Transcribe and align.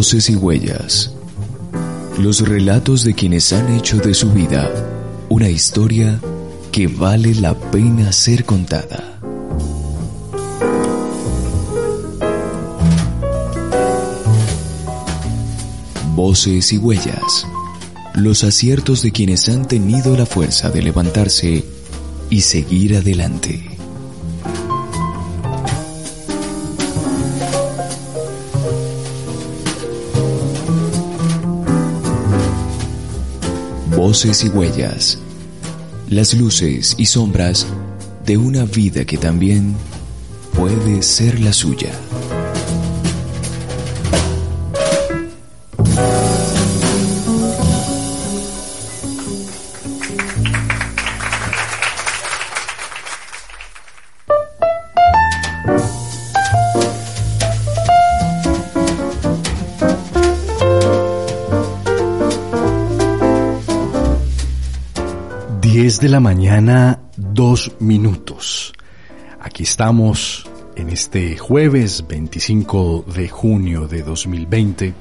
Voces 0.00 0.30
y 0.30 0.34
huellas. 0.34 1.12
Los 2.16 2.40
relatos 2.48 3.04
de 3.04 3.12
quienes 3.12 3.52
han 3.52 3.70
hecho 3.76 3.98
de 3.98 4.14
su 4.14 4.32
vida 4.32 4.66
una 5.28 5.50
historia 5.50 6.18
que 6.72 6.86
vale 6.86 7.34
la 7.34 7.52
pena 7.54 8.10
ser 8.10 8.46
contada. 8.46 9.20
Voces 16.14 16.72
y 16.72 16.78
huellas. 16.78 17.46
Los 18.14 18.42
aciertos 18.42 19.02
de 19.02 19.12
quienes 19.12 19.50
han 19.50 19.68
tenido 19.68 20.16
la 20.16 20.24
fuerza 20.24 20.70
de 20.70 20.80
levantarse 20.80 21.62
y 22.30 22.40
seguir 22.40 22.96
adelante. 22.96 23.69
Y 34.12 34.48
huellas. 34.48 35.18
Las 36.08 36.34
luces 36.34 36.96
y 36.98 37.06
sombras 37.06 37.64
de 38.26 38.36
una 38.36 38.64
vida 38.64 39.04
que 39.04 39.16
también 39.16 39.76
puede 40.52 41.00
ser 41.02 41.38
la 41.38 41.52
suya. 41.52 41.92
De 66.00 66.08
la 66.08 66.20
mañana, 66.20 66.98
dos 67.18 67.72
minutos. 67.78 68.72
Aquí 69.38 69.64
estamos 69.64 70.48
en 70.74 70.88
este 70.88 71.36
jueves 71.36 72.06
25 72.08 73.04
de 73.14 73.28
junio 73.28 73.86
de 73.86 74.02
2020. 74.02 74.94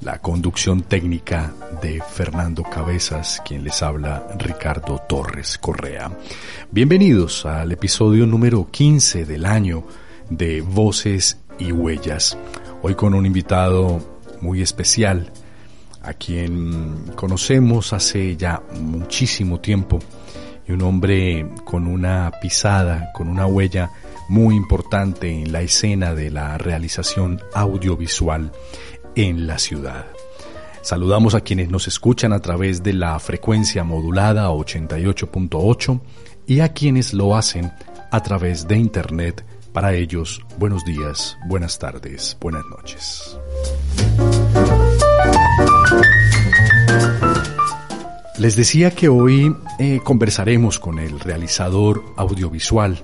La 0.00 0.20
conducción 0.20 0.84
técnica 0.84 1.52
de 1.82 2.00
Fernando 2.00 2.62
Cabezas, 2.62 3.42
quien 3.44 3.62
les 3.62 3.82
habla 3.82 4.26
Ricardo 4.38 5.02
Torres 5.06 5.58
Correa. 5.58 6.10
Bienvenidos 6.70 7.44
al 7.44 7.70
episodio 7.72 8.26
número 8.26 8.70
15 8.70 9.26
del 9.26 9.44
año 9.44 9.84
de 10.30 10.62
Voces 10.62 11.40
y 11.58 11.72
Huellas. 11.72 12.38
Hoy 12.80 12.94
con 12.94 13.12
un 13.12 13.26
invitado 13.26 14.00
muy 14.40 14.62
especial, 14.62 15.30
a 16.02 16.14
quien 16.14 17.12
conocemos 17.14 17.92
hace 17.92 18.36
ya 18.36 18.62
muchísimo 18.80 19.60
tiempo 19.60 19.98
y 20.66 20.72
un 20.72 20.82
hombre 20.82 21.48
con 21.64 21.86
una 21.86 22.30
pisada, 22.40 23.10
con 23.12 23.28
una 23.28 23.46
huella 23.46 23.90
muy 24.28 24.56
importante 24.56 25.30
en 25.30 25.52
la 25.52 25.62
escena 25.62 26.14
de 26.14 26.30
la 26.30 26.58
realización 26.58 27.40
audiovisual 27.54 28.52
en 29.14 29.46
la 29.46 29.58
ciudad. 29.58 30.06
Saludamos 30.82 31.34
a 31.34 31.42
quienes 31.42 31.70
nos 31.70 31.86
escuchan 31.86 32.32
a 32.32 32.40
través 32.40 32.82
de 32.82 32.92
la 32.92 33.18
frecuencia 33.20 33.84
modulada 33.84 34.50
88.8 34.50 36.00
y 36.46 36.60
a 36.60 36.72
quienes 36.72 37.14
lo 37.14 37.36
hacen 37.36 37.72
a 38.10 38.22
través 38.22 38.66
de 38.66 38.76
Internet. 38.76 39.44
Para 39.72 39.94
ellos, 39.94 40.44
buenos 40.58 40.84
días, 40.84 41.38
buenas 41.46 41.78
tardes, 41.78 42.36
buenas 42.40 42.64
noches. 42.66 43.38
Les 48.42 48.56
decía 48.56 48.90
que 48.90 49.08
hoy 49.08 49.54
eh, 49.78 50.00
conversaremos 50.02 50.80
con 50.80 50.98
el 50.98 51.20
realizador 51.20 52.02
audiovisual 52.16 53.00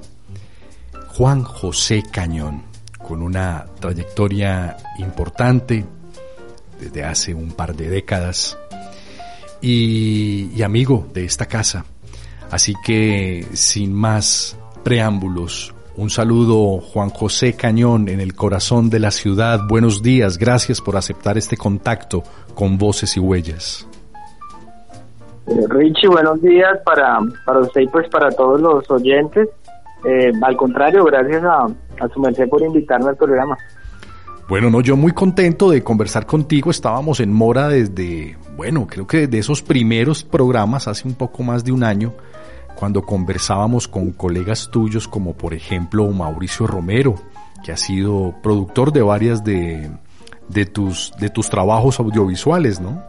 Juan 1.10 1.44
José 1.44 2.02
Cañón, 2.10 2.64
con 2.98 3.22
una 3.22 3.66
trayectoria 3.78 4.76
importante 4.98 5.84
desde 6.80 7.04
hace 7.04 7.34
un 7.34 7.52
par 7.52 7.76
de 7.76 7.88
décadas 7.88 8.58
y, 9.60 10.50
y 10.56 10.62
amigo 10.62 11.08
de 11.14 11.24
esta 11.24 11.46
casa. 11.46 11.84
Así 12.50 12.74
que 12.84 13.46
sin 13.52 13.94
más 13.94 14.56
preámbulos, 14.82 15.72
un 15.98 16.10
saludo 16.10 16.80
Juan 16.80 17.10
José 17.10 17.54
Cañón 17.54 18.08
en 18.08 18.20
el 18.20 18.34
corazón 18.34 18.90
de 18.90 19.00
la 19.00 19.10
ciudad. 19.10 19.66
Buenos 19.68 20.02
días, 20.02 20.38
gracias 20.38 20.80
por 20.80 20.96
aceptar 20.96 21.36
este 21.36 21.56
contacto 21.56 22.22
con 22.58 22.76
Voces 22.76 23.16
y 23.16 23.20
Huellas. 23.20 23.86
Eh, 25.46 25.64
Richie, 25.68 26.08
buenos 26.08 26.42
días 26.42 26.76
para, 26.84 27.20
para 27.46 27.60
usted 27.60 27.82
y 27.82 27.86
pues 27.86 28.08
para 28.08 28.30
todos 28.32 28.60
los 28.60 28.90
oyentes. 28.90 29.48
Eh, 30.04 30.32
al 30.42 30.56
contrario, 30.56 31.04
gracias 31.04 31.44
a, 31.44 31.66
a 32.00 32.08
su 32.12 32.18
merced 32.18 32.48
por 32.48 32.60
invitarme 32.60 33.10
al 33.10 33.16
programa. 33.16 33.56
Bueno, 34.48 34.70
no, 34.70 34.80
yo 34.80 34.96
muy 34.96 35.12
contento 35.12 35.70
de 35.70 35.84
conversar 35.84 36.26
contigo. 36.26 36.72
Estábamos 36.72 37.20
en 37.20 37.32
Mora 37.32 37.68
desde, 37.68 38.36
bueno, 38.56 38.88
creo 38.88 39.06
que 39.06 39.28
desde 39.28 39.38
esos 39.38 39.62
primeros 39.62 40.24
programas, 40.24 40.88
hace 40.88 41.06
un 41.06 41.14
poco 41.14 41.44
más 41.44 41.62
de 41.62 41.70
un 41.70 41.84
año, 41.84 42.12
cuando 42.74 43.02
conversábamos 43.02 43.86
con 43.86 44.10
colegas 44.10 44.68
tuyos 44.72 45.06
como 45.06 45.34
por 45.34 45.54
ejemplo 45.54 46.10
Mauricio 46.10 46.66
Romero, 46.66 47.14
que 47.64 47.70
ha 47.70 47.76
sido 47.76 48.34
productor 48.42 48.92
de 48.92 49.02
varias 49.02 49.44
de, 49.44 49.88
de, 50.48 50.66
tus, 50.66 51.12
de 51.18 51.30
tus 51.30 51.48
trabajos 51.48 51.98
audiovisuales, 52.00 52.80
¿no? 52.80 53.02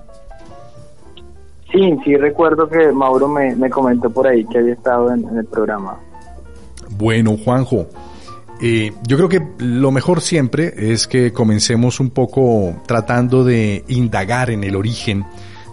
Sí, 1.72 1.98
sí 2.04 2.16
recuerdo 2.16 2.68
que 2.68 2.92
Mauro 2.92 3.28
me, 3.28 3.56
me 3.56 3.70
comentó 3.70 4.10
por 4.10 4.28
ahí 4.28 4.44
que 4.46 4.58
había 4.58 4.74
estado 4.74 5.14
en, 5.14 5.28
en 5.28 5.38
el 5.38 5.46
programa. 5.46 6.00
Bueno, 6.98 7.38
Juanjo, 7.38 7.88
eh, 8.62 8.92
yo 9.08 9.16
creo 9.16 9.30
que 9.30 9.42
lo 9.60 9.92
mejor 9.92 10.20
siempre 10.20 10.74
es 10.92 11.08
que 11.08 11.32
comencemos 11.32 12.02
un 12.02 12.10
poco 12.10 12.76
tratando 12.86 13.44
de 13.46 13.86
indagar 13.88 14.50
en 14.50 14.64
el 14.66 14.76
origen. 14.76 15.26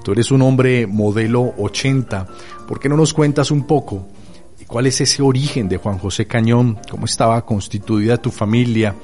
Tú 0.05 0.13
eres 0.13 0.31
un 0.31 0.43
hombre 0.43 0.87
modelo 0.87 1.53
80. 1.59 2.29
¿Por 2.69 2.79
qué 2.79 2.89
no 2.89 2.97
nos 2.97 3.13
cuentas 3.13 3.51
un 3.51 3.67
poco 3.67 4.07
cuál 4.69 4.87
es 4.87 5.01
ese 5.01 5.21
origen 5.21 5.69
de 5.69 5.79
Juan 5.79 5.99
José 5.99 6.27
Cañón? 6.27 6.79
¿Cómo 6.89 7.07
estaba 7.07 7.45
constituida 7.45 8.19
tu 8.19 8.31
familia? 8.31 8.95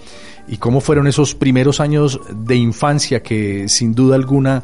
¿Y 0.48 0.56
cómo 0.56 0.80
fueron 0.80 1.06
esos 1.06 1.34
primeros 1.34 1.80
años 1.80 2.20
de 2.30 2.56
infancia 2.56 3.22
que 3.22 3.68
sin 3.68 3.94
duda 3.94 4.16
alguna 4.16 4.62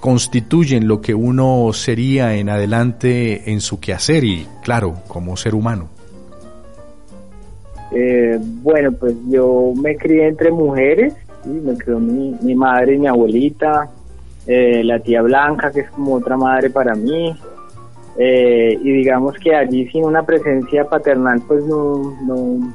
constituyen 0.00 0.86
lo 0.86 1.00
que 1.00 1.14
uno 1.14 1.72
sería 1.72 2.34
en 2.36 2.48
adelante 2.48 3.50
en 3.50 3.60
su 3.60 3.80
quehacer 3.80 4.24
y, 4.24 4.46
claro, 4.62 4.94
como 5.08 5.36
ser 5.36 5.54
humano? 5.54 5.88
Eh, 7.92 8.38
bueno, 8.40 8.92
pues 8.92 9.14
yo 9.28 9.72
me 9.74 9.96
crié 9.96 10.28
entre 10.28 10.50
mujeres, 10.50 11.14
¿sí? 11.44 11.50
me 11.50 11.76
crió 11.76 11.98
mi, 11.98 12.36
mi, 12.42 12.54
madre 12.54 12.94
y 12.94 12.98
mi 12.98 13.06
abuelita, 13.06 13.88
eh, 14.46 14.84
la 14.84 14.98
tía 14.98 15.22
Blanca, 15.22 15.70
que 15.70 15.80
es 15.80 15.90
como 15.90 16.14
otra 16.14 16.36
madre 16.36 16.70
para 16.70 16.94
mí, 16.94 17.34
eh, 18.18 18.78
y 18.82 18.92
digamos 18.92 19.36
que 19.36 19.54
allí 19.54 19.88
sin 19.88 20.04
una 20.04 20.24
presencia 20.24 20.84
paternal, 20.84 21.42
pues 21.46 21.64
no, 21.64 22.16
no 22.26 22.72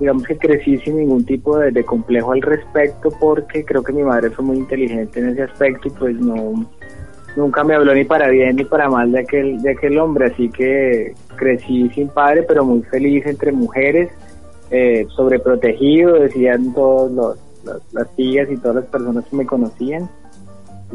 digamos 0.00 0.24
que 0.24 0.36
crecí 0.36 0.78
sin 0.78 0.96
ningún 0.96 1.24
tipo 1.24 1.58
de, 1.58 1.84
complejo 1.84 2.32
al 2.32 2.42
respecto, 2.42 3.10
porque 3.20 3.64
creo 3.64 3.82
que 3.82 3.92
mi 3.92 4.02
madre 4.02 4.30
fue 4.30 4.44
muy 4.44 4.58
inteligente 4.58 5.20
en 5.20 5.30
ese 5.30 5.42
aspecto 5.42 5.88
y 5.88 5.90
pues 5.92 6.16
no 6.16 6.66
nunca 7.36 7.64
me 7.64 7.74
habló 7.74 7.92
ni 7.94 8.04
para 8.04 8.28
bien 8.28 8.54
ni 8.54 8.64
para 8.64 8.88
mal 8.88 9.10
de 9.10 9.20
aquel 9.20 9.60
de 9.60 9.70
aquel 9.72 9.98
hombre, 9.98 10.26
así 10.26 10.48
que 10.50 11.14
crecí 11.36 11.88
sin 11.90 12.08
padre, 12.08 12.44
pero 12.44 12.64
muy 12.64 12.82
feliz 12.82 13.26
entre 13.26 13.50
mujeres 13.52 14.10
eh, 14.70 15.06
sobreprotegido, 15.14 16.14
decían 16.14 16.72
todos 16.74 17.12
los, 17.12 17.38
las 17.92 18.16
tías 18.16 18.48
y 18.50 18.56
todas 18.56 18.76
las 18.76 18.86
personas 18.86 19.24
que 19.26 19.36
me 19.36 19.46
conocían. 19.46 20.08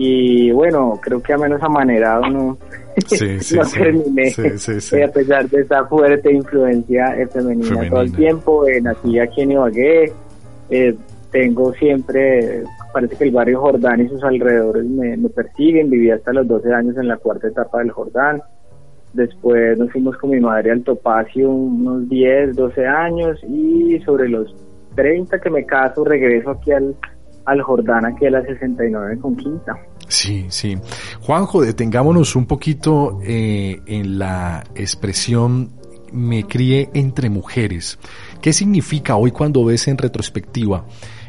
Y 0.01 0.49
bueno, 0.51 0.97
creo 1.01 1.21
que 1.21 1.33
a 1.33 1.37
menos 1.37 1.61
amanerado 1.61 2.21
no, 2.29 2.57
sí, 3.05 3.39
sí, 3.41 3.55
no 3.57 3.65
sí, 3.65 3.79
terminé, 3.79 4.29
sí, 4.31 5.01
a 5.01 5.11
pesar 5.11 5.49
de 5.49 5.59
esa 5.59 5.85
fuerte 5.87 6.31
influencia 6.31 7.15
femenina, 7.29 7.67
femenina. 7.67 7.89
todo 7.89 8.01
el 8.01 8.15
tiempo. 8.15 8.65
Eh, 8.65 8.79
nací 8.81 9.19
aquí 9.19 9.41
en 9.41 9.51
Ibagué, 9.51 10.13
eh, 10.69 10.95
tengo 11.31 11.73
siempre, 11.73 12.63
parece 12.93 13.17
que 13.17 13.25
el 13.25 13.31
barrio 13.31 13.59
Jordán 13.59 13.99
y 13.99 14.07
sus 14.07 14.23
alrededores 14.23 14.85
me, 14.85 15.17
me 15.17 15.27
persiguen, 15.27 15.89
viví 15.89 16.09
hasta 16.11 16.31
los 16.31 16.47
12 16.47 16.73
años 16.73 16.97
en 16.97 17.09
la 17.09 17.17
cuarta 17.17 17.49
etapa 17.49 17.79
del 17.79 17.91
Jordán. 17.91 18.41
Después 19.11 19.77
nos 19.77 19.91
fuimos 19.91 20.15
con 20.15 20.29
mi 20.29 20.39
madre 20.39 20.71
al 20.71 20.83
Topacio 20.83 21.49
unos 21.49 22.07
10, 22.07 22.55
12 22.55 22.87
años 22.87 23.43
y 23.43 23.99
sobre 24.05 24.29
los 24.29 24.55
30 24.95 25.39
que 25.39 25.49
me 25.49 25.65
caso 25.65 26.05
regreso 26.05 26.51
aquí 26.51 26.71
al, 26.71 26.95
al 27.45 27.61
Jordán, 27.61 28.05
aquí 28.05 28.27
a 28.27 28.31
la 28.31 28.43
69 28.43 29.17
con 29.19 29.35
quinta. 29.35 29.73
Sí, 30.09 30.47
sí. 30.49 30.77
Juanjo, 31.21 31.61
detengámonos 31.61 32.35
un 32.35 32.45
poquito 32.45 33.19
eh, 33.23 33.79
en 33.85 34.19
la 34.19 34.63
expresión 34.75 35.79
me 36.11 36.45
crié 36.45 36.89
entre 36.93 37.29
mujeres. 37.29 37.99
¿Qué 38.41 38.51
significa 38.51 39.15
hoy 39.15 39.31
cuando 39.31 39.63
ves 39.63 39.87
en 39.87 39.97
retrospectiva 39.97 40.85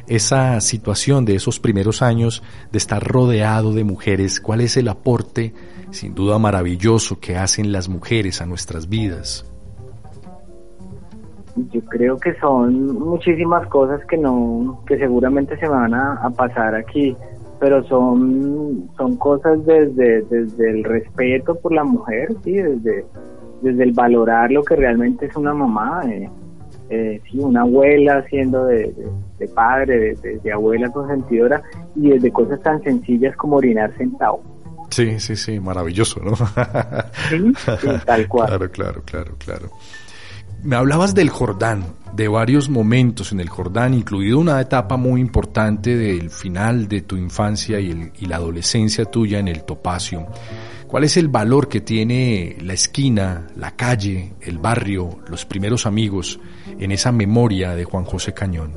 esa 0.07 0.61
situación 0.61 1.25
de 1.25 1.37
esos 1.37 1.61
primeros 1.61 2.03
años 2.03 2.43
de 2.73 2.79
estar 2.79 3.07
rodeado 3.07 3.73
de 3.73 3.85
mujeres? 3.85 4.41
¿Cuál 4.41 4.63
es 4.63 4.77
el 4.77 4.89
aporte, 4.89 5.55
sin 5.91 6.15
duda 6.15 6.39
maravilloso, 6.39 7.21
que 7.21 7.37
hacen 7.37 7.73
las 7.73 7.89
mujeres 7.89 8.41
a 8.41 8.47
nuestras 8.47 8.89
vidas? 8.89 9.45
Yo 11.73 11.81
creo 11.83 12.17
que 12.17 12.35
son 12.39 12.99
muchísimas 12.99 13.67
cosas 13.69 14.01
que 14.07 14.17
no, 14.17 14.83
que 14.87 14.97
seguramente 14.99 15.59
se 15.59 15.69
van 15.69 15.95
a, 15.95 16.31
pasar 16.37 16.75
aquí, 16.75 17.17
pero 17.61 17.85
son, 17.85 18.91
son 18.97 19.17
cosas 19.17 19.65
desde, 19.67 20.23
desde 20.23 20.71
el 20.71 20.83
respeto 20.83 21.55
por 21.55 21.73
la 21.73 21.85
mujer, 21.85 22.35
sí, 22.43 22.55
desde, 22.55 23.05
desde 23.61 23.85
el 23.85 23.93
valorar 23.93 24.51
lo 24.51 24.65
que 24.65 24.75
realmente 24.75 25.27
es 25.27 25.37
una 25.37 25.53
mamá, 25.53 26.03
eh, 26.07 26.29
eh, 26.89 27.21
sí, 27.31 27.39
una 27.39 27.61
abuela 27.61 28.25
siendo 28.31 28.65
de, 28.65 28.95
padre, 29.55 30.17
de, 30.43 30.53
abuela 30.53 30.91
consentidora, 30.91 31.63
y 31.95 32.09
desde 32.09 32.33
cosas 32.33 32.63
tan 32.63 32.83
sencillas 32.83 33.37
como 33.37 33.57
orinar 33.57 33.95
sentado. 33.99 34.41
Sí, 34.89 35.21
sí, 35.21 35.37
sí, 35.37 35.61
maravilloso, 35.61 36.21
¿no? 36.21 36.35
sí, 36.35 37.89
tal 38.07 38.27
cual. 38.27 38.49
Claro, 38.49 38.71
claro, 38.71 39.03
claro, 39.05 39.35
claro. 39.39 39.69
Me 40.63 40.77
hablabas 40.77 41.15
del 41.15 41.31
Jordán, 41.31 41.85
de 42.13 42.29
varios 42.29 42.69
momentos 42.69 43.33
en 43.33 43.41
el 43.41 43.49
Jordán, 43.49 43.95
incluido 43.95 44.39
una 44.39 44.61
etapa 44.61 44.99
muy 44.99 45.23
importante 45.23 45.97
del 45.97 46.29
final 46.29 46.87
de 46.87 47.01
tu 47.01 47.17
infancia 47.17 47.81
y, 47.81 48.11
la 48.27 48.37
adolescencia 48.37 49.07
tuya 49.07 49.39
en 49.39 49.49
el 49.49 49.65
Topacio. 49.65 50.27
¿Cuál 50.87 51.05
es 51.05 51.17
el 51.17 51.29
valor 51.29 51.69
que 51.69 51.81
tiene 51.81 52.59
la 52.61 52.75
esquina, 52.75 53.47
la 53.57 53.71
calle, 53.71 54.35
el 54.43 54.59
barrio, 54.59 55.21
los 55.29 55.47
primeros 55.47 55.87
amigos 55.87 56.39
en 56.79 56.93
esa 56.93 57.11
memoria 57.11 57.75
de 57.75 57.85
Juan 57.85 58.05
José 58.05 58.35
Cañón? 58.35 58.73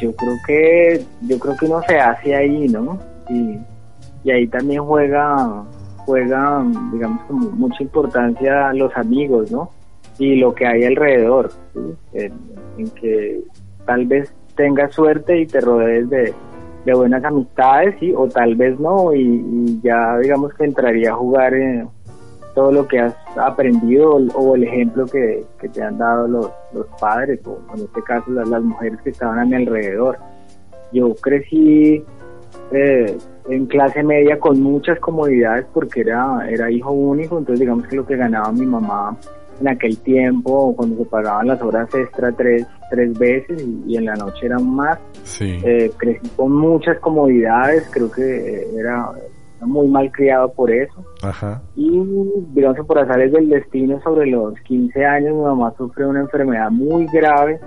Yo 0.00 0.16
creo 0.16 0.36
que 0.46 1.04
yo 1.20 1.38
creo 1.38 1.56
que 1.56 1.66
uno 1.66 1.82
se 1.86 1.98
hace 1.98 2.34
ahí, 2.34 2.66
¿no? 2.68 2.98
Y 4.24 4.30
ahí 4.30 4.46
también 4.46 4.82
juega 4.82 5.64
juega, 6.04 6.64
digamos, 6.92 7.22
como 7.24 7.50
mucha 7.50 7.82
importancia 7.82 8.72
los 8.72 8.94
amigos, 8.96 9.50
¿no? 9.50 9.70
Y 10.18 10.36
lo 10.36 10.54
que 10.54 10.66
hay 10.66 10.84
alrededor, 10.84 11.50
en, 12.12 12.32
que 13.00 13.42
tal 13.84 14.06
vez 14.06 14.32
tengas 14.54 14.94
suerte 14.94 15.40
y 15.40 15.46
te 15.46 15.60
rodees 15.60 16.08
de, 16.08 16.34
de 16.84 16.94
buenas 16.94 17.24
amistades, 17.24 17.96
sí, 17.98 18.12
o 18.16 18.28
tal 18.28 18.54
vez 18.54 18.78
no, 18.78 19.12
y, 19.12 19.80
ya 19.82 20.18
digamos 20.18 20.54
que 20.54 20.64
entraría 20.64 21.10
a 21.10 21.16
jugar 21.16 21.54
en 21.54 21.88
todo 22.54 22.70
lo 22.70 22.86
que 22.86 23.00
has 23.00 23.14
aprendido 23.36 24.12
o, 24.12 24.54
el 24.54 24.62
ejemplo 24.62 25.06
que, 25.06 25.44
te 25.72 25.82
han 25.82 25.98
dado 25.98 26.28
los, 26.28 26.50
los 26.72 26.86
padres, 27.00 27.40
o 27.46 27.58
en 27.74 27.82
este 27.82 28.02
caso 28.02 28.30
las, 28.30 28.48
las, 28.48 28.62
mujeres 28.62 29.00
que 29.02 29.10
estaban 29.10 29.40
a 29.40 29.44
mi 29.44 29.56
alrededor. 29.56 30.18
Yo 30.92 31.12
crecí 31.16 32.04
eh, 32.74 33.16
en 33.48 33.66
clase 33.66 34.02
media 34.02 34.38
con 34.38 34.60
muchas 34.60 34.98
comodidades 35.00 35.66
porque 35.72 36.00
era, 36.00 36.48
era 36.48 36.70
hijo 36.70 36.92
único, 36.92 37.38
entonces 37.38 37.60
digamos 37.60 37.86
que 37.86 37.96
lo 37.96 38.06
que 38.06 38.16
ganaba 38.16 38.52
mi 38.52 38.66
mamá 38.66 39.16
en 39.60 39.68
aquel 39.68 39.98
tiempo, 39.98 40.74
cuando 40.76 40.96
se 40.96 41.04
pagaban 41.04 41.46
las 41.46 41.62
horas 41.62 41.88
extra 41.94 42.32
tres, 42.32 42.66
tres 42.90 43.16
veces 43.18 43.64
y, 43.86 43.96
en 43.96 44.06
la 44.06 44.14
noche 44.14 44.46
eran 44.46 44.68
más. 44.68 44.98
Eh, 45.40 45.90
crecí 45.96 46.28
con 46.36 46.52
muchas 46.52 46.98
comodidades, 46.98 47.88
creo 47.92 48.10
que 48.10 48.66
era, 48.76 49.10
muy 49.60 49.88
mal 49.88 50.10
criado 50.12 50.52
por 50.52 50.70
eso. 50.70 51.04
Y 51.74 51.90
digamos 52.52 52.76
que 52.76 52.84
por 52.84 52.98
azares 52.98 53.32
del 53.32 53.48
destino, 53.48 54.00
sobre 54.02 54.26
los 54.26 54.54
15 54.60 55.04
años, 55.04 55.34
mi 55.34 55.40
mamá 55.40 55.72
sufre 55.78 56.06
una 56.06 56.20
enfermedad 56.20 56.70
muy 56.70 57.06
grave. 57.06 57.58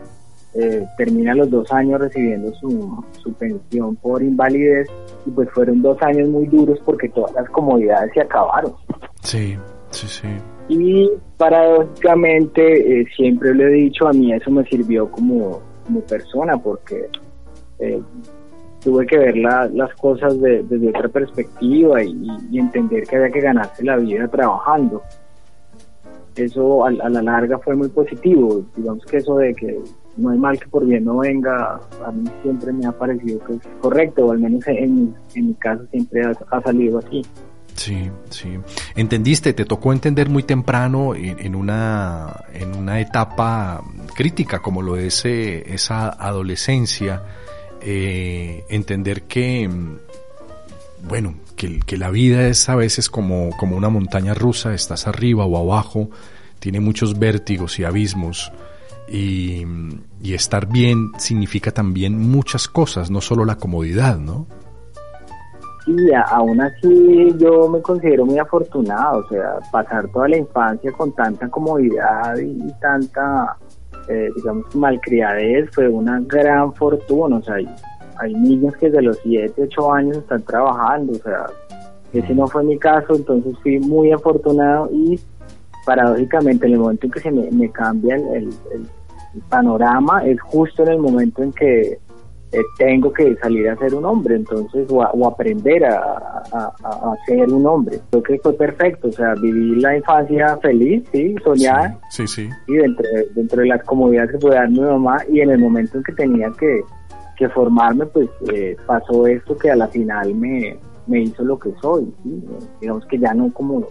Eh, 0.60 0.84
termina 0.98 1.36
los 1.36 1.52
dos 1.52 1.72
años 1.72 2.02
recibiendo 2.02 2.52
su, 2.56 3.06
su 3.22 3.32
pensión 3.34 3.96
por 3.98 4.24
invalidez 4.24 4.88
y 5.28 5.30
pues 5.30 5.48
fueron 5.52 5.84
dos 5.84 6.02
años 6.02 6.30
muy 6.30 6.48
duros 6.48 6.80
porque 6.84 7.10
todas 7.10 7.32
las 7.34 7.48
comodidades 7.52 8.12
se 8.14 8.22
acabaron. 8.22 8.74
Sí, 9.22 9.56
sí, 9.92 10.08
sí. 10.08 10.28
Y 10.70 11.12
paradójicamente, 11.38 13.02
eh, 13.02 13.06
siempre 13.16 13.54
le 13.54 13.66
he 13.66 13.72
dicho, 13.84 14.08
a 14.08 14.14
mí 14.14 14.34
eso 14.34 14.50
me 14.50 14.66
sirvió 14.66 15.12
como, 15.12 15.62
como 15.86 16.02
persona 16.02 16.58
porque 16.58 17.08
eh, 17.78 18.02
tuve 18.84 19.06
que 19.06 19.18
ver 19.18 19.38
las 19.38 19.94
cosas 19.96 20.40
desde 20.42 20.90
otra 20.90 21.08
perspectiva 21.08 22.04
y, 22.04 22.58
entender 22.58 23.04
que 23.04 23.16
había 23.16 23.30
que 23.30 23.42
ganarse 23.42 23.84
la 23.84 23.98
vida 23.98 24.28
trabajando. 24.28 25.04
Eso 26.36 26.86
a, 26.86 26.92
la 26.92 27.22
larga 27.22 27.60
fue 27.60 27.76
muy 27.76 27.90
positivo. 27.90 28.64
Digamos 28.76 29.06
que 29.06 29.18
eso 29.18 29.38
de 29.38 29.54
que 29.54 29.80
no 30.18 30.30
hay 30.32 30.38
mal 30.38 30.60
que 30.60 30.68
por 30.68 30.86
bien 30.86 31.06
no 31.06 31.18
venga, 31.18 31.80
a 32.06 32.12
mí 32.12 32.30
siempre 32.42 32.74
me 32.74 32.86
ha 32.86 32.92
parecido 32.92 33.40
que 33.46 33.54
es 33.54 33.62
correcto, 33.82 34.26
o 34.26 34.32
al 34.32 34.40
menos 34.40 34.66
en, 34.68 35.16
mi 35.36 35.54
caso 35.56 35.86
siempre 35.92 36.24
ha 36.26 36.62
salido 36.62 37.00
así. 37.00 37.24
Sí, 37.78 38.10
sí. 38.32 38.58
Entendiste, 38.96 39.54
te 39.54 39.64
tocó 39.64 39.94
entender 39.94 40.30
muy 40.30 40.42
temprano 40.42 41.14
en, 41.16 41.56
una, 41.56 42.44
en 42.52 42.76
una 42.76 43.00
etapa 43.00 43.84
crítica 44.16 44.60
como 44.60 44.82
lo 44.82 44.98
es 44.98 45.24
eh, 45.26 45.64
esa 45.74 46.10
adolescencia, 46.10 47.22
eh, 47.80 48.66
entender 48.70 49.24
que, 49.24 49.70
bueno, 51.08 51.36
que, 51.56 51.80
que, 51.80 51.98
la 51.98 52.10
vida 52.10 52.48
es 52.48 52.68
a 52.68 52.76
veces 52.76 53.12
como, 53.12 53.52
como 53.58 53.78
una 53.78 53.90
montaña 53.90 54.34
rusa, 54.34 54.74
estás 54.74 55.06
arriba 55.06 55.46
o 55.46 55.58
abajo, 55.58 56.10
tiene 56.60 56.80
muchos 56.80 57.20
vértigos 57.20 57.78
y 57.78 57.84
abismos. 57.84 58.52
Y, 59.08 59.66
y 60.22 60.34
estar 60.34 60.68
bien 60.68 61.12
significa 61.18 61.72
también 61.72 62.18
muchas 62.18 62.68
cosas, 62.68 63.10
no 63.12 63.22
solo 63.22 63.46
la 63.46 63.56
comodidad, 63.56 64.18
¿no? 64.18 64.48
y 65.88 66.12
aún 66.14 66.60
así 66.60 67.34
yo 67.38 67.70
me 67.70 67.82
considero 67.82 68.26
muy 68.26 68.38
afortunado, 68.38 69.20
o 69.20 69.30
sea, 69.30 69.58
pasar 69.72 70.08
toda 70.10 70.28
la 70.28 70.38
infancia 70.38 70.92
con 70.92 71.14
tanta 71.14 71.48
comodidad 71.48 72.38
y, 72.38 72.74
tanta, 72.82 73.56
eh, 74.10 74.30
digamos, 74.36 74.76
malcriadez 74.76 75.70
fue 75.72 75.88
una 75.88 76.20
gran 76.26 76.74
fortuna, 76.74 77.38
o 77.38 77.42
sea, 77.42 77.56
hay, 78.20 78.34
niños 78.34 78.76
que 78.76 78.88
desde 78.88 79.02
los 79.02 79.18
7, 79.24 79.54
8 79.64 79.94
años 79.94 80.18
están 80.18 80.42
trabajando, 80.44 81.14
o 81.14 81.24
sea, 81.24 81.46
ese 82.12 82.36
no 82.36 82.48
fue 82.48 82.64
mi 82.66 82.78
caso, 82.78 83.16
entonces 83.16 83.56
fui 83.62 83.80
muy 83.80 84.12
afortunado 84.12 84.90
y 84.92 85.18
paradójicamente 85.86 86.66
en 86.66 86.74
el 86.74 86.80
momento 86.80 87.06
en 87.06 87.12
que 87.14 87.20
se 87.22 87.32
me, 87.32 87.72
cambia 87.72 88.16
el 88.16 88.50
panorama 89.50 90.24
es 90.26 90.40
justo 90.42 90.84
en 90.84 90.90
el 90.90 91.00
momento 91.00 91.44
en 91.44 91.52
que 91.52 92.00
eh, 92.54 92.62
tengo 92.78 93.12
que 93.12 93.36
salir 93.36 93.68
a 93.70 93.76
ser 93.76 93.94
un 93.94 94.06
hombre, 94.06 94.36
entonces, 94.38 94.88
o, 94.90 95.28
aprender 95.28 95.84
a, 95.84 96.44
ser 97.26 97.52
un 97.52 97.66
hombre. 97.66 98.00
Creo 98.10 98.24
que 98.24 98.40
fue 98.40 98.54
perfecto, 98.54 99.10
o 99.10 99.12
sea, 99.12 99.34
viví 99.36 99.82
la 99.82 99.98
infancia 99.98 100.58
feliz, 100.58 101.04
sí, 101.12 101.36
soñada, 101.44 102.00
sí, 102.10 102.26
sí, 102.26 102.50
y 102.68 102.74
dentro, 102.76 103.06
dentro 103.36 103.62
de 103.62 103.68
las 103.68 103.84
comodidades 103.84 104.32
que 104.32 104.38
puede 104.38 104.56
dar 104.56 104.70
mi 104.70 104.80
mamá, 104.80 105.18
y 105.30 105.42
en 105.42 105.50
el 105.50 105.60
momento 105.60 105.98
en 105.98 106.04
que 106.04 106.14
tenía 106.14 106.50
que, 106.58 106.84
formarme, 107.54 108.06
pues 108.08 108.30
eh, 108.52 108.76
pasó 108.88 109.28
esto 109.28 109.56
que 109.58 109.70
a 109.70 109.76
la 109.76 109.88
final 109.90 110.34
me, 110.34 110.76
me 111.06 111.22
hizo 111.22 111.44
lo 111.44 111.60
que 111.60 111.72
soy, 111.82 112.12
digamos 112.82 113.06
que 113.06 113.20
ya 113.20 113.34
no 113.34 113.54
como, 113.54 113.88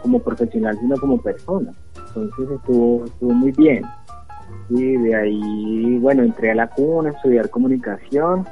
como 0.00 0.18
profesional, 0.20 0.78
sino 0.80 0.96
como 0.96 1.20
persona. 1.20 1.72
Entonces 2.14 2.50
estuvo, 2.56 3.04
estuvo 3.04 3.32
muy 3.32 3.52
bien. 3.52 3.84
Y 4.70 4.96
de 4.96 5.16
ahí, 5.16 5.98
bueno, 5.98 6.22
entré 6.22 6.52
a 6.52 6.54
la 6.54 6.68
cuna 6.68 7.10
a 7.10 7.12
estudiar 7.12 7.50
comunicación. 7.50 8.46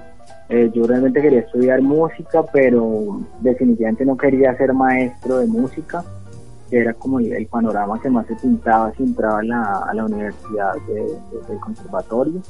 Eh, 0.48 0.70
yo 0.74 0.84
realmente 0.84 1.22
quería 1.22 1.40
estudiar 1.40 1.80
música, 1.80 2.42
pero 2.52 3.20
definitivamente 3.40 4.04
no 4.04 4.16
quería 4.16 4.56
ser 4.56 4.72
maestro 4.72 5.38
de 5.38 5.46
música. 5.46 6.04
Era 6.70 6.92
como 6.94 7.20
el, 7.20 7.46
panorama 7.46 8.00
que 8.02 8.10
más 8.10 8.26
se 8.26 8.34
pintaba 8.34 8.92
si 8.96 9.04
entraba 9.04 9.38
a 9.38 9.42
la, 9.42 9.62
a 9.88 9.94
la 9.94 10.04
universidad 10.04 10.74
del 10.86 11.58
conservatorio. 11.60 12.42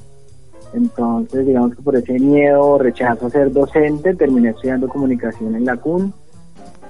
Entonces, 0.73 1.47
digamos 1.47 1.75
que 1.75 1.83
por 1.83 1.97
ese 1.97 2.19
miedo, 2.19 2.79
rechazo 2.79 3.27
a 3.27 3.31
ser 3.31 3.53
docente, 3.53 4.15
terminé 4.15 4.51
estudiando 4.51 4.89
comunicación 4.89 5.55
en 5.55 5.65
la 5.65 5.77
CUN. 5.77 6.13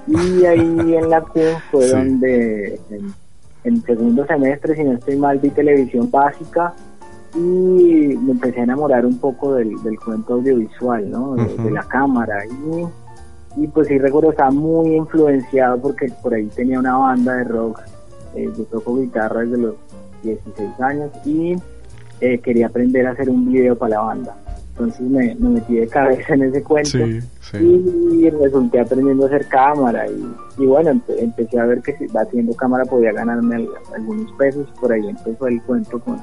Y 0.07 0.45
ahí 0.45 0.95
en 0.95 1.09
la 1.09 1.21
CUN 1.21 1.43
fue 1.71 1.87
donde 1.87 2.79
en 3.63 3.81
segundo 3.83 4.25
semestre, 4.25 4.75
si 4.75 4.83
no 4.83 4.93
estoy 4.93 5.17
mal, 5.17 5.39
vi 5.39 5.49
televisión 5.49 6.09
básica 6.09 6.73
y 7.35 7.39
me 7.39 8.31
empecé 8.31 8.61
a 8.61 8.63
enamorar 8.63 9.05
un 9.05 9.17
poco 9.19 9.53
del, 9.53 9.75
cuento 10.03 10.35
audiovisual, 10.35 11.09
¿no? 11.09 11.35
De, 11.35 11.71
la 11.71 11.83
cámara. 11.83 12.43
Y, 12.45 13.63
y 13.63 13.67
pues 13.67 13.87
sí 13.87 13.97
recuerdo, 13.97 14.31
estaba 14.31 14.51
muy 14.51 14.95
influenciado 14.95 15.79
porque 15.81 16.11
por 16.21 16.33
ahí 16.33 16.45
tenía 16.47 16.79
una 16.79 16.97
banda 16.97 17.35
de 17.35 17.43
rock. 17.43 17.81
Eh, 18.35 18.49
yo 18.57 18.63
toco 18.65 18.97
guitarra 18.97 19.41
desde 19.41 19.57
los 19.57 19.75
16 20.23 20.79
años 20.79 21.11
y 21.25 21.55
eh, 22.21 22.39
quería 22.39 22.67
aprender 22.67 23.07
a 23.07 23.11
hacer 23.11 23.29
un 23.29 23.51
video 23.51 23.75
para 23.77 23.95
la 23.95 24.01
banda. 24.01 24.35
Entonces 24.79 25.01
me, 25.01 25.35
metí 25.35 25.75
de 25.75 25.87
cabeza 25.87 26.35
en 26.35 26.43
ese 26.43 26.63
cuento 26.63 26.99
y 27.59 28.29
resulté 28.29 28.79
aprendiendo 28.79 29.25
a 29.25 29.27
hacer 29.27 29.45
cámara 29.47 30.05
y, 30.57 30.65
bueno, 30.65 31.01
empecé 31.17 31.59
a 31.59 31.65
ver 31.65 31.81
que 31.81 31.97
si 31.97 32.05
haciendo 32.15 32.55
cámara 32.55 32.85
podía 32.85 33.11
ganarme 33.11 33.67
algunos 33.93 34.31
pesos 34.33 34.65
y 34.73 34.79
por 34.79 34.93
ahí 34.93 35.05
empezó 35.05 35.47
el 35.47 35.61
cuento 35.63 35.99
con, 35.99 36.21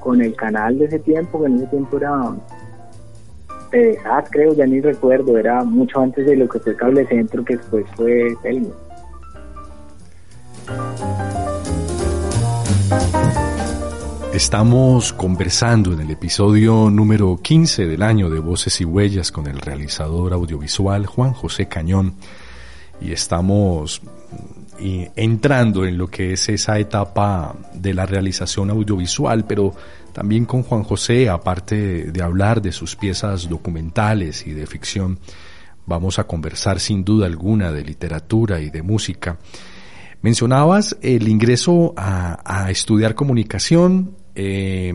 con 0.00 0.22
el 0.22 0.34
canal 0.34 0.78
de 0.78 0.86
ese 0.86 0.98
tiempo, 0.98 1.40
que 1.40 1.46
en 1.46 1.56
ese 1.56 1.66
tiempo 1.66 1.98
era 1.98 2.34
TDSAT, 3.70 4.30
creo, 4.30 4.54
ya 4.54 4.66
ni 4.66 4.80
recuerdo, 4.80 5.36
era 5.36 5.62
mucho 5.62 6.00
antes 6.00 6.24
de 6.24 6.36
lo 6.36 6.48
que 6.48 6.60
fue 6.60 6.74
Cable 6.74 7.06
Centro, 7.06 7.44
que 7.44 7.58
después 7.58 7.84
fue 7.96 8.34
Telmo. 8.42 8.72
Estamos 14.34 15.12
conversando 15.12 15.92
en 15.92 16.00
el 16.00 16.10
episodio 16.10 16.90
número 16.90 17.38
15 17.40 17.86
del 17.86 18.02
año 18.02 18.28
de 18.28 18.40
Voces 18.40 18.80
y 18.80 18.84
Huellas 18.84 19.30
con 19.30 19.46
el 19.46 19.60
realizador 19.60 20.32
audiovisual 20.32 21.06
Juan 21.06 21.32
José 21.32 21.68
Cañón 21.68 22.16
y 23.00 23.12
estamos 23.12 24.02
mm, 24.80 25.04
entrando 25.14 25.84
en 25.84 25.96
lo 25.96 26.08
que 26.08 26.32
es 26.32 26.48
esa 26.48 26.80
etapa 26.80 27.54
de 27.74 27.94
la 27.94 28.06
realización 28.06 28.70
audiovisual, 28.70 29.44
pero 29.46 29.72
también 30.12 30.46
con 30.46 30.64
Juan 30.64 30.82
José, 30.82 31.28
aparte 31.28 32.10
de 32.10 32.22
hablar 32.22 32.60
de 32.60 32.72
sus 32.72 32.96
piezas 32.96 33.48
documentales 33.48 34.48
y 34.48 34.52
de 34.52 34.66
ficción, 34.66 35.20
vamos 35.86 36.18
a 36.18 36.24
conversar 36.24 36.80
sin 36.80 37.04
duda 37.04 37.26
alguna 37.26 37.70
de 37.70 37.84
literatura 37.84 38.60
y 38.60 38.70
de 38.70 38.82
música. 38.82 39.38
Mencionabas 40.22 40.96
el 41.02 41.28
ingreso 41.28 41.94
a, 41.96 42.40
a 42.44 42.72
estudiar 42.72 43.14
comunicación, 43.14 44.23
eh, 44.34 44.92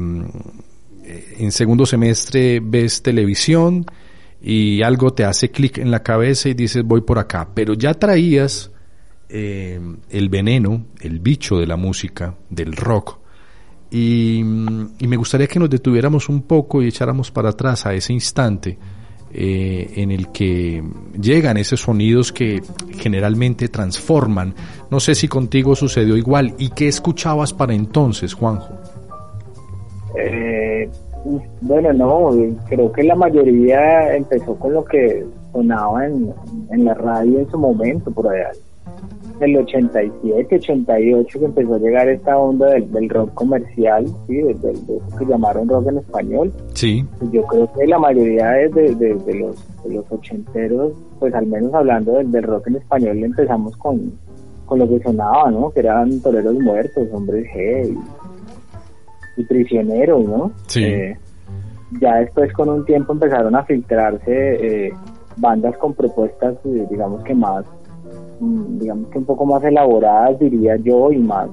en 1.38 1.52
segundo 1.52 1.86
semestre 1.86 2.60
ves 2.64 3.02
televisión 3.02 3.86
y 4.42 4.82
algo 4.82 5.14
te 5.14 5.26
hace 5.26 5.50
clic 5.52 5.78
en 5.78 5.92
la 5.92 6.04
cabeza 6.04 6.50
y 6.50 6.54
dices 6.54 6.84
voy 6.84 7.02
por 7.02 7.20
acá, 7.20 7.50
pero 7.54 7.74
ya 7.74 7.94
traías 7.94 8.72
em, 9.28 9.98
el 10.10 10.30
veneno, 10.30 10.86
el 11.02 11.20
bicho 11.20 11.58
de 11.58 11.68
la 11.68 11.76
música, 11.78 12.36
del 12.50 12.76
rock, 12.76 13.20
y, 13.92 14.42
me 14.44 15.18
gustaría 15.18 15.48
que 15.48 15.60
nos 15.60 15.70
detuviéramos 15.70 16.30
un 16.30 16.44
poco 16.44 16.82
y 16.82 16.88
echáramos 16.88 17.32
para 17.32 17.50
atrás 17.50 17.86
a 17.86 17.94
ese 17.94 18.14
instante 18.14 18.78
eh, 19.34 19.94
en 19.96 20.12
el 20.12 20.32
que 20.32 20.84
llegan 21.20 21.58
esos 21.58 21.82
sonidos 21.82 22.32
que 22.32 22.62
generalmente 22.98 23.68
transforman. 23.68 24.54
No 24.92 25.00
sé 25.00 25.16
si 25.16 25.28
contigo 25.28 25.76
sucedió 25.76 26.16
igual. 26.18 26.54
¿Y 26.60 26.70
qué 26.70 26.88
escuchabas 26.88 27.54
para 27.54 27.74
entonces, 27.74 28.34
Juanjo? 28.34 28.80
Eh, 30.16 30.90
bueno, 31.62 31.94
no, 31.94 32.32
creo 32.68 32.92
que 32.92 33.04
la 33.04 33.16
mayoría 33.16 34.16
empezó 34.16 34.56
con 34.56 34.74
lo 34.74 34.86
que 34.86 35.26
sonaba 35.52 36.06
en, 36.06 36.34
la 36.72 36.94
radio 36.94 37.40
en 37.40 37.50
su 37.50 37.58
momento, 37.58 38.12
por 38.12 38.28
allá. 38.30 38.52
En 39.40 39.52
el 39.52 39.58
87, 39.58 40.56
88 40.56 41.40
que 41.40 41.46
empezó 41.46 41.76
a 41.76 41.80
llegar 41.80 42.10
esta 42.10 42.38
onda 42.38 42.68
del, 42.68 43.10
rock 43.10 43.34
comercial, 43.34 44.06
¿sí? 44.28 44.36
de, 44.36 44.52
eso 44.52 45.18
que 45.18 45.26
llamaron 45.26 45.68
rock 45.68 45.88
en 45.88 45.98
español. 45.98 46.52
Sí. 46.74 47.06
Pues 47.20 47.32
yo 47.32 47.44
creo 47.44 47.72
que 47.74 47.88
la 47.88 48.00
mayoría 48.00 48.48
de, 48.48 48.96
de, 48.96 49.36
los, 49.36 49.56
los 49.86 50.12
ochenteros, 50.12 50.94
pues 51.20 51.34
al 51.34 51.48
menos 51.48 51.74
hablando 51.74 52.14
del, 52.14 52.44
rock 52.44 52.68
en 52.68 52.78
español, 52.78 53.24
empezamos 53.24 53.78
con, 53.78 54.12
con 54.66 54.80
lo 54.80 54.90
que 54.90 55.00
sonaba, 55.00 55.52
¿no? 55.52 55.70
Que 55.72 55.82
eran 55.82 56.20
toreros 56.22 56.56
muertos, 56.56 57.08
hombres 57.14 57.46
G, 57.56 57.98
y 59.40 59.46
prisioneros, 59.46 60.26
¿no? 60.26 60.52
Sí. 60.68 60.84
Eh, 60.84 61.18
ya 62.02 62.18
después 62.18 62.52
con 62.54 62.70
un 62.70 62.86
tiempo 62.86 63.14
empezaron 63.14 63.56
a 63.56 63.64
filtrarse 63.64 64.88
eh, 64.88 64.94
bandas 65.38 65.76
con 65.78 65.94
propuestas, 65.94 66.56
eh, 66.66 66.86
digamos 66.90 67.24
que 67.24 67.34
más, 67.34 67.66
mm, 68.40 68.80
digamos 68.80 69.10
que 69.10 69.18
un 69.18 69.26
poco 69.26 69.46
más 69.46 69.64
elaboradas, 69.64 70.40
diría 70.40 70.76
yo, 70.78 71.12
y 71.12 71.18
más 71.18 71.50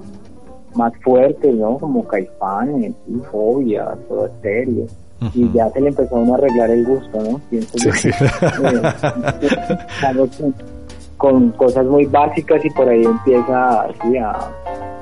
más 0.74 0.92
fuertes, 1.02 1.54
¿no? 1.54 1.78
Como 1.78 2.06
Caifanes, 2.06 2.92
y 3.08 3.14
Fobia, 3.30 3.96
todo 4.08 4.26
estéreo. 4.26 4.84
Y 5.32 5.50
ya 5.52 5.70
se 5.70 5.80
le 5.80 5.88
empezó 5.88 6.18
a 6.18 6.34
arreglar 6.34 6.70
el 6.70 6.84
gusto, 6.84 7.18
¿no? 7.18 7.40
Pienso 7.48 7.78
sí, 7.78 8.10
con, 11.16 11.52
cosas 11.52 11.86
muy 11.86 12.04
básicas 12.04 12.62
y 12.62 12.68
por 12.68 12.86
ahí 12.86 13.02
empieza 13.02 13.84
así 13.84 14.18
a, 14.18 14.36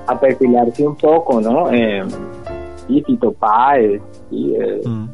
a 0.07 0.21
perfilarse 0.21 0.87
un 0.87 0.95
poco, 0.95 1.41
¿no? 1.41 1.73
Eh, 1.73 2.05
y 2.89 3.17
Páez, 3.39 4.01
y, 4.31 4.55
eh, 4.55 4.81
mm. 4.85 5.09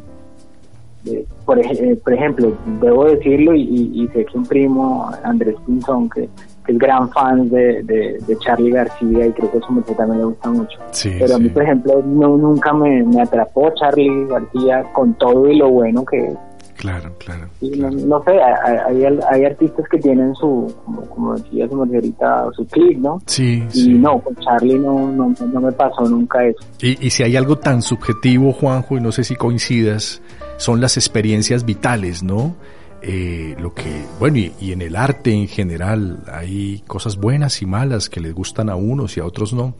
eh, 1.06 1.24
por, 1.44 1.58
ejemplo, 1.58 2.52
debo 2.80 3.04
decirlo 3.06 3.54
y, 3.54 4.08
sé 4.12 4.24
que 4.24 4.38
un 4.38 4.46
primo, 4.46 5.10
Andrés 5.24 5.56
Pinzón, 5.66 6.08
que, 6.10 6.28
es 6.66 6.78
gran 6.78 7.10
fan 7.10 7.50
de, 7.50 7.82
de, 7.82 8.38
Charlie 8.38 8.70
García 8.70 9.26
y 9.26 9.32
creo 9.32 9.50
que 9.50 9.58
eso 9.58 9.72
me, 9.72 9.82
también 9.82 10.18
le 10.18 10.24
gusta 10.26 10.50
mucho. 10.50 10.78
Pero 11.18 11.34
a 11.34 11.38
mí, 11.38 11.48
por 11.48 11.64
ejemplo, 11.64 12.00
no, 12.06 12.36
nunca 12.36 12.72
me, 12.72 13.02
me 13.02 13.22
atrapó 13.22 13.70
Charlie 13.74 14.26
García 14.26 14.84
con 14.92 15.14
todo 15.14 15.50
y 15.50 15.56
lo 15.56 15.68
bueno 15.70 16.04
que 16.04 16.28
es 16.28 16.38
Claro, 16.80 17.12
claro. 17.18 17.46
No, 17.60 18.22
sé, 18.24 18.30
hay, 18.40 19.04
hay, 19.04 19.44
artistas 19.44 19.84
que 19.90 19.98
tienen 19.98 20.34
su, 20.34 20.74
como, 21.14 21.34
decía 21.34 21.68
su 21.68 21.76
ahorita, 21.76 22.46
su 22.56 22.66
clip, 22.68 22.96
¿no? 22.96 23.20
Sí, 23.26 23.62
y 23.74 23.90
no, 23.98 24.18
con 24.18 24.34
Charlie 24.36 24.78
no, 24.78 25.12
no, 25.12 25.34
no, 25.52 25.60
me 25.60 25.72
pasó 25.72 26.08
nunca 26.08 26.42
eso. 26.42 26.60
Y, 26.80 27.06
y 27.06 27.10
si 27.10 27.22
hay 27.22 27.36
algo 27.36 27.58
tan 27.58 27.82
subjetivo, 27.82 28.54
Juanjo, 28.54 28.96
y 28.96 29.02
no 29.02 29.12
sé 29.12 29.24
si 29.24 29.36
coincidas, 29.36 30.22
son 30.56 30.80
las 30.80 30.96
experiencias 30.96 31.66
vitales, 31.66 32.22
¿no? 32.22 32.56
Eh, 33.02 33.56
lo 33.58 33.74
que, 33.74 34.06
bueno, 34.18 34.38
y, 34.38 34.72
en 34.72 34.80
el 34.80 34.96
arte 34.96 35.34
en 35.34 35.48
general 35.48 36.22
hay 36.32 36.82
cosas 36.86 37.16
buenas 37.16 37.60
y 37.60 37.66
malas 37.66 38.08
que 38.08 38.20
les 38.20 38.32
gustan 38.32 38.70
a 38.70 38.76
unos 38.76 39.18
y 39.18 39.20
a 39.20 39.26
otros 39.26 39.52
no. 39.52 39.74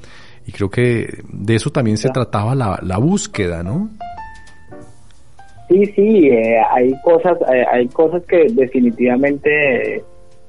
Y 0.46 0.52
creo 0.52 0.68
que 0.68 1.22
de 1.32 1.54
eso 1.54 1.70
también 1.70 1.96
se 1.96 2.10
trataba 2.10 2.54
la, 2.54 2.78
la 2.82 2.98
búsqueda, 2.98 3.62
¿no? 3.62 3.88
Sí, 5.70 5.86
sí, 5.94 6.28
eh, 6.28 6.60
hay 6.68 6.92
cosas, 7.04 7.38
eh, 7.42 7.64
hay 7.70 7.86
cosas 7.88 8.24
que 8.24 8.48
definitivamente 8.50 10.02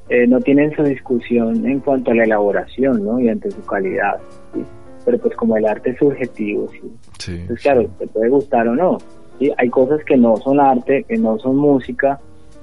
eh, 0.10 0.28
no 0.28 0.40
tienen 0.40 0.76
su 0.76 0.82
discusión 0.82 1.64
en 1.64 1.80
cuanto 1.80 2.10
a 2.10 2.16
la 2.16 2.24
elaboración, 2.24 3.06
¿no? 3.06 3.20
Y 3.20 3.30
ante 3.30 3.52
su 3.52 3.64
calidad, 3.64 4.18
¿sí? 4.52 4.64
Pero 5.06 5.20
pues 5.20 5.36
como 5.36 5.56
el 5.58 5.68
arte 5.68 5.92
es 5.92 5.98
subjetivo, 6.00 6.68
¿sí? 6.72 6.82
sí 7.20 7.32
Entonces, 7.34 7.62
claro, 7.62 7.88
te 8.00 8.08
puede 8.08 8.30
gustar 8.30 8.68
o 8.68 8.76
no. 8.76 8.98
¿sí? 9.38 9.52
Hay 9.60 9.70
cosas 9.70 10.04
que 10.06 10.18
no 10.18 10.38
son 10.38 10.60
arte, 10.60 11.06
que 11.08 11.18
no 11.18 11.38
son 11.38 11.56
música, 11.56 12.20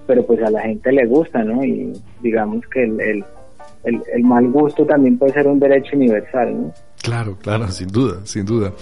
pero 0.08 0.26
pues 0.26 0.42
a 0.42 0.50
la 0.50 0.62
gente 0.62 0.90
le 0.90 1.06
gusta, 1.06 1.44
¿no? 1.44 1.62
Y 1.64 1.92
digamos 2.22 2.66
que 2.72 2.82
el, 2.82 3.00
el, 3.00 3.24
el, 3.84 4.22
mal 4.24 4.50
gusto 4.50 4.84
también 4.84 5.16
puede 5.16 5.32
ser 5.32 5.46
un 5.46 5.60
derecho 5.60 5.94
universal, 5.94 6.60
¿no? 6.60 6.72
Claro, 7.00 7.36
claro, 7.40 7.68
sin 7.68 7.86
duda, 7.86 8.16
sin 8.24 8.44
duda. 8.44 8.72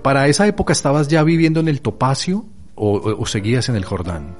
para 0.00 0.26
esa 0.26 0.46
época 0.46 0.72
estabas 0.72 1.08
ya 1.08 1.22
viviendo 1.22 1.60
en 1.60 1.68
el 1.68 1.82
Topacio 1.82 2.46
o, 2.74 3.26
seguías 3.26 3.68
en 3.68 3.76
el 3.76 3.84
Jordán? 3.84 4.34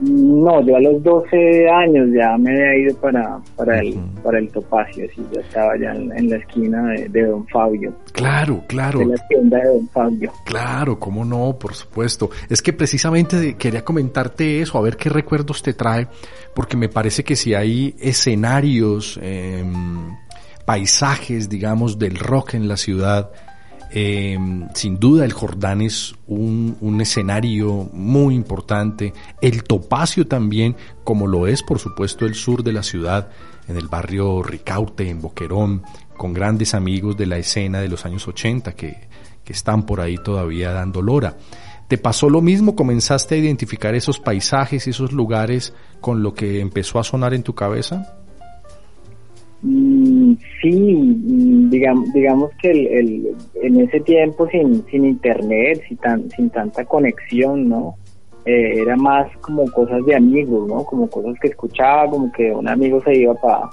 No, 0.00 0.60
yo 0.60 0.76
a 0.76 0.80
los 0.80 1.02
12 1.02 1.70
años 1.70 2.08
ya 2.14 2.36
me 2.36 2.50
había 2.50 2.84
ido 2.84 2.96
para, 2.96 3.38
para, 3.56 3.78
el, 3.80 3.98
para 4.22 4.38
el 4.38 4.50
Topacio, 4.50 5.06
así, 5.10 5.24
ya 5.32 5.40
estaba 5.40 5.72
ya 5.78 5.92
en, 5.92 6.28
la 6.28 6.36
esquina 6.36 6.82
de, 7.08 7.22
Don 7.24 7.46
Fabio. 7.48 7.94
Claro, 8.12 8.62
claro. 8.66 8.98
De 8.98 9.06
la 9.06 9.28
tienda 9.28 9.58
de 9.58 9.68
Don 9.68 9.88
Fabio. 9.88 10.32
Claro, 10.44 10.98
cómo 10.98 11.24
no, 11.24 11.56
por 11.58 11.72
supuesto. 11.72 12.28
Es 12.50 12.60
que 12.60 12.74
precisamente 12.74 13.56
quería 13.56 13.82
comentarte 13.82 14.60
eso, 14.60 14.76
a 14.76 14.82
ver 14.82 14.98
qué 14.98 15.08
recuerdos 15.08 15.62
te 15.62 15.72
trae, 15.72 16.08
porque 16.54 16.76
me 16.76 16.90
parece 16.90 17.24
que 17.24 17.34
si 17.34 17.54
hay 17.54 17.94
escenarios, 17.98 19.18
em, 19.22 20.14
paisajes, 20.66 21.48
digamos, 21.48 21.98
del 21.98 22.16
rock 22.16 22.54
en 22.54 22.68
la 22.68 22.76
ciudad, 22.76 23.30
eh, 23.98 24.38
sin 24.74 25.00
duda 25.00 25.24
el 25.24 25.32
Jordán 25.32 25.80
es 25.80 26.14
un, 26.26 26.98
escenario 27.00 27.88
muy 27.94 28.34
importante. 28.34 29.14
El 29.40 29.64
Topacio 29.64 30.26
también, 30.26 30.76
como 31.02 31.26
lo 31.26 31.46
es 31.46 31.62
por 31.62 31.78
supuesto 31.78 32.26
el 32.26 32.34
sur 32.34 32.62
de 32.62 32.74
la 32.74 32.82
ciudad, 32.82 33.30
en 33.66 33.78
el 33.78 33.88
barrio 33.88 34.42
Ricaute, 34.42 35.08
en 35.08 35.22
Boquerón, 35.22 35.82
con 36.14 36.34
grandes 36.34 36.74
amigos 36.74 37.16
de 37.16 37.24
la 37.24 37.38
escena 37.38 37.80
de 37.80 37.88
los 37.88 38.04
años 38.04 38.28
80 38.28 38.72
que, 38.72 39.08
que 39.42 39.52
están 39.54 39.86
por 39.86 40.02
ahí 40.02 40.18
todavía 40.18 40.72
dando 40.72 41.00
lora. 41.00 41.38
¿Te 41.88 41.96
pasó 41.96 42.28
lo 42.28 42.42
mismo? 42.42 42.76
¿Comenzaste 42.76 43.36
a 43.36 43.38
identificar 43.38 43.94
esos 43.94 44.20
paisajes, 44.20 44.86
esos 44.88 45.12
lugares 45.12 45.72
con 46.02 46.22
lo 46.22 46.34
que 46.34 46.60
empezó 46.60 46.98
a 46.98 47.04
sonar 47.04 47.32
en 47.32 47.42
tu 47.42 47.54
cabeza? 47.54 48.25
Sí, 50.60 50.70
mm, 50.72 51.70
digamos, 51.70 52.12
digamos 52.12 52.50
que 52.60 52.70
el, 52.70 53.34
en 53.62 53.80
ese 53.80 54.00
tiempo 54.00 54.48
sin, 54.48 54.84
sin 54.86 55.04
internet, 55.04 55.82
sin, 55.88 55.96
tan, 55.98 56.30
sin 56.30 56.50
tanta 56.50 56.84
conexión, 56.84 57.68
¿no? 57.68 57.96
Eh, 58.44 58.80
era 58.82 58.96
más 58.96 59.28
como 59.38 59.70
cosas 59.72 60.04
de 60.06 60.14
amigos, 60.14 60.68
¿no? 60.68 60.84
Como 60.84 61.10
cosas 61.10 61.34
que 61.40 61.48
escuchaba, 61.48 62.08
como 62.08 62.30
que 62.32 62.52
un 62.52 62.68
amigo 62.68 63.02
se 63.02 63.16
iba 63.16 63.34
para 63.34 63.68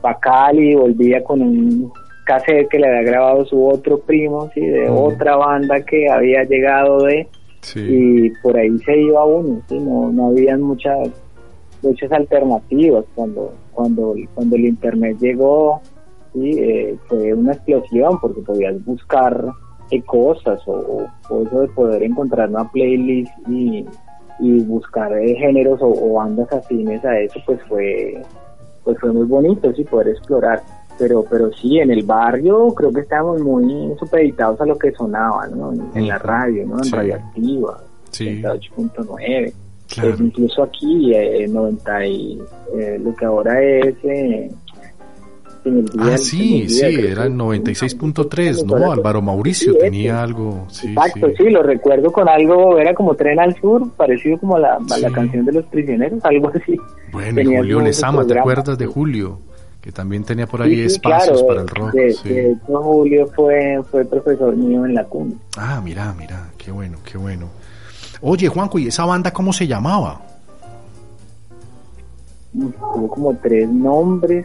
pa 0.00 0.18
Cali 0.18 0.70
y 0.70 0.74
volvía 0.74 1.22
con 1.22 1.42
un 1.42 1.92
cassette 2.24 2.68
que 2.68 2.78
le 2.78 2.88
había 2.88 3.10
grabado 3.10 3.44
su 3.44 3.66
otro 3.66 3.98
primo, 3.98 4.50
¿sí? 4.54 4.60
De 4.60 4.88
otra 4.88 5.36
banda 5.36 5.82
que 5.82 6.08
había 6.08 6.44
llegado 6.44 7.04
de... 7.04 7.28
Y 7.76 8.30
por 8.42 8.56
ahí 8.56 8.78
se 8.78 8.98
iba 8.98 9.22
uno, 9.26 9.60
¿sí? 9.68 9.78
No, 9.78 10.10
no 10.10 10.28
habían 10.28 10.62
muchas 10.62 11.10
muchas 11.82 12.12
alternativas 12.12 13.04
cuando 13.14 13.54
cuando 13.72 14.14
cuando 14.34 14.56
el 14.56 14.66
internet 14.66 15.16
llegó 15.20 15.80
sí, 16.32 16.50
eh, 16.58 16.96
fue 17.08 17.34
una 17.34 17.52
explosión 17.52 18.18
porque 18.20 18.40
podías 18.42 18.84
buscar 18.84 19.52
cosas 20.06 20.60
o, 20.66 21.06
eso 21.42 21.60
de 21.60 21.68
poder 21.68 22.02
encontrar 22.02 22.48
una 22.48 22.70
playlist 22.70 23.32
y, 23.48 23.84
buscar 24.62 25.12
eh, 25.18 25.34
géneros 25.36 25.80
o, 25.82 26.14
bandas 26.14 26.50
afines 26.52 27.04
a 27.04 27.18
eso, 27.18 27.40
pues 27.44 27.60
fue 27.68 28.22
pues 28.84 28.98
fue 28.98 29.12
muy 29.12 29.26
bonito, 29.26 29.72
sí, 29.74 29.84
poder 29.84 30.08
explorar. 30.08 30.62
Pero, 30.98 31.24
pero 31.28 31.50
sí, 31.52 31.78
en 31.78 31.90
el 31.90 32.04
barrio 32.04 32.68
creo 32.74 32.92
que 32.92 33.00
estábamos 33.00 33.40
muy 33.40 33.94
supeditados 33.98 34.60
a 34.60 34.66
lo 34.66 34.76
que 34.78 34.92
sonaba, 34.92 35.46
¿no? 35.48 35.72
En, 35.94 36.08
la 36.08 36.18
radio, 36.18 36.66
¿no? 36.66 36.76
En 36.82 36.90
Radioactiva, 36.90 37.80
sí. 38.10 38.42
8.9. 38.42 39.52
Pues 39.98 40.20
incluso 40.20 40.62
aquí, 40.62 41.14
eh, 41.14 41.48
90 41.48 42.06
y, 42.06 42.38
eh, 42.78 42.98
lo 43.02 43.14
que 43.14 43.24
ahora 43.24 43.62
es 43.62 43.96
eh, 44.04 44.50
ah, 45.98 46.16
sí, 46.18 46.68
sí, 46.68 46.84
era 46.84 47.24
el 47.24 47.34
96.3, 47.34 48.64
¿no? 48.64 48.92
Álvaro 48.92 49.22
Mauricio 49.22 49.76
tenía 49.76 50.22
algo. 50.22 50.66
Exacto, 50.82 51.28
sí. 51.36 51.50
lo 51.50 51.62
recuerdo 51.62 52.10
con 52.12 52.28
algo, 52.28 52.78
era 52.78 52.94
como 52.94 53.14
Tren 53.14 53.38
al 53.40 53.54
Sur, 53.60 53.90
parecido 53.92 54.38
como 54.38 54.58
la, 54.58 54.78
la 55.00 55.10
canción 55.10 55.44
de 55.44 55.52
los 55.52 55.66
prisioneros, 55.66 56.24
algo 56.24 56.50
así. 56.54 56.76
Bueno, 57.12 57.40
y 57.40 57.56
Julio 57.56 57.80
Lezama, 57.80 58.26
¿te 58.26 58.38
acuerdas 58.38 58.78
de 58.78 58.86
Julio? 58.86 59.40
Que 59.80 59.92
también 59.92 60.24
tenía 60.24 60.46
por 60.46 60.60
ahí 60.60 60.80
espacios 60.80 61.42
para 61.42 61.62
el 61.62 61.68
rock. 61.68 61.92
De, 61.92 62.56
Julio 62.66 63.26
fue, 63.34 63.82
fue 63.90 64.04
profesor 64.04 64.54
mío 64.54 64.84
en 64.84 64.94
la 64.94 65.04
cuna. 65.04 65.34
Ah, 65.56 65.80
mira, 65.82 66.14
mira, 66.18 66.50
qué 66.58 66.70
bueno, 66.70 66.98
qué 67.04 67.16
bueno. 67.16 67.48
Oye, 68.20 68.48
Juanco, 68.48 68.78
¿y 68.78 68.88
esa 68.88 69.06
banda 69.06 69.32
cómo 69.32 69.52
se 69.52 69.66
llamaba? 69.66 70.20
Tuvo 72.52 73.08
como 73.08 73.34
tres 73.36 73.68
nombres 73.70 74.44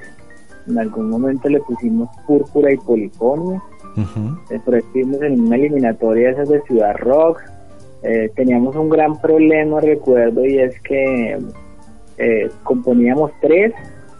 en 0.68 0.80
algún 0.80 1.10
momento 1.10 1.50
le 1.50 1.60
pusimos 1.62 2.10
Púrpura 2.26 2.72
y 2.72 2.78
Polifonio. 2.78 3.62
Después 4.50 4.84
estuvimos 4.84 5.22
en 5.22 5.40
una 5.42 5.56
eliminatoria 5.56 6.32
esas 6.32 6.50
de 6.50 6.62
Ciudad 6.64 6.96
Rock. 6.98 7.42
Eh, 8.04 8.30
teníamos 8.36 8.76
un 8.76 8.90
gran 8.90 9.20
problema, 9.22 9.80
recuerdo, 9.80 10.46
y 10.46 10.60
es 10.60 10.80
que 10.82 11.40
eh, 12.18 12.50
componíamos 12.64 13.32
tres 13.42 13.74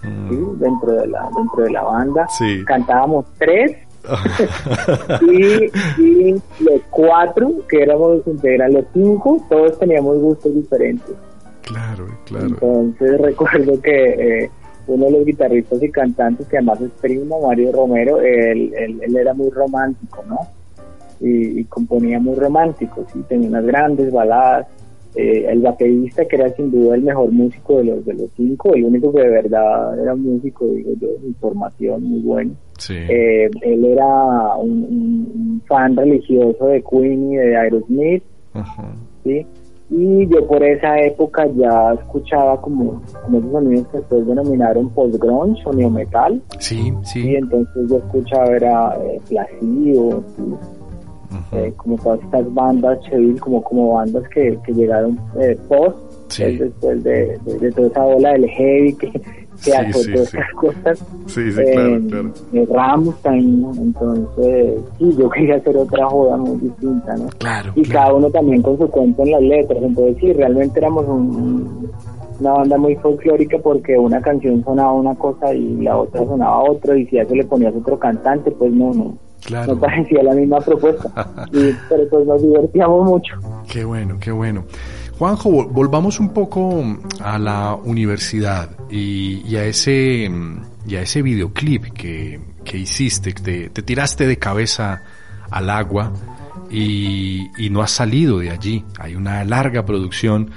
mm. 0.04 0.60
dentro, 0.60 0.94
de 0.94 1.08
la, 1.08 1.30
dentro 1.36 1.64
de 1.64 1.72
la 1.72 1.84
banda. 1.84 2.28
Cantábamos 2.66 3.26
tres 3.38 3.78
y, 5.22 5.66
y, 6.02 6.32
los 6.60 6.82
cuatro, 6.90 7.52
que 7.68 7.82
éramos 7.82 8.24
los 8.26 8.44
los 8.72 8.86
cinco, 8.94 9.44
todos 9.50 9.78
teníamos 9.80 10.20
gustos 10.20 10.54
diferentes. 10.54 11.16
Claro, 11.64 12.06
claro. 12.26 12.48
Entonces 12.48 13.20
recuerdo 13.20 13.82
que 13.82 14.44
eh, 14.44 14.52
uno 14.88 15.06
de 15.06 15.12
los 15.12 15.26
guitarristas 15.26 15.82
y 15.82 15.90
cantantes 15.90 16.48
que 16.48 16.58
además 16.58 16.82
es 16.82 16.92
primo, 17.02 17.42
Mario 17.42 17.72
Romero, 17.72 18.22
él, 18.22 18.74
él, 18.76 19.16
era 19.16 19.34
muy 19.34 19.50
romántico, 19.50 20.24
¿no? 20.28 20.40
Y, 21.20 21.64
componía 21.66 22.20
muy 22.20 22.36
romántico, 22.36 23.06
sí, 23.12 23.24
tenía 23.28 23.50
unas 23.50 23.66
grandes 23.66 24.12
baladas. 24.12 24.68
Eh, 25.18 25.46
el 25.50 25.62
baterista, 25.62 26.26
que 26.26 26.36
era 26.36 26.50
sin 26.56 26.70
duda 26.72 26.96
el 26.96 27.04
mejor 27.04 27.32
músico 27.32 27.78
de 27.78 27.86
los 27.86 28.06
de 28.06 28.16
los 28.16 28.30
cinco, 28.36 28.74
el 28.74 28.84
único 28.84 29.14
que 29.14 29.22
de 29.22 29.30
verdad 29.30 29.98
era 29.98 30.14
músico, 30.14 30.68
digo 30.68 30.92
yo, 31.00 31.08
de 31.08 31.34
formación 31.40 32.04
muy 32.04 32.20
bueno. 32.20 32.52
Eh, 32.90 33.50
él 33.62 33.86
era 33.86 34.58
un, 34.58 35.62
fan 35.68 35.96
religioso 35.96 36.68
de 36.68 36.84
Queen 36.84 37.32
y 37.32 37.38
de 37.38 37.56
Aerosmith, 37.56 38.24
¿sí? 39.24 39.48
Y 39.90 40.28
yo 40.28 40.48
por 40.48 40.64
esa 40.64 41.00
época 41.00 41.48
ya 41.56 41.94
escuchaba 41.94 42.60
como, 42.60 43.02
como 43.24 43.38
esos 43.38 43.52
sonidos 43.52 43.88
que 43.88 43.98
después 43.98 44.28
denominaron 44.28 44.90
post-grunge 44.90 45.62
o 45.66 45.74
neometal. 45.74 46.42
Sí, 46.60 46.92
sí. 47.04 47.30
Y 47.30 47.36
entonces 47.36 47.90
yo 47.90 47.98
escuchaba 47.98 48.48
era 48.48 48.98
eh, 49.04 49.22
Placido, 49.30 50.24
eh, 51.52 51.74
como 51.78 51.98
todas 51.98 52.20
estas 52.22 52.52
bandas, 52.54 53.00
Cheville, 53.02 53.40
como, 53.40 53.62
como 53.64 53.94
bandas 53.94 54.28
que, 54.30 54.58
que 54.66 54.74
llegaron 54.74 55.20
eh, 55.40 55.58
post, 55.68 55.98
después 56.38 57.04
de, 57.04 57.38
de, 57.46 57.72
toda 57.72 57.88
esa 57.88 58.06
ola 58.06 58.32
del 58.34 58.50
heavy 58.50 58.94
que, 58.96 59.12
que 59.66 59.94
sí, 59.94 60.12
todas 60.12 60.34
estas 60.34 60.52
cosas. 60.54 61.06
Sí, 61.28 61.52
sí, 61.52 61.62
claro, 61.74 62.02
claro. 62.10 62.34
Ramstein, 62.74 63.66
entonces, 63.78 64.82
sí, 64.98 65.16
yo 65.18 65.30
quería 65.30 65.56
hacer 65.56 65.78
otra 65.78 66.06
joda 66.08 66.38
muy 66.38 66.58
distinta, 66.58 67.16
¿no? 67.16 67.28
Claro. 67.38 67.72
Y 67.76 67.84
cada 67.84 68.14
uno 68.14 68.30
también 68.30 68.62
con 68.62 68.78
su 68.78 68.88
cuento 68.90 69.24
en 69.24 69.32
las 69.32 69.42
letras, 69.42 69.80
entonces 69.82 70.18
sí, 70.20 70.34
realmente 70.34 70.80
éramos 70.80 71.06
una 72.40 72.52
banda 72.52 72.78
muy 72.78 72.96
folclórica 72.98 73.58
porque 73.60 73.98
una 73.98 74.22
canción 74.22 74.64
sonaba 74.64 74.94
una 74.94 75.16
cosa 75.16 75.54
y 75.54 75.82
la 75.82 75.98
otra 75.98 76.26
sonaba 76.26 76.64
otra 76.70 76.98
y 76.98 77.06
si 77.08 77.18
a 77.18 77.24
eso 77.24 77.36
le 77.36 77.46
ponías 77.46 77.74
otro 77.76 77.98
cantante, 77.98 78.52
pues 78.52 78.72
no, 78.72 78.94
no. 78.94 79.18
Claro. 79.46 79.76
No 79.76 79.80
parecía 79.80 80.24
la 80.24 80.34
misma 80.34 80.60
propuesta. 80.60 81.48
y, 81.54 81.72
pero 81.88 82.10
pues 82.10 82.26
nos 82.26 82.42
divertíamos 82.42 83.06
mucho. 83.06 83.36
Qué 83.72 83.86
bueno, 83.86 84.18
qué 84.20 84.32
bueno. 84.32 84.64
Juanjo, 85.18 85.66
volvamos 85.70 86.20
un 86.20 86.34
poco 86.34 86.84
a 87.22 87.40
la 87.40 87.74
universidad 87.76 88.70
y, 88.90 89.56
a 89.56 89.64
ese 89.64 90.30
a 90.90 91.02
ese 91.02 91.22
videoclip 91.22 91.86
que, 91.94 92.40
que 92.66 92.78
hiciste, 92.78 93.32
te, 93.34 93.70
te, 93.70 93.82
tiraste 93.82 94.28
de 94.28 94.38
cabeza 94.38 95.04
al 95.50 95.70
agua 95.70 96.12
y, 96.70 97.48
y, 97.58 97.70
no 97.70 97.82
has 97.82 97.92
salido 97.92 98.40
de 98.40 98.50
allí. 98.50 98.84
Hay 99.00 99.16
una 99.16 99.46
larga 99.46 99.86
producción, 99.86 100.52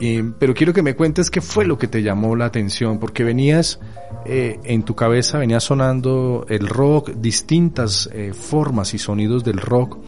eh, 0.00 0.24
pero 0.38 0.54
quiero 0.54 0.72
que 0.72 0.82
me 0.82 0.94
cuentes 0.96 1.30
qué 1.30 1.42
fue 1.42 1.66
lo 1.66 1.76
que 1.76 1.86
te 1.86 2.02
llamó 2.02 2.34
la 2.36 2.46
atención, 2.46 2.98
porque 2.98 3.22
venías 3.22 3.80
eh, 4.24 4.58
en 4.64 4.82
tu 4.82 4.94
cabeza, 4.94 5.38
venía 5.38 5.60
sonando 5.60 6.46
el 6.48 6.68
rock, 6.68 7.10
distintas 7.16 8.08
eh, 8.14 8.32
formas 8.32 8.94
y 8.94 8.98
sonidos 8.98 9.44
del 9.44 9.58
rock 9.58 9.98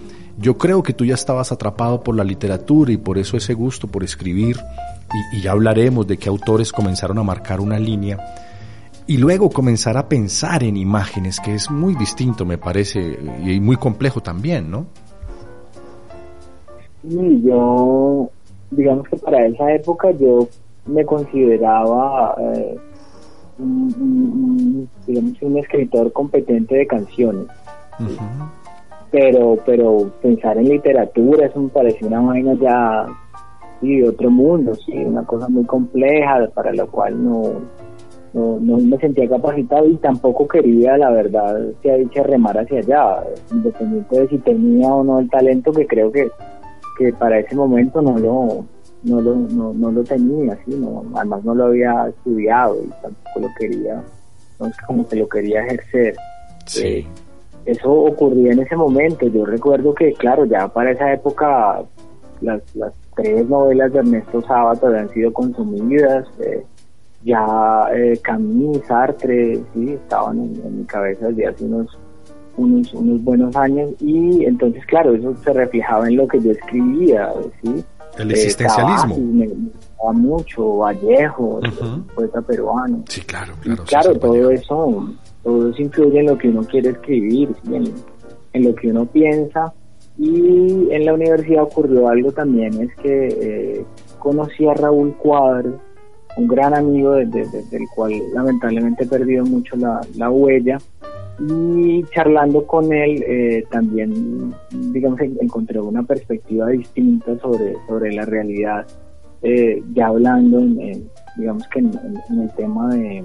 yo 0.43 0.59
creo 0.59 0.83
que 0.83 0.93
tú 0.93 1.05
ya 1.05 1.15
estabas 1.15 1.53
atrapado 1.53 2.01
por 2.01 2.17
la 2.17 2.25
literatura 2.25 2.91
y 2.91 2.97
por 2.97 3.17
eso 3.17 3.37
ese 3.37 3.55
gusto 3.55 3.87
por 3.87 4.03
escribir, 4.03 4.57
y, 5.33 5.41
ya 5.41 5.53
hablaremos 5.53 6.07
de 6.07 6.19
qué 6.19 6.29
autores 6.29 6.73
comenzaron 6.73 7.19
a 7.19 7.23
marcar 7.23 7.61
una 7.61 7.79
línea, 7.79 8.19
y 9.07 9.19
luego 9.19 9.51
comenzar 9.51 9.97
a 9.97 10.09
pensar 10.09 10.65
en 10.65 10.77
imágenes, 10.77 11.39
que 11.39 11.55
es 11.55 11.71
muy 11.71 11.95
distinto, 11.95 12.45
me 12.45 12.59
parece, 12.59 13.19
y 13.45 13.61
muy 13.61 13.77
complejo 13.77 14.21
también, 14.21 14.69
¿no? 14.69 14.87
Sí, 17.09 17.43
yo, 17.45 18.29
digamos 18.73 19.09
que 19.09 19.17
para 19.19 19.47
esa 19.47 19.73
época 19.73 20.11
yo 20.11 20.49
me 20.87 21.05
consideraba, 21.05 22.35
eh, 22.55 22.77
un, 23.59 24.89
digamos, 25.07 25.41
un 25.41 25.59
escritor 25.59 26.13
competente 26.13 26.75
de 26.75 26.87
canciones 26.87 27.47
pero 29.13 29.59
pero 29.65 30.11
pensar 30.23 30.57
en 30.57 30.71
literatura 30.71 31.47
eso 31.47 31.61
me 31.61 31.69
pareció 31.69 32.09
una 32.09 32.21
vaina 32.21 32.55
ya 32.55 33.07
sí, 33.81 34.01
de 34.01 34.09
otro 34.09 34.31
mundo 34.31 34.75
sí 34.75 34.93
una 34.97 35.23
cosa 35.25 35.49
muy 35.49 35.65
compleja 35.65 36.49
para 36.55 36.73
la 36.73 36.87
cual 36.87 37.23
no 37.23 37.43
no, 38.33 38.59
no 38.59 38.79
me 38.79 38.97
sentía 38.97 39.29
capacitado 39.29 39.87
y 39.87 39.97
tampoco 39.97 40.49
quería 40.49 40.97
la 40.97 41.11
verdad 41.11 41.61
se 41.83 41.93
ha 41.93 41.97
dicho 41.97 42.23
remar 42.23 42.59
hacia 42.59 42.79
allá 42.79 43.23
independiente 43.53 44.21
de 44.21 44.29
si 44.29 44.39
tenía 44.39 44.89
o 44.89 45.05
no 45.05 45.21
el 45.21 45.29
talento 45.29 45.71
que 45.73 45.87
creo 45.87 46.11
que 46.11 46.31
que 46.99 47.13
para 47.13 47.39
ese 47.39 47.55
momento 47.55 48.01
no 48.01 48.19
lo 48.19 48.65
no 49.03 49.21
lo, 49.21 49.35
no, 49.35 49.75
no 49.75 49.91
lo 49.91 50.03
tenía 50.05 50.57
¿sí? 50.65 50.75
no, 50.75 51.05
además 51.15 51.45
no 51.45 51.55
lo 51.55 51.67
había 51.67 52.09
estudiado 52.09 52.77
y 52.83 52.89
tampoco 53.03 53.41
lo 53.41 53.49
quería 53.59 54.03
entonces 54.53 54.83
como 54.87 55.07
que 55.07 55.17
lo 55.17 55.29
quería 55.29 55.67
ejercer 55.67 56.15
sí. 56.65 57.07
Eso 57.65 57.91
ocurría 57.91 58.53
en 58.53 58.61
ese 58.61 58.77
momento. 58.77 59.27
Yo 59.27 59.45
recuerdo 59.45 59.95
que, 59.95 60.13
claro, 60.15 60.45
ya 60.45 60.69
para 60.69 60.93
esa 60.93 61.13
época 61.13 61.83
las, 62.41 62.63
las 62.75 62.93
tres 63.17 63.49
novelas 63.49 63.93
de 63.93 64.01
Ernesto 64.01 64.43
Sábato 64.43 64.87
habían 64.87 65.09
sido 65.11 65.33
consumidas. 65.33 66.27
Eh, 66.41 66.65
ya 67.25 67.87
eh, 67.95 68.19
Camille 68.23 68.83
Sartre, 68.87 69.63
sí, 69.73 69.91
estaban 69.91 70.39
en, 70.41 70.79
mi 70.79 70.85
cabeza 70.85 71.29
desde 71.29 71.47
hace 71.47 71.65
unos, 71.65 71.97
unos, 72.57 72.93
unos 72.95 73.23
buenos 73.23 73.55
años 73.55 73.91
y 74.01 74.45
entonces, 74.45 74.85
claro, 74.87 75.15
eso 75.15 75.35
se 75.45 75.53
reflejaba 75.53 76.09
en 76.09 76.17
lo 76.17 76.27
que 76.27 76.41
yo 76.41 76.51
escribía, 76.51 77.33
sí. 77.63 77.85
El 78.19 78.31
existencialismo. 78.31 79.17
me, 79.19 79.47
gustaba 79.47 80.13
mucho, 80.13 80.77
Vallejo, 80.79 81.61
poeta 82.15 82.43
peruano. 82.43 83.05
Sí, 83.09 83.23
claro, 83.23 83.55
claro. 83.63 83.85
claro, 83.85 84.19
todo 84.19 84.51
eso 84.51 85.09
todo 85.43 85.71
eso 85.71 85.83
influye 85.83 86.21
en 86.21 86.27
lo 86.27 86.39
que 86.39 86.49
uno 86.49 86.63
quiere 86.63 86.91
escribir, 86.91 87.51
en, 87.71 88.65
lo 88.65 88.75
que 88.75 88.89
uno 88.89 89.07
piensa. 89.07 89.73
Y 90.19 90.89
en 90.91 91.07
la 91.07 91.15
universidad 91.15 91.65
ocurrió 91.65 92.09
algo 92.09 92.33
también, 92.33 92.81
es 92.81 92.95
que 92.97 93.29
eh, 93.29 93.85
conocí 94.19 94.67
a 94.67 94.75
Raúl 94.75 95.15
Cuadro, 95.17 95.81
un 96.37 96.49
gran 96.49 96.75
amigo 96.75 97.13
del 97.13 97.89
cual 97.95 98.13
lamentablemente 98.35 99.05
he 99.05 99.07
perdido 99.07 99.45
mucho 99.45 99.77
la, 99.77 100.31
huella. 100.31 100.79
Y 101.41 102.05
charlando 102.15 102.67
con 102.67 102.93
él 102.93 103.25
eh, 103.27 103.65
también, 103.71 104.55
digamos, 104.71 105.19
encontré 105.21 105.81
una 105.81 106.03
perspectiva 106.03 106.69
distinta 106.69 107.37
sobre, 107.39 107.75
sobre 107.89 108.13
la 108.13 108.27
realidad, 108.27 108.87
eh, 109.43 109.83
ya 109.95 110.09
hablando, 110.09 110.61
digamos 111.37 111.67
que 111.69 111.81
en 111.81 112.41
el 112.41 112.51
tema 112.55 112.95
de 112.95 113.25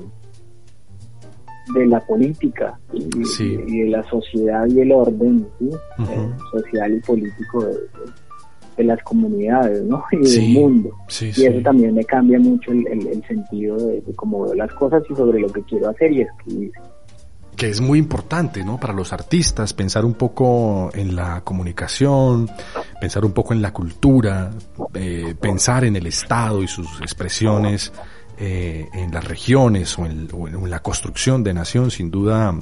de 1.73 1.86
la 1.86 1.99
política 1.99 2.77
y, 2.93 3.03
de 3.06 3.89
la 3.89 4.03
sociedad 4.03 4.65
y 4.67 4.82
el 4.82 4.91
orden 4.91 5.47
¿sí? 5.60 5.69
Eh, 5.99 6.30
social 6.51 6.93
y 6.93 6.99
político 7.01 7.65
de, 7.65 8.84
las 8.84 9.01
comunidades 9.03 9.84
¿no? 9.84 10.03
y 10.12 10.17
del 10.17 10.49
mundo. 10.49 10.91
y 11.19 11.45
eso 11.45 11.62
también 11.63 11.95
me 11.95 12.03
cambia 12.03 12.39
mucho 12.39 12.71
el, 12.71 12.86
el 12.88 13.23
sentido 13.25 13.75
de, 13.75 14.03
cómo 14.15 14.43
veo 14.43 14.53
las 14.53 14.71
cosas 14.73 15.03
y 15.10 15.15
sobre 15.15 15.39
lo 15.39 15.49
que 15.49 15.63
quiero 15.63 15.89
hacer 15.89 16.12
y 16.12 16.21
escribir 16.21 16.71
que 17.56 17.69
es 17.69 17.82
muy 17.82 17.97
importante, 17.97 18.63
¿no? 18.63 18.80
Para 18.80 18.93
los 18.93 19.13
artistas, 19.13 19.73
pensar 19.73 20.06
un 20.06 20.13
poco 20.13 20.91
en 20.93 21.15
la 21.15 21.41
comunicación, 21.41 22.47
pensar 23.01 23.25
un 23.25 23.32
poco 23.32 23.51
en 23.51 23.63
la 23.63 23.73
cultura, 23.73 24.51
eh, 24.93 25.34
pensar 25.41 25.84
en 25.84 25.95
el 25.95 26.06
Estado 26.06 26.62
y 26.62 26.67
sus 26.67 27.01
expresiones 27.01 27.91
eh, 28.39 28.88
en 28.93 29.12
las 29.12 29.26
regiones 29.26 29.97
o 29.97 30.06
en, 30.06 30.30
la 30.69 30.80
construcción 30.80 31.43
de 31.43 31.54
nación, 31.54 31.91
sin 31.91 32.12
duda 32.12 32.54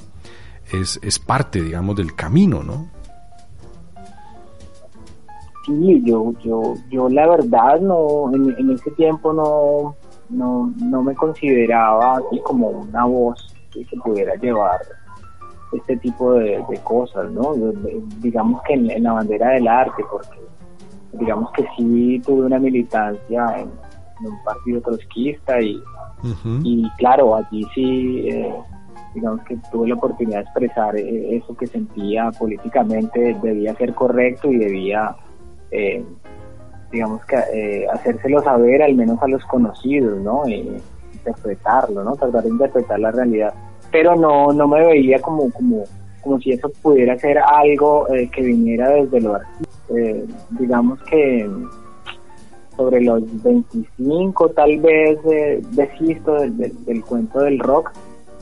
es, 0.71 0.99
es 1.03 1.19
parte, 1.19 1.61
digamos, 1.61 1.95
del 1.95 2.15
camino, 2.15 2.63
¿no? 2.63 2.89
Sí, 5.65 6.01
yo, 6.05 6.33
yo, 6.43 6.75
yo 6.91 7.09
la 7.09 7.27
verdad 7.27 7.79
no, 7.81 8.31
en, 8.33 8.69
ese 8.69 8.91
tiempo 8.91 9.33
no, 9.33 9.95
no, 10.29 10.71
no 10.77 11.03
me 11.03 11.15
consideraba 11.15 12.17
así 12.17 12.39
como 12.41 12.67
una 12.69 13.05
voz 13.05 13.53
que 13.71 13.97
pudiera 13.97 14.35
llevar 14.35 14.79
este 15.73 15.97
tipo 15.97 16.33
de, 16.33 16.63
cosas, 16.83 17.29
¿no? 17.31 17.53
digamos 18.21 18.61
que 18.63 18.73
en, 18.73 19.03
la 19.03 19.13
bandera 19.13 19.49
del 19.49 19.67
arte, 19.67 20.03
porque 20.09 20.39
digamos 21.13 21.51
que 21.51 21.65
sí 21.75 22.21
tuve 22.25 22.45
una 22.45 22.59
militancia 22.59 23.57
en, 23.57 23.69
un 24.21 24.43
partido 24.43 24.81
trotskista 24.81 25.61
y, 25.61 25.81
y 26.63 26.89
claro, 26.97 27.35
allí 27.35 27.65
sí, 27.73 28.29
eh, 28.29 28.53
digamos 29.13 29.41
que 29.41 29.57
tuve 29.71 29.89
la 29.89 29.95
oportunidad 29.95 30.37
de 30.37 30.43
expresar 30.43 30.95
eh, 30.97 31.37
eso 31.37 31.55
que 31.55 31.67
sentía 31.67 32.31
políticamente 32.31 33.37
debía 33.41 33.75
ser 33.75 33.93
correcto 33.93 34.51
y 34.51 34.57
debía, 34.57 35.15
eh, 35.71 36.03
digamos 36.91 37.25
que 37.25 37.87
hacérselo 37.91 38.41
saber 38.41 38.83
al 38.83 38.95
menos 38.95 39.21
a 39.21 39.27
los 39.27 39.43
conocidos, 39.45 40.21
¿no? 40.21 40.43
interpretarlo, 41.25 42.03
¿no? 42.03 42.15
Tratar 42.15 42.43
de 42.43 42.49
interpretar 42.49 42.99
la 42.99 43.11
realidad. 43.11 43.53
Pero 43.91 44.15
no, 44.15 44.51
no 44.51 44.67
me 44.67 44.85
veía 44.85 45.19
como, 45.19 45.49
como, 45.51 45.83
como 46.21 46.39
si 46.39 46.51
eso 46.51 46.71
pudiera 46.81 47.17
ser 47.17 47.39
algo 47.39 48.07
eh, 48.13 48.29
que 48.29 48.41
viniera 48.41 48.89
desde 48.89 49.21
lo. 49.21 49.39
Eh, 49.95 50.25
digamos 50.51 51.01
que 51.03 51.49
sobre 52.75 53.01
los 53.01 53.21
25 53.43 54.49
tal 54.49 54.79
vez 54.79 55.19
eh, 55.31 55.61
desisto 55.71 56.33
del, 56.35 57.03
cuento 57.07 57.39
del 57.39 57.59
rock, 57.59 57.91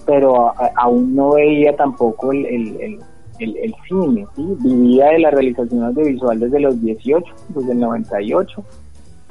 pero 0.06 0.54
aún 0.76 1.15
no 1.15 1.34
veía 1.34 1.76
tampoco 1.76 2.32
el, 2.32 2.46
el, 2.46 3.00
el, 3.39 3.76
cine, 3.88 4.28
vivía 4.36 5.08
de 5.08 5.19
la 5.19 5.32
realización 5.32 5.84
audiovisual 5.84 6.39
desde 6.39 6.60
los 6.60 6.82
18, 6.82 7.26
desde 7.56 7.72
el 7.72 7.80
98 7.80 8.63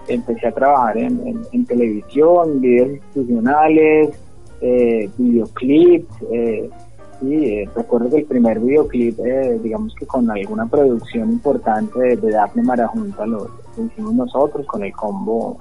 empecé 0.09 0.49
a 0.49 0.53
trabajar 0.53 0.99
en, 0.99 1.45
en, 1.53 1.67
televisión, 1.67 2.61
videos 2.61 2.91
institucionales, 2.91 4.11
eh, 4.61 5.09
videoclips. 5.17 6.15
Eh, 6.33 6.71
eh, 7.23 7.69
recuerdo 7.75 8.11
que 8.11 8.19
el 8.19 8.25
primer 8.25 8.61
videoclip, 8.61 9.19
eh, 9.21 9.59
digamos 9.63 9.95
que 9.95 10.07
con 10.07 10.31
alguna 10.31 10.67
producción 10.67 11.31
importante 11.31 11.99
de, 11.99 12.17
de 12.17 12.31
Daphne 12.33 12.63
Marajunta, 12.63 13.27
lo, 13.27 13.49
lo 13.77 13.85
hicimos 13.85 14.15
nosotros 14.15 14.67
con 14.67 14.83
el 14.85 14.93
combo 14.93 15.57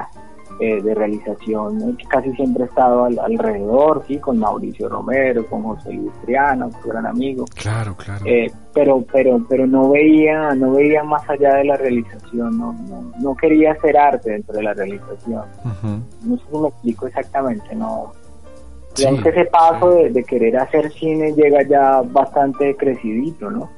eh, 0.61 0.79
de 0.79 0.93
realización 0.93 1.81
eh, 1.81 1.95
que 1.97 2.05
casi 2.05 2.31
siempre 2.33 2.65
he 2.65 2.67
estado 2.67 3.05
alrededor, 3.05 4.03
sí, 4.07 4.19
con 4.19 4.37
Mauricio 4.37 4.87
Romero, 4.89 5.43
con 5.47 5.63
José 5.63 5.91
Luis 5.91 6.11
Triano, 6.23 6.69
su 6.83 6.87
gran 6.87 7.07
amigo. 7.07 7.45
Claro, 7.55 7.95
claro. 7.95 8.23
Eh, 8.27 8.51
pero, 8.71 9.03
pero, 9.11 9.43
pero 9.49 9.65
no 9.65 9.89
veía, 9.89 10.53
no 10.53 10.73
veía 10.73 11.03
más 11.03 11.27
allá 11.27 11.55
de 11.55 11.63
la 11.63 11.77
realización, 11.77 12.59
no, 12.59 12.75
no, 13.19 13.35
quería 13.35 13.71
hacer 13.71 13.97
arte 13.97 14.33
dentro 14.33 14.55
de 14.55 14.61
la 14.61 14.75
realización. 14.75 15.45
No 16.23 16.37
sé 16.37 16.43
si 16.51 16.57
me 16.59 16.67
explico 16.67 17.07
exactamente, 17.07 17.75
no. 17.75 18.11
Digamos 18.95 19.23
que 19.23 19.29
ese 19.29 19.45
paso 19.45 19.89
de, 19.91 20.23
querer 20.23 20.57
hacer 20.57 20.91
cine 20.91 21.33
llega 21.33 21.63
ya 21.63 22.01
bastante 22.01 22.75
crecidito, 22.75 23.49
¿no? 23.49 23.69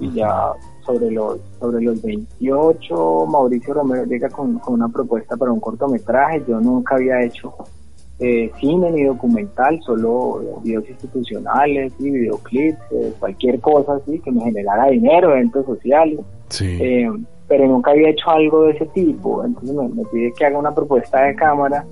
Y 0.00 0.12
ya 0.12 0.52
sobre 0.84 1.10
los, 1.10 1.40
sobre 1.60 1.82
los 1.82 2.00
28, 2.02 3.26
Mauricio 3.26 3.74
Romero 3.74 4.04
llega 4.04 4.28
con, 4.28 4.60
una 4.66 4.88
propuesta 4.88 5.36
para 5.36 5.52
un 5.52 5.60
cortometraje. 5.60 6.42
Yo 6.48 6.60
nunca 6.60 6.96
había 6.96 7.22
hecho 7.22 7.54
eh, 8.18 8.50
cine 8.58 8.90
ni 8.92 9.04
documental, 9.04 9.80
solo 9.82 10.60
videos 10.62 10.88
institucionales 10.88 11.92
y 11.98 12.10
videoclips, 12.10 12.78
eh, 12.92 13.12
cualquier 13.18 13.60
cosa 13.60 13.96
así 13.96 14.18
que 14.20 14.32
me 14.32 14.42
generara 14.42 14.86
dinero, 14.88 15.32
eventos 15.32 15.66
sociales. 15.66 16.20
Eh, 16.60 17.08
pero 17.48 17.66
nunca 17.68 17.92
había 17.92 18.10
hecho 18.10 18.30
algo 18.30 18.64
de 18.64 18.72
ese 18.72 18.86
tipo. 18.86 19.44
Entonces 19.44 19.74
me, 19.74 20.04
pide 20.06 20.32
que 20.32 20.46
haga 20.46 20.58
una 20.58 20.74
propuesta 20.74 21.22
de 21.22 21.34
cámara 21.34 21.84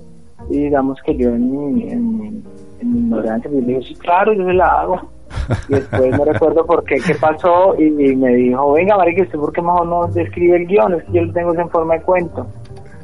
y 0.49 0.63
digamos 0.63 0.99
que 1.05 1.15
yo 1.15 1.29
en 1.29 1.75
mi, 1.75 1.91
en, 1.91 2.17
mi 2.17 2.43
ignorancia 2.81 3.49
pues, 3.49 3.65
digo, 3.65 3.81
sí, 3.81 3.95
claro, 3.95 4.33
yo 4.33 4.45
se 4.45 4.53
la 4.53 4.81
hago 4.81 5.01
y 5.69 5.73
después 5.73 6.17
no 6.17 6.25
recuerdo 6.25 6.65
por 6.65 6.83
qué, 6.85 6.95
qué 6.95 7.15
pasó 7.15 7.75
y, 7.79 7.89
me 7.89 8.35
dijo, 8.35 8.73
venga 8.73 8.97
Marica, 8.97 9.23
¿usted 9.23 9.39
por 9.39 9.51
qué 9.51 9.61
mejor 9.61 9.87
no 9.87 10.07
describe 10.07 10.57
el 10.57 10.67
guion? 10.67 10.93
Es 10.93 11.03
que 11.05 11.13
yo 11.13 11.23
lo 11.23 11.33
tengo 11.33 11.53
en 11.53 11.69
forma 11.69 11.95
de 11.95 12.01
cuento. 12.01 12.47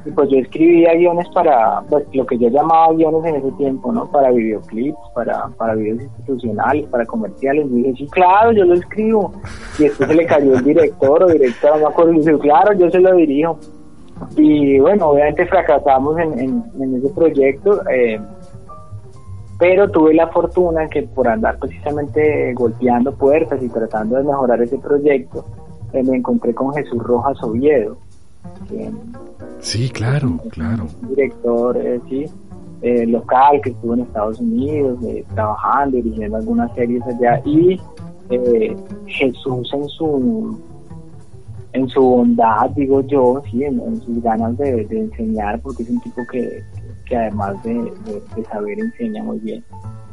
Y 0.04 0.10
pues 0.12 0.30
yo 0.30 0.40
escribía 0.40 0.94
guiones 0.96 1.28
para, 1.30 1.82
pues 1.88 2.04
lo 2.14 2.26
que 2.26 2.38
yo 2.40 2.50
llamaba 2.50 2.92
guiones 2.94 3.24
en 3.24 3.36
ese 3.36 3.52
tiempo, 3.52 3.92
¿no? 3.92 4.10
Para 4.10 4.32
videoclips, 4.32 4.98
para, 5.14 5.48
para 5.58 5.76
videos 5.76 6.02
institucionales, 6.02 6.88
para 6.88 7.06
comerciales. 7.06 7.68
Y 7.68 7.84
dije, 7.84 7.94
sí, 7.98 8.08
claro, 8.08 8.52
yo 8.52 8.66
lo 8.66 8.74
escribo. 8.74 9.32
Y 9.78 9.84
después 9.84 10.10
se 10.10 10.16
le 10.16 10.26
cayó 10.26 10.56
el 10.56 10.64
director 10.64 11.24
o 11.24 11.28
directora, 11.28 11.76
no 11.76 11.82
me 11.82 11.88
acuerdo, 11.90 12.14
y 12.14 12.20
dije, 12.20 12.40
claro, 12.40 12.74
yo 12.74 12.90
se 12.90 13.00
lo 13.00 13.16
dirijo. 13.16 13.60
Y 14.38 14.80
bueno, 14.80 15.10
obviamente 15.10 15.46
fracasamos 15.46 16.18
en, 16.20 16.40
en, 16.40 16.64
en 16.80 16.96
ese 16.96 17.10
proyecto. 17.10 17.82
Eh, 17.90 18.20
pero 19.62 19.88
tuve 19.92 20.16
la 20.16 20.28
fortuna 20.30 20.88
que 20.88 21.04
por 21.04 21.28
andar 21.28 21.60
precisamente 21.60 22.52
golpeando 22.56 23.14
puertas 23.14 23.62
y 23.62 23.70
tratando 23.70 24.18
de 24.18 24.24
mejorar 24.24 24.60
ese 24.60 24.80
proyecto, 24.80 25.46
eh, 25.94 26.02
me 26.02 26.18
encontré 26.18 26.52
con 26.56 26.74
Jesús 26.74 26.98
Rojas 27.04 27.38
Oviedo. 27.44 27.96
sí, 29.60 29.88
claro, 29.92 30.40
claro. 30.50 30.88
director, 31.10 31.78
eh, 31.78 32.02
sí, 32.10 32.26
eh, 32.82 33.06
local 33.06 33.62
que 33.62 33.70
estuvo 33.70 33.94
en 33.94 34.00
Estados 34.00 34.40
Unidos, 34.40 34.98
trabajando, 35.36 35.98
dirigiendo 35.98 36.38
algunas 36.38 36.74
series 36.74 37.04
allá, 37.06 37.40
y 37.46 37.80
Jesús 39.06 39.72
en 39.74 39.88
su 39.90 40.60
en 41.74 41.88
su 41.88 42.02
bondad, 42.02 42.70
digo 42.72 43.02
yo, 43.02 43.42
sí, 43.50 43.64
en, 43.64 44.02
sus 44.02 44.22
ganas 44.22 44.58
de, 44.58 44.88
enseñar, 44.90 45.60
porque 45.62 45.84
es 45.84 45.90
un 45.90 46.02
tipo 46.02 46.22
que, 46.32 46.64
que 47.06 47.16
además 47.16 47.62
de, 47.64 47.92
saber 48.52 48.80
enseña 48.80 49.24
muy 49.24 49.40
bien. 49.40 49.64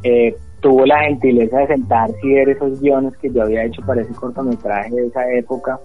Eh, 0.03 0.37
tuvo 0.61 0.87
la 0.87 1.01
gentileza 1.01 1.59
de 1.59 1.66
sentarse 1.68 2.16
y 2.23 2.35
ver 2.35 2.51
esos 2.51 2.81
guiones 2.81 3.16
que 3.18 3.31
yo 3.31 3.42
había 3.42 3.64
hecho 3.64 3.83
para 3.83 4.03
ese 4.03 4.12
cortometraje 4.14 4.94
de 4.94 5.07
esa 5.07 5.29
época 5.33 5.79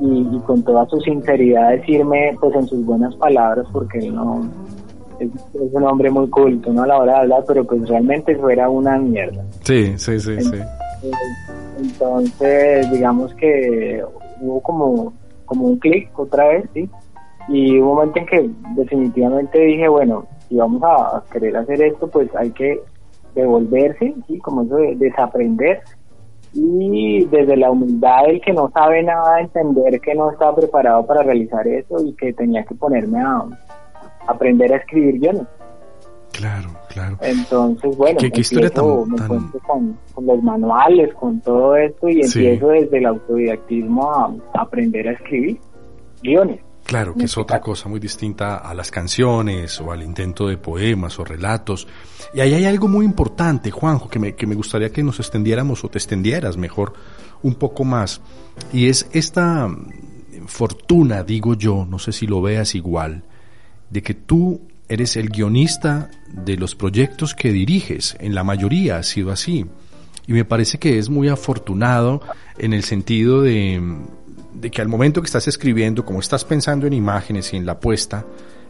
y, 0.00 0.38
con 0.40 0.62
toda 0.62 0.86
su 0.86 1.00
sinceridad 1.00 1.70
decirme, 1.70 2.36
pues 2.40 2.54
en 2.54 2.66
sus 2.66 2.84
buenas 2.84 3.14
palabras, 3.16 3.66
porque 3.72 3.98
él 3.98 4.14
no 4.14 4.42
es, 5.20 5.30
un 5.54 5.84
hombre 5.84 6.10
muy 6.10 6.28
culto 6.28 6.72
¿no? 6.72 6.82
a 6.82 6.86
la 6.86 6.98
hora 6.98 7.12
de 7.12 7.18
hablar, 7.20 7.44
pero 7.46 7.64
pues 7.64 7.88
realmente 7.88 8.32
eso 8.32 8.48
era 8.48 8.68
una 8.68 8.98
mierda. 8.98 9.44
Sí, 9.62 9.94
sí, 9.96 10.18
sí, 10.20 10.40
sí. 10.40 10.58
Entonces, 11.78 12.90
digamos 12.90 13.34
que 13.34 14.02
hubo 14.44 14.60
como, 14.60 15.12
como 15.46 15.66
un 15.66 15.78
clic 15.78 16.16
otra 16.18 16.48
vez, 16.48 16.68
¿sí? 16.72 16.88
Y 17.48 17.78
hubo 17.80 17.90
un 17.90 17.96
momento 17.96 18.20
en 18.20 18.26
que 18.26 18.50
definitivamente 18.76 19.58
dije, 19.58 19.88
bueno, 19.88 20.26
si 20.48 20.56
vamos 20.56 20.82
a 20.82 21.22
querer 21.30 21.56
hacer 21.56 21.82
esto, 21.82 22.08
pues 22.08 22.34
hay 22.36 22.50
que 22.52 22.80
devolverse, 23.34 24.14
¿sí? 24.26 24.38
como 24.38 24.62
eso 24.62 24.76
de 24.76 24.96
desaprender 24.96 25.82
y 26.54 27.24
desde 27.26 27.56
la 27.56 27.70
humildad 27.70 28.26
del 28.26 28.40
que 28.40 28.52
no 28.52 28.70
sabe 28.70 29.02
nada, 29.02 29.40
entender 29.40 30.00
que 30.00 30.14
no 30.14 30.30
estaba 30.30 30.54
preparado 30.54 31.04
para 31.04 31.22
realizar 31.22 31.66
eso 31.66 31.96
y 32.04 32.14
que 32.14 32.32
tenía 32.32 32.64
que 32.64 32.76
ponerme 32.76 33.20
a, 33.20 33.44
aprender 34.28 34.72
a 34.72 34.76
escribir 34.76 35.18
guiones. 35.18 35.46
Claro, 36.36 36.70
claro. 36.88 37.16
Entonces, 37.20 37.96
bueno, 37.96 38.18
¿Qué, 38.18 38.40
historia 38.40 38.68
me 39.06 39.16
tan... 39.16 39.52
con, 39.66 40.26
los 40.26 40.42
manuales, 40.42 41.14
con 41.14 41.40
todo 41.40 41.76
esto 41.76 42.08
y 42.08 42.22
empiezo 42.22 42.68
desde 42.68 42.98
el 42.98 43.06
autodidactismo 43.06 44.12
a 44.12 44.60
aprender 44.60 45.08
a 45.08 45.12
escribir 45.12 45.60
guiones. 46.22 46.60
Claro, 46.84 47.14
que 47.14 47.24
es 47.24 47.38
otra 47.38 47.60
cosa 47.60 47.88
muy 47.88 48.00
distinta 48.00 48.56
a 48.56 48.74
las 48.74 48.90
canciones 48.90 49.80
o 49.80 49.92
al 49.92 50.02
intento 50.02 50.48
de 50.48 50.58
poemas 50.58 51.18
o 51.18 51.24
relatos. 51.24 51.86
Y 52.34 52.40
ahí 52.40 52.52
hay 52.52 52.66
algo 52.66 52.88
muy 52.88 53.06
importante, 53.06 53.70
Juanjo, 53.70 54.08
que 54.08 54.18
me, 54.18 54.34
que 54.34 54.46
me 54.46 54.54
gustaría 54.54 54.90
que 54.90 55.02
nos 55.02 55.18
extendiéramos 55.20 55.82
o 55.84 55.88
te 55.88 55.98
extendieras 55.98 56.56
mejor 56.56 56.92
un 57.42 57.54
poco 57.54 57.84
más. 57.84 58.20
Y 58.72 58.88
es 58.88 59.08
esta 59.12 59.68
fortuna, 60.46 61.22
digo 61.22 61.54
yo, 61.54 61.86
no 61.88 61.98
sé 61.98 62.12
si 62.12 62.26
lo 62.26 62.42
veas 62.42 62.74
igual, 62.74 63.22
de 63.88 64.02
que 64.02 64.14
tú 64.14 64.60
eres 64.88 65.16
el 65.16 65.28
guionista 65.30 66.10
de 66.28 66.56
los 66.56 66.74
proyectos 66.74 67.34
que 67.34 67.52
diriges. 67.52 68.16
En 68.20 68.34
la 68.34 68.44
mayoría 68.44 68.98
ha 68.98 69.02
sido 69.02 69.30
así. 69.30 69.66
Y 70.26 70.32
me 70.32 70.44
parece 70.44 70.78
que 70.78 70.98
es 70.98 71.10
muy 71.10 71.28
afortunado 71.28 72.20
en 72.58 72.72
el 72.72 72.82
sentido 72.82 73.42
de, 73.42 73.80
que 74.72 74.80
al 74.80 74.88
momento 74.88 75.20
que 75.20 75.26
estás 75.26 75.48
escribiendo, 75.48 76.04
como 76.04 76.20
estás 76.20 76.44
pensando 76.44 76.86
en 76.86 76.92
imágenes 76.92 77.52
y 77.52 77.56
en 77.56 77.66
la 77.66 77.78
puesta, 77.78 78.24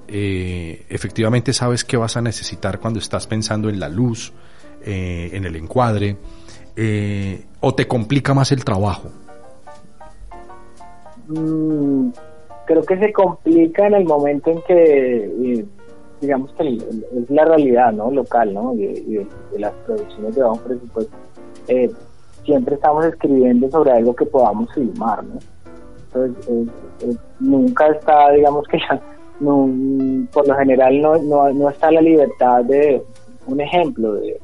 eh, 0.09 0.85
efectivamente 0.89 1.53
sabes 1.53 1.85
qué 1.85 1.97
vas 1.97 2.17
a 2.17 2.21
necesitar 2.21 2.81
cuando 2.81 2.99
estás 2.99 3.27
pensando 3.27 3.69
en 3.69 3.79
la 3.79 3.89
luz, 3.89 4.33
eh, 4.85 5.31
en 5.33 5.45
el 5.45 5.57
encuadre, 5.57 6.17
eh, 6.77 7.45
o 7.61 7.75
te 7.75 7.87
complica 7.87 8.35
más 8.35 8.51
el 8.51 8.65
trabajo. 8.65 9.11
Mm, 11.29 12.11
creo 12.67 12.83
que 12.83 12.99
se 12.99 13.13
complica 13.13 13.87
en 13.87 13.95
el 13.95 14.05
momento 14.05 14.51
en 14.51 14.63
que, 14.63 15.65
digamos 16.25 16.53
que 16.55 16.77
es 16.77 17.31
la 17.31 17.45
realidad 17.45 17.93
no 17.93 18.11
local, 18.11 18.53
¿no? 18.53 18.75
De, 18.75 19.27
las 19.59 19.73
producciones 19.87 20.35
de 20.35 20.43
bajo 20.43 20.57
presupuesto. 20.57 21.17
siempre 22.45 22.75
estamos 22.75 23.05
escribiendo 23.05 23.71
sobre 23.71 23.93
algo 23.93 24.15
que 24.15 24.27
podamos 24.27 24.73
filmar, 24.75 25.23
¿no? 25.25 25.39
Entonces, 26.15 27.19
nunca 27.41 27.89
está, 27.89 28.31
digamos 28.33 28.67
que 28.69 28.79
no, 29.41 29.69
por 30.33 30.47
lo 30.47 30.55
general 30.57 31.01
no, 31.01 31.17
no, 31.17 31.53
no 31.53 31.71
está 31.71 31.91
la 31.91 32.01
libertad 32.01 32.65
de, 32.65 33.03
un 33.47 33.61
ejemplo, 33.61 34.15
de, 34.15 34.41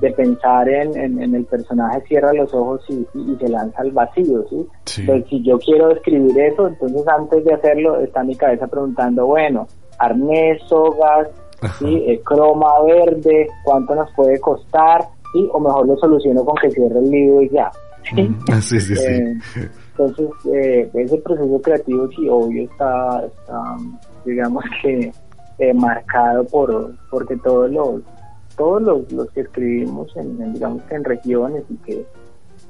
de 0.00 0.10
pensar 0.12 0.68
en, 0.68 0.96
en, 0.96 1.34
el 1.34 1.44
personaje 1.44 2.00
cierra 2.08 2.32
los 2.32 2.52
ojos 2.54 2.82
y, 2.88 3.06
y, 3.14 3.36
se 3.38 3.48
lanza 3.48 3.82
al 3.82 3.92
vacío, 3.92 4.44
¿sí? 4.48 4.66
Entonces, 5.00 5.28
si 5.28 5.42
yo 5.42 5.58
quiero 5.58 5.90
escribir 5.90 6.38
eso, 6.40 6.68
entonces 6.68 7.06
antes 7.06 7.44
de 7.44 7.54
hacerlo 7.54 8.00
está 8.00 8.24
mi 8.24 8.34
cabeza 8.34 8.66
preguntando, 8.66 9.26
bueno, 9.26 9.66
arnés, 10.00 10.60
sogas, 10.68 11.28
¿sí? 11.78 12.04
Eh, 12.08 12.20
croma 12.24 12.82
verde, 12.82 13.48
¿cuánto 13.64 13.94
nos 13.94 14.10
puede 14.14 14.40
costar? 14.40 15.08
¿sí? 15.32 15.48
O 15.52 15.60
mejor 15.60 15.86
lo 15.86 15.96
soluciono 15.96 16.44
con 16.44 16.56
que 16.56 16.70
cierre 16.70 16.98
el 16.98 17.10
libro 17.10 17.42
y 17.42 17.50
ya. 17.50 17.70
¿sí? 18.14 18.34
sí, 18.62 18.80
sí, 18.80 18.94
eh, 18.94 19.38
entonces, 19.90 20.30
eh, 20.52 20.90
ese 20.94 21.18
proceso 21.18 21.60
creativo 21.60 22.08
sí, 22.16 22.28
obvio, 22.28 22.64
está, 22.64 23.24
está 23.26 23.76
digamos 24.24 24.64
que, 24.82 25.12
eh, 25.58 25.74
marcado 25.74 26.44
por 26.44 26.94
porque 27.10 27.36
todos 27.36 27.70
los 27.70 28.00
todos 28.56 28.82
los, 28.82 29.12
los 29.12 29.30
que 29.32 29.42
escribimos 29.42 30.14
en, 30.16 30.54
digamos 30.54 30.82
que 30.84 30.94
en 30.94 31.04
regiones 31.04 31.64
y 31.68 31.76
que, 31.76 32.06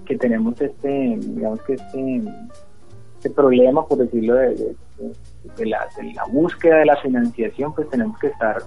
que 0.05 0.17
tenemos 0.19 0.61
este 0.61 1.17
digamos 1.21 1.63
que 1.63 1.75
este, 1.75 2.23
este 3.17 3.31
problema 3.31 3.87
por 3.87 3.99
decirlo 3.99 4.35
de, 4.35 4.49
de, 4.57 4.77
la, 5.59 5.87
de 5.97 6.13
la 6.15 6.25
búsqueda 6.27 6.79
de 6.79 6.87
la 6.87 6.97
financiación 6.97 7.75
pues 7.75 7.89
tenemos 7.91 8.19
que 8.19 8.29
estar 8.29 8.63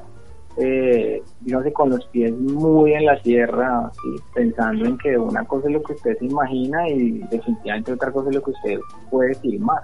eh, 0.57 1.23
digamos 1.41 1.73
con 1.73 1.89
los 1.89 2.05
pies 2.07 2.31
muy 2.31 2.93
en 2.93 3.05
la 3.05 3.19
sierra, 3.23 3.91
pensando 4.35 4.85
en 4.85 4.97
que 4.99 5.17
una 5.17 5.43
cosa 5.45 5.67
es 5.67 5.73
lo 5.73 5.81
que 5.81 5.93
usted 5.93 6.17
se 6.19 6.25
imagina 6.25 6.87
y 6.89 7.19
definitivamente 7.29 7.93
otra 7.93 8.11
cosa 8.11 8.29
es 8.29 8.35
lo 8.35 8.43
que 8.43 8.51
usted 8.51 8.79
puede 9.09 9.33
filmar. 9.35 9.81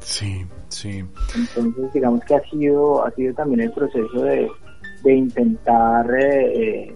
Sí, 0.00 0.44
sí. 0.68 1.04
Entonces, 1.36 1.92
digamos 1.92 2.24
que 2.24 2.34
ha 2.34 2.42
sido, 2.50 3.04
ha 3.04 3.10
sido 3.12 3.34
también 3.34 3.60
el 3.60 3.72
proceso 3.72 4.22
de, 4.22 4.50
de 5.04 5.14
intentar 5.14 6.10
eh, 6.18 6.92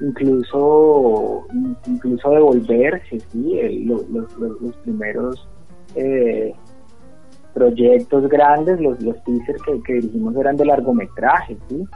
incluso, 0.00 1.46
incluso 1.86 2.30
devolverse, 2.30 3.20
sí, 3.32 3.84
los, 3.86 4.08
los, 4.10 4.30
los, 4.36 4.76
primeros 4.78 5.48
eh, 5.94 6.52
proyectos 7.56 8.28
grandes, 8.28 8.78
los, 8.78 9.00
los 9.00 9.16
teasers 9.24 9.62
que, 9.62 9.82
que 9.82 9.94
dirigimos 9.94 10.36
eran 10.36 10.58
de 10.58 10.66
largometraje, 10.66 11.56
sí 11.70 11.86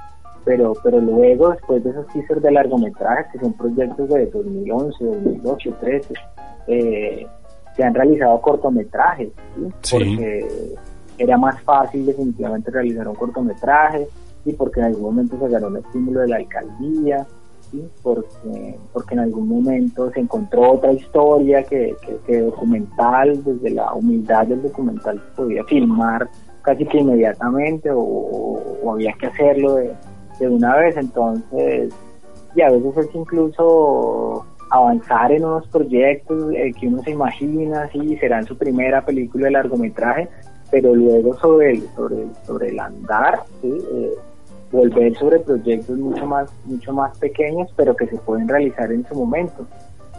pero 0.45 0.73
pero 0.83 1.01
luego 1.01 1.51
después 1.51 1.85
de 1.85 1.91
esos 1.91 2.07
teasers 2.09 2.43
de 2.43 2.51
largometrajes 2.51 3.27
que 3.33 3.39
son 3.41 3.53
proyectos 3.53 4.09
de 4.09 4.27
2011, 4.27 5.05
2012, 5.05 5.71
2013 5.71 6.15
eh, 6.67 7.27
se 7.77 7.85
han 7.85 7.95
realizado 7.95 8.41
cortometrajes 8.41 9.29
porque 9.91 10.77
era 11.19 11.37
más 11.37 11.61
fácil 11.63 12.07
definitivamente 12.07 12.71
realizar 12.71 13.07
un 13.07 13.15
cortometraje 13.15 14.09
y 14.45 14.53
porque 14.55 14.81
en 14.81 14.87
algún 14.87 15.03
momento 15.03 15.39
se 15.39 15.49
ganó 15.49 15.69
el 15.69 15.77
estímulo 15.77 16.21
de 16.21 16.29
la 16.29 16.37
alcaldía 16.37 17.27
¿sí? 17.71 17.89
porque 18.03 18.77
porque 18.93 19.15
en 19.15 19.21
algún 19.21 19.49
momento 19.49 20.11
se 20.13 20.21
encontró 20.21 20.73
otra 20.73 20.93
historia 20.93 21.63
que, 21.63 21.97
que, 22.27 22.41
documental 22.41 23.43
desde 23.45 23.71
la 23.71 23.93
humildad 23.95 24.47
del 24.47 24.63
documental 24.63 25.21
podía 25.37 25.65
filmar 25.65 26.29
casi 26.63 26.85
que 26.85 26.99
inmediatamente 26.99 27.91
o 27.93 28.93
había 28.93 29.13
que 29.15 29.27
hacerlo 29.27 29.77
de, 29.77 29.95
de 30.41 30.49
una 30.49 30.75
vez, 30.77 30.97
entonces, 30.97 31.93
y 32.55 32.63
a 32.63 32.71
veces 32.71 32.97
es 32.97 33.15
incluso 33.15 34.45
avanzar 34.71 35.31
en 35.33 35.45
unos 35.45 35.67
proyectos 35.69 36.53
eh, 36.55 36.73
que 36.79 36.89
uno 36.89 37.03
se 37.03 37.11
imagina, 37.11 37.89
sí, 37.93 38.17
será 38.17 38.39
en 38.39 38.47
su 38.47 38.57
primera 38.57 39.05
película 39.05 39.47
de 39.47 39.53
largometraje, 39.53 40.29
pero 40.71 40.95
luego 40.95 41.37
sobre 41.39 41.73
el, 41.73 41.83
sobre, 41.95 42.27
sobre 42.45 42.69
el 42.71 42.81
andar, 42.81 43.43
eh, 43.63 44.11
volver 44.73 45.17
sobre 45.17 45.41
proyectos 45.41 45.99
mucho 45.99 46.27
más, 46.27 46.51
mucho 46.65 46.93
más 46.93 47.17
pequeños, 47.19 47.69
pero 47.77 47.97
que 47.97 48.07
se 48.07 48.17
pueden 48.19 48.49
realizar 48.49 48.91
en 48.93 49.07
su 49.07 49.15
momento 49.15 49.67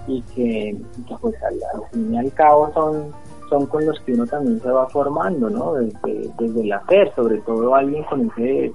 y 0.07 0.21
que, 0.33 0.77
pues 1.21 1.35
al, 1.43 1.59
fin 1.91 2.13
y 2.13 2.17
al 2.17 2.31
cabo 2.33 2.71
son, 2.73 3.11
son 3.49 3.65
con 3.67 3.85
los 3.85 3.99
que 4.01 4.13
uno 4.13 4.25
también 4.25 4.59
se 4.61 4.69
va 4.69 4.87
formando, 4.89 5.49
¿no? 5.49 5.73
Desde, 5.73 6.31
desde 6.39 6.61
el 6.61 6.73
hacer, 6.73 7.13
sobre 7.15 7.37
todo 7.41 7.75
alguien 7.75 8.03
con 8.03 8.29
ese 8.29 8.73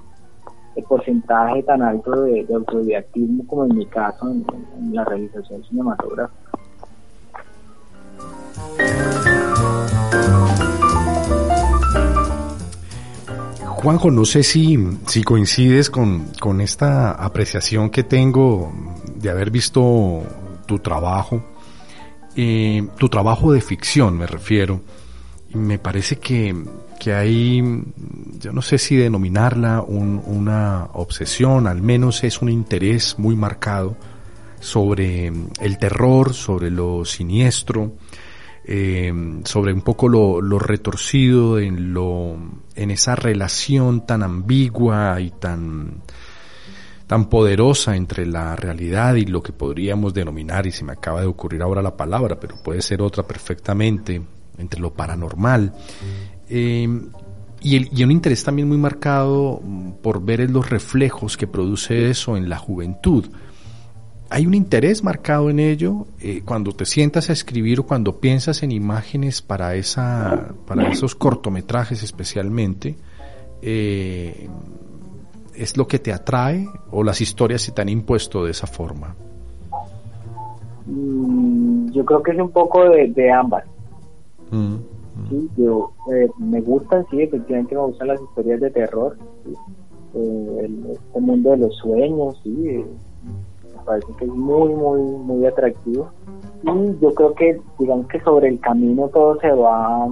porcentaje 0.83 1.63
tan 1.63 1.81
alto 1.81 2.21
de, 2.21 2.45
autodidactismo 2.53 3.45
como 3.47 3.65
en 3.65 3.77
mi 3.77 3.85
caso 3.87 4.29
en, 4.29 4.45
la 4.93 5.03
realización 5.05 5.63
cinematográfica. 5.63 6.37
Juanjo, 13.77 14.09
no 14.09 14.25
sé 14.25 14.41
si, 14.41 14.75
si 15.05 15.23
coincides 15.23 15.91
con, 15.91 16.31
con 16.39 16.61
esta 16.61 17.11
apreciación 17.11 17.91
que 17.91 18.03
tengo 18.03 18.73
de 19.15 19.29
haber 19.29 19.51
visto 19.51 20.23
tu 20.65 20.79
trabajo, 20.79 21.43
eh, 22.35 22.87
tu 22.97 23.07
trabajo 23.07 23.51
de 23.51 23.61
ficción 23.61 24.17
me 24.17 24.25
refiero, 24.25 24.81
me 25.53 25.77
parece 25.77 26.17
que, 26.17 26.55
que 26.99 27.13
hay, 27.13 27.61
yo 28.39 28.51
no 28.51 28.63
sé 28.63 28.79
si 28.79 28.95
denominarla 28.95 29.83
una 29.83 30.89
obsesión, 30.93 31.67
al 31.67 31.83
menos 31.83 32.23
es 32.23 32.41
un 32.41 32.49
interés 32.49 33.19
muy 33.19 33.35
marcado 33.35 33.95
sobre 34.59 35.27
el 35.27 35.77
terror, 35.77 36.33
sobre 36.33 36.71
lo 36.71 37.05
siniestro, 37.05 37.91
eh, 38.69 39.13
sobre 39.45 39.71
un 39.71 39.81
poco 39.81 40.09
lo, 40.09 40.41
lo, 40.41 40.59
retorcido 40.59 41.57
en 41.57 41.93
lo, 41.93 42.35
en 42.75 42.91
esa 42.91 43.15
relación 43.15 44.05
tan 44.05 44.23
ambigua 44.23 45.21
y 45.21 45.31
tan, 45.31 46.01
tan 47.07 47.29
poderosa 47.29 47.95
entre 47.95 48.25
la 48.25 48.57
realidad 48.57 49.15
y 49.15 49.25
lo 49.25 49.41
que 49.41 49.53
podríamos 49.53 50.13
denominar, 50.13 50.67
y 50.67 50.73
se 50.73 50.83
me 50.83 50.91
acaba 50.91 51.21
de 51.21 51.27
ocurrir 51.27 51.61
ahora 51.61 51.81
la 51.81 51.95
palabra, 51.95 52.37
pero 52.37 52.61
puede 52.61 52.81
ser 52.81 53.01
otra 53.01 53.23
perfectamente, 53.23 54.21
entre 54.57 54.81
lo 54.81 54.93
paranormal. 54.93 55.73
Eh, 56.49 56.89
y, 57.61 57.75
el, 57.77 57.89
y, 57.93 58.03
un 58.03 58.11
interés 58.11 58.43
también 58.43 58.67
muy 58.67 58.77
marcado 58.77 59.61
por 60.03 60.21
ver 60.21 60.49
los 60.51 60.69
reflejos 60.69 61.37
que 61.37 61.47
produce 61.47 62.09
eso 62.09 62.35
en 62.35 62.49
la 62.49 62.57
juventud. 62.57 63.25
Hay 64.29 64.45
un 64.45 64.53
interés 64.53 65.03
marcado 65.03 65.49
en 65.49 65.59
ello 65.59 66.05
eh, 66.21 66.41
cuando 66.43 66.73
te 66.73 66.85
sientas 66.85 67.29
a 67.29 67.33
escribir 67.33 67.79
o 67.79 67.85
cuando 67.85 68.19
piensas 68.19 68.61
en 68.61 68.71
imágenes 68.71 69.41
para, 69.41 69.75
esa, 69.75 70.53
para 70.65 70.89
esos 70.89 71.15
cortometrajes 71.15 72.03
especialmente. 72.03 72.95
Eh, 73.61 74.49
¿Es 75.55 75.77
lo 75.77 75.87
que 75.87 75.97
te 75.97 76.13
atrae 76.13 76.67
o 76.91 77.03
las 77.03 77.21
historias 77.21 77.61
se 77.61 77.71
te 77.71 77.81
han 77.81 77.89
impuesto 77.89 78.43
de 78.43 78.51
esa 78.51 78.67
forma? 78.67 79.15
Mm, 80.85 81.91
yo 81.91 82.05
creo 82.05 82.21
que 82.21 82.31
es 82.31 82.39
un 82.39 82.51
poco 82.51 82.83
de, 82.89 83.31
ambas. 83.31 83.63
Mm. 84.51 84.75
Sí, 85.29 85.49
yo 85.57 85.93
eh, 86.13 86.29
me 86.37 86.61
gustan, 86.61 87.05
sí, 87.09 87.21
efectivamente 87.21 87.75
me 87.75 87.81
gustan 87.81 88.09
las 88.09 88.21
historias 88.21 88.61
de 88.61 88.69
terror, 88.69 89.17
eh, 90.13 90.59
el, 90.63 90.91
este 90.91 91.19
mundo 91.19 91.51
de 91.51 91.57
los 91.57 91.75
sueños, 91.77 92.39
sí, 92.43 92.85
parece 93.87 94.13
que 94.19 94.25
es 94.25 94.31
muy, 94.31 94.75
muy, 94.75 95.01
muy 95.01 95.45
atractivo. 95.45 96.11
Y 96.63 96.99
yo 96.99 97.13
creo 97.15 97.33
que, 97.33 97.59
digamos 97.79 98.07
que 98.07 98.19
sobre 98.21 98.49
el 98.49 98.59
camino 98.59 99.07
todo 99.07 99.39
se 99.39 99.49
va, 99.51 100.07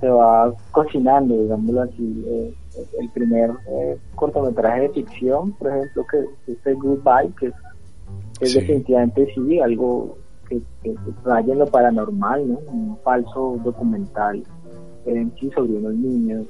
se 0.00 0.08
va 0.08 0.52
cocinando, 0.70 1.34
digámoslo 1.34 1.82
así. 1.82 2.24
el 3.00 3.10
primer 3.10 3.50
cortometraje 4.14 4.82
de 4.82 4.88
ficción, 4.90 5.52
por 5.52 5.68
ejemplo, 5.68 6.04
que 6.10 6.52
es 6.52 6.66
el 6.66 6.76
Goodbye, 6.76 7.32
que 7.40 7.46
es, 8.40 8.54
definitivamente 8.54 9.26
sí, 9.34 9.60
algo 9.60 10.18
que, 10.48 10.60
raya 11.24 11.52
en 11.52 11.60
lo 11.60 11.66
paranormal, 11.66 12.48
¿no? 12.48 12.58
Un 12.70 12.98
falso 13.02 13.58
documental 13.64 14.42
en 15.06 15.32
sí 15.38 15.50
sobre 15.54 15.72
unos 15.72 15.94
niños 15.94 16.46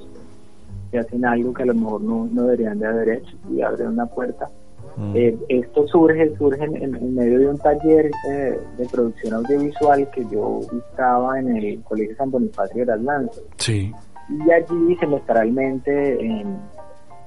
que 0.91 0.99
hacen 0.99 1.25
algo 1.25 1.53
que 1.53 1.63
a 1.63 1.67
lo 1.67 1.75
mejor 1.75 2.01
no, 2.01 2.27
no 2.31 2.43
deberían 2.43 2.79
de 2.79 2.87
haber 2.87 3.09
hecho 3.09 3.35
y 3.49 3.61
abren 3.61 3.89
una 3.89 4.05
puerta. 4.05 4.49
Mm. 4.95 5.15
Eh, 5.15 5.37
esto 5.49 5.87
surge, 5.87 6.35
surge 6.37 6.63
en, 6.63 6.75
en 6.95 7.15
medio 7.15 7.39
de 7.39 7.47
un 7.49 7.57
taller 7.57 8.11
eh, 8.31 8.59
de 8.77 8.85
producción 8.91 9.33
audiovisual 9.33 10.09
que 10.11 10.25
yo 10.31 10.61
estaba 10.89 11.39
en 11.39 11.57
el 11.57 11.81
Colegio 11.83 12.15
San 12.15 12.31
Bonifacio 12.31 12.79
de 12.79 12.85
las 12.85 13.01
Lanzas. 13.01 13.43
Sí. 13.57 13.91
Y 14.29 14.51
allí 14.51 14.95
semestralmente 14.99 16.25
eh, 16.25 16.45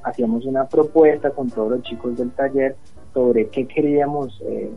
hacíamos 0.03 0.45
una 0.47 0.67
propuesta 0.67 1.31
con 1.31 1.51
todos 1.51 1.73
los 1.73 1.83
chicos 1.83 2.17
del 2.17 2.31
taller 2.31 2.77
sobre 3.13 3.49
qué 3.49 3.67
queríamos, 3.67 4.41
eh, 4.47 4.71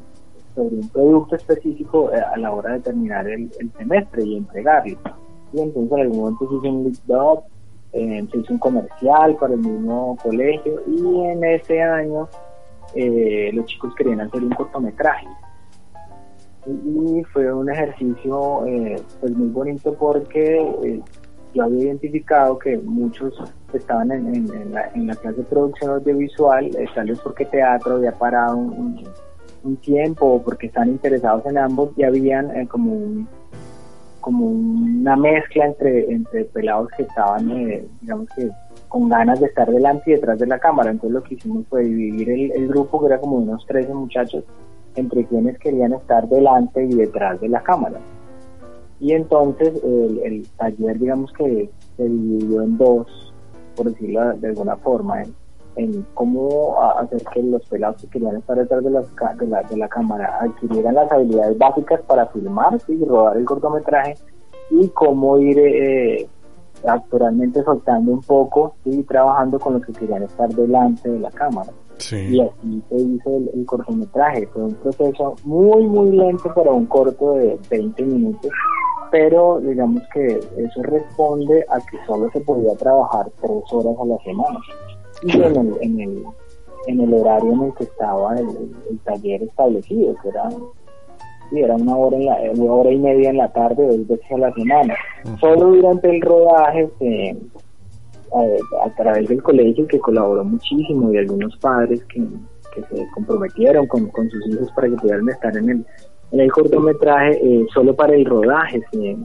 sobre 0.56 0.76
un 0.76 0.90
producto 0.90 1.36
específico 1.36 2.12
eh, 2.12 2.20
a 2.20 2.38
la 2.38 2.52
hora 2.52 2.74
de 2.74 2.80
terminar 2.80 3.28
el, 3.28 3.52
el 3.60 3.72
semestre 3.78 4.24
y 4.24 4.38
entregarlo. 4.38 4.98
Y 5.54 5.62
entonces 5.62 5.92
en 5.92 6.00
algún 6.00 6.20
momento 6.20 6.50
se 6.50 6.56
hizo 6.56 6.70
un 6.70 6.84
lip 6.84 7.10
up, 7.10 7.44
eh, 7.94 8.28
se 8.32 8.38
hizo 8.38 8.54
un 8.54 8.60
comercial 8.60 9.36
para 9.36 9.54
el 9.54 9.60
mismo 9.60 10.18
colegio 10.22 10.82
y 10.88 11.22
en 11.26 11.44
ese 11.44 11.82
año 11.82 12.28
eh, 12.96 13.52
los 13.54 13.66
chicos 13.66 13.94
querían 13.96 14.22
hacer 14.22 14.44
un 14.44 14.52
cortometraje. 14.52 15.28
Y, 16.68 17.24
fue 17.34 17.52
un 17.54 17.70
ejercicio 17.70 18.66
eh, 18.66 19.02
pues 19.20 19.32
muy 19.32 19.48
bonito 19.48 19.94
porque 19.94 20.58
eh, 20.84 21.02
yo 21.54 21.64
había 21.64 21.86
identificado 21.86 22.60
que 22.60 22.78
muchos 22.78 23.34
estaban 23.74 24.12
en, 24.12 24.74
la, 24.74 24.90
en 24.94 25.08
la 25.08 25.16
clase 25.16 25.38
de 25.38 25.44
producción 25.44 25.92
audiovisual, 25.92 26.66
eh, 26.66 26.86
tal 26.94 27.08
vez 27.08 27.20
porque 27.20 27.46
teatro 27.46 27.96
había 27.96 28.12
parado 28.12 28.58
un, 28.58 29.04
un, 29.64 29.78
tiempo 29.78 30.26
o 30.26 30.42
porque 30.42 30.68
están 30.68 30.90
interesados 30.90 31.46
en 31.46 31.58
ambos 31.58 31.92
y 31.98 32.04
habían 32.04 32.56
eh, 32.56 32.68
como 32.68 32.94
un, 32.94 33.28
como 34.20 34.46
una 34.46 35.16
mezcla 35.16 35.66
entre, 35.66 36.12
entre 36.12 36.46
pelados 36.46 36.90
que 36.96 37.04
estaban, 37.04 37.50
eh, 37.52 37.86
digamos 38.02 38.28
que 38.36 38.50
con 38.88 39.10
ganas 39.10 39.40
de 39.40 39.48
estar 39.48 39.70
delante 39.70 40.12
y 40.12 40.14
detrás 40.16 40.40
de 40.40 40.48
la 40.48 40.60
cámara. 40.60 40.92
Entonces 40.92 41.14
lo 41.14 41.24
que 41.24 41.36
hicimos 41.36 41.66
fue 41.68 41.84
dividir 41.84 42.30
el, 42.30 42.52
el 42.52 42.68
grupo, 42.68 43.00
que 43.00 43.08
era 43.08 43.20
como 43.20 43.38
unos 43.38 43.66
13 43.68 43.94
muchachos, 43.94 44.44
entre 44.96 45.26
quienes 45.26 45.58
querían 45.60 45.94
estar 45.94 46.28
delante 46.28 46.84
y 46.84 46.94
detrás 46.94 47.40
de 47.40 47.50
la 47.50 47.62
cámara. 47.62 48.00
Y 49.00 49.14
entonces 49.14 49.82
el, 49.84 50.20
el 50.24 50.48
taller, 50.58 51.00
digamos 51.00 51.32
que 51.34 51.70
se 51.96 52.04
dividió 52.04 52.64
en 52.64 52.78
dos, 52.78 53.34
por 53.76 53.92
decirlo 53.92 54.34
de 54.34 54.48
alguna 54.48 54.76
forma, 54.78 55.24
en, 55.24 55.34
en 55.76 56.06
cómo 56.14 56.82
hacer 56.98 57.22
que 57.34 57.42
los 57.44 57.66
pelados 57.68 58.02
que 58.02 58.08
querían 58.08 58.38
estar 58.38 58.58
detrás 58.58 58.84
de, 58.84 58.92
las, 58.92 59.06
de, 59.38 59.48
la, 59.48 59.64
de 59.64 59.78
la 59.78 59.88
cámara 59.88 60.40
adquirieran 60.42 60.96
las 60.96 61.12
habilidades 61.12 61.58
básicas 61.58 62.02
para 62.02 62.28
filmar 62.28 62.80
y 62.88 63.06
rodar 63.06 63.38
el 63.38 63.46
cortometraje 63.46 64.16
y 64.72 64.88
cómo 64.90 65.40
ir 65.40 65.58
eh, 65.60 66.28
actualmente 66.86 67.64
soltando 67.64 68.12
un 68.12 68.22
poco 68.22 68.76
y 68.86 69.04
trabajando 69.04 69.60
con 69.60 69.74
los 69.74 69.86
que 69.86 69.94
querían 69.94 70.24
estar 70.24 70.50
delante 70.50 71.10
de 71.10 71.20
la 71.20 71.32
cámara. 71.32 71.72
Sí. 71.98 72.16
Y 72.16 72.42
así 72.42 72.84
se 72.90 72.96
hizo 72.96 73.38
el, 73.38 73.50
el, 73.54 73.66
cortometraje. 73.66 74.48
Fue 74.48 74.64
un 74.64 74.76
proceso 74.76 75.36
muy, 75.44 75.86
muy 75.86 76.16
lento 76.16 76.54
para 76.54 76.72
un 76.72 76.86
corto 76.86 77.34
de 77.34 77.60
20 77.70 78.04
minutos, 78.04 78.52
pero 79.12 79.60
digamos 79.60 80.02
que 80.14 80.40
eso 80.58 80.84
responde 80.84 81.66
a 81.70 81.80
que 81.80 81.98
solo 82.06 82.30
se 82.32 82.40
podía 82.42 82.74
trabajar 82.76 83.30
tres 83.42 83.64
horas 83.72 83.96
a 84.02 84.06
la 84.06 84.18
semana. 84.20 84.60
Y 85.24 85.32
en 85.32 85.44
el, 85.44 85.78
en 85.82 86.00
el, 86.00 86.24
en 86.88 87.00
el 87.02 87.14
horario 87.14 87.54
en 87.54 87.64
el 87.64 87.74
que 87.74 87.84
estaba 87.84 88.36
el, 88.38 88.48
el 88.90 89.00
taller 89.00 89.44
establecido, 89.44 90.16
que 90.22 90.30
era 90.30 90.50
sí, 91.50 91.60
era 91.60 91.76
una 91.76 91.96
hora, 91.96 92.18
en 92.18 92.26
la, 92.26 92.38
una 92.56 92.74
hora 92.74 92.92
y 92.92 92.98
media 92.98 93.30
en 93.30 93.38
la 93.38 93.52
tarde, 93.52 93.86
dos 93.88 94.08
veces 94.08 94.32
a 94.32 94.38
la 94.38 94.54
semana. 94.54 94.96
Uh 95.26 95.30
-huh. 95.30 95.40
Solo 95.40 95.76
durante 95.76 96.10
el 96.10 96.22
rodaje, 96.22 96.90
se, 97.00 97.38
a, 98.34 98.86
a, 98.86 98.96
través 98.96 99.28
del 99.28 99.42
colegio 99.42 99.88
que 99.88 100.00
colaboró 100.00 100.44
muchísimo 100.44 101.12
y 101.12 101.18
algunos 101.18 101.58
padres 101.58 102.04
que, 102.06 102.22
que 102.74 102.82
se 102.96 103.08
comprometieron 103.14 103.88
con, 103.88 104.08
con, 104.08 104.30
sus 104.30 104.48
hijos 104.48 104.72
para 104.74 104.90
que 104.90 104.96
pudieran 104.96 105.30
estar 105.30 105.56
en 105.58 105.70
el, 105.70 105.86
en 106.32 106.40
el 106.40 106.52
cortometraje, 106.52 107.40
eh, 107.44 107.66
solo 107.74 107.96
para 107.96 108.14
el 108.14 108.26
rodaje 108.26 108.82
se, 108.92 109.18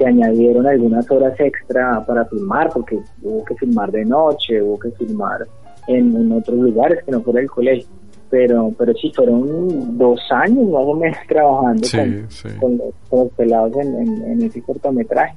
se 0.00 0.06
añadieron 0.06 0.66
algunas 0.66 1.10
horas 1.10 1.38
extra 1.38 2.02
para 2.06 2.24
filmar, 2.24 2.70
porque 2.72 2.98
hubo 3.22 3.44
que 3.44 3.54
filmar 3.56 3.92
de 3.92 4.02
noche, 4.06 4.62
hubo 4.62 4.78
que 4.78 4.90
filmar 4.92 5.46
en, 5.88 6.16
en 6.16 6.32
otros 6.32 6.58
lugares 6.58 7.04
que 7.04 7.12
no 7.12 7.20
fuera 7.20 7.40
el 7.40 7.50
colegio 7.50 7.86
pero 8.30 8.72
pero 8.78 8.94
sí 8.94 9.12
fueron 9.14 9.98
dos 9.98 10.20
años 10.30 10.68
más 10.68 10.82
o 10.84 10.94
menos 10.94 11.18
trabajando 11.28 11.84
sí, 11.84 11.96
con, 11.96 12.30
sí. 12.30 12.48
Con, 12.60 12.78
los, 12.78 12.94
con, 13.08 13.18
los, 13.20 13.32
pelados 13.32 13.76
en, 13.76 13.94
en, 13.96 14.22
en, 14.22 14.42
ese 14.42 14.62
cortometraje. 14.62 15.36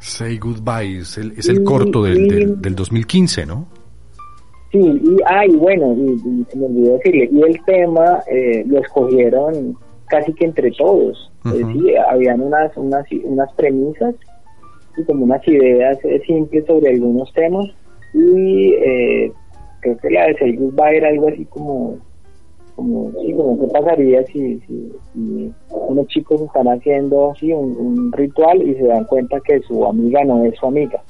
Say 0.00 0.38
Goodbye 0.38 1.00
es 1.00 1.18
el, 1.18 1.32
es 1.36 1.48
el 1.48 1.60
y, 1.60 1.64
corto 1.64 2.02
del, 2.02 2.18
y, 2.18 2.28
del, 2.30 2.62
del, 2.62 2.74
2015, 2.74 3.44
¿no? 3.44 3.66
Sí, 4.72 4.78
y, 4.78 5.16
ah, 5.26 5.44
y 5.46 5.54
bueno, 5.54 5.92
y, 5.92 6.12
y, 6.12 6.46
se 6.50 6.56
me 6.56 6.64
olvidó 6.64 6.94
decirle, 6.94 7.28
y 7.30 7.42
el 7.42 7.62
tema 7.66 8.22
eh, 8.26 8.64
lo 8.66 8.80
escogieron 8.80 9.76
casi 10.12 10.32
que 10.34 10.44
entre 10.44 10.70
todos. 10.72 11.32
Uh 11.44 11.48
-huh. 11.48 11.66
decir, 11.66 11.98
habían 11.98 12.40
unas, 12.42 12.76
unas, 12.76 13.04
unas 13.24 13.52
premisas 13.54 14.14
y 14.96 15.02
como 15.04 15.24
unas 15.24 15.46
ideas 15.48 15.98
eh, 16.04 16.20
simples 16.26 16.66
sobre 16.66 16.90
algunos 16.90 17.32
temas 17.32 17.66
y 18.14 18.74
eh, 18.74 19.32
creo 19.80 19.96
que 19.96 20.10
la 20.10 20.26
de 20.26 20.34
Say 20.38 20.56
Goodbye 20.56 20.98
era 20.98 21.08
algo 21.08 21.28
así 21.28 21.44
como 21.46 21.96
como, 22.76 23.10
sí, 23.20 23.32
como 23.34 23.60
qué 23.60 23.66
pasaría 23.68 24.24
si, 24.26 24.58
si, 24.60 24.92
si, 25.12 25.52
unos 25.70 26.06
chicos 26.08 26.40
están 26.40 26.68
haciendo 26.68 27.34
sí, 27.38 27.52
un, 27.52 27.76
un, 27.76 28.12
ritual 28.12 28.62
y 28.62 28.74
se 28.74 28.84
dan 28.84 29.04
cuenta 29.04 29.38
que 29.40 29.60
su 29.60 29.84
amiga 29.84 30.24
no 30.24 30.42
es 30.44 30.54
su 30.58 30.66
amiga. 30.66 31.02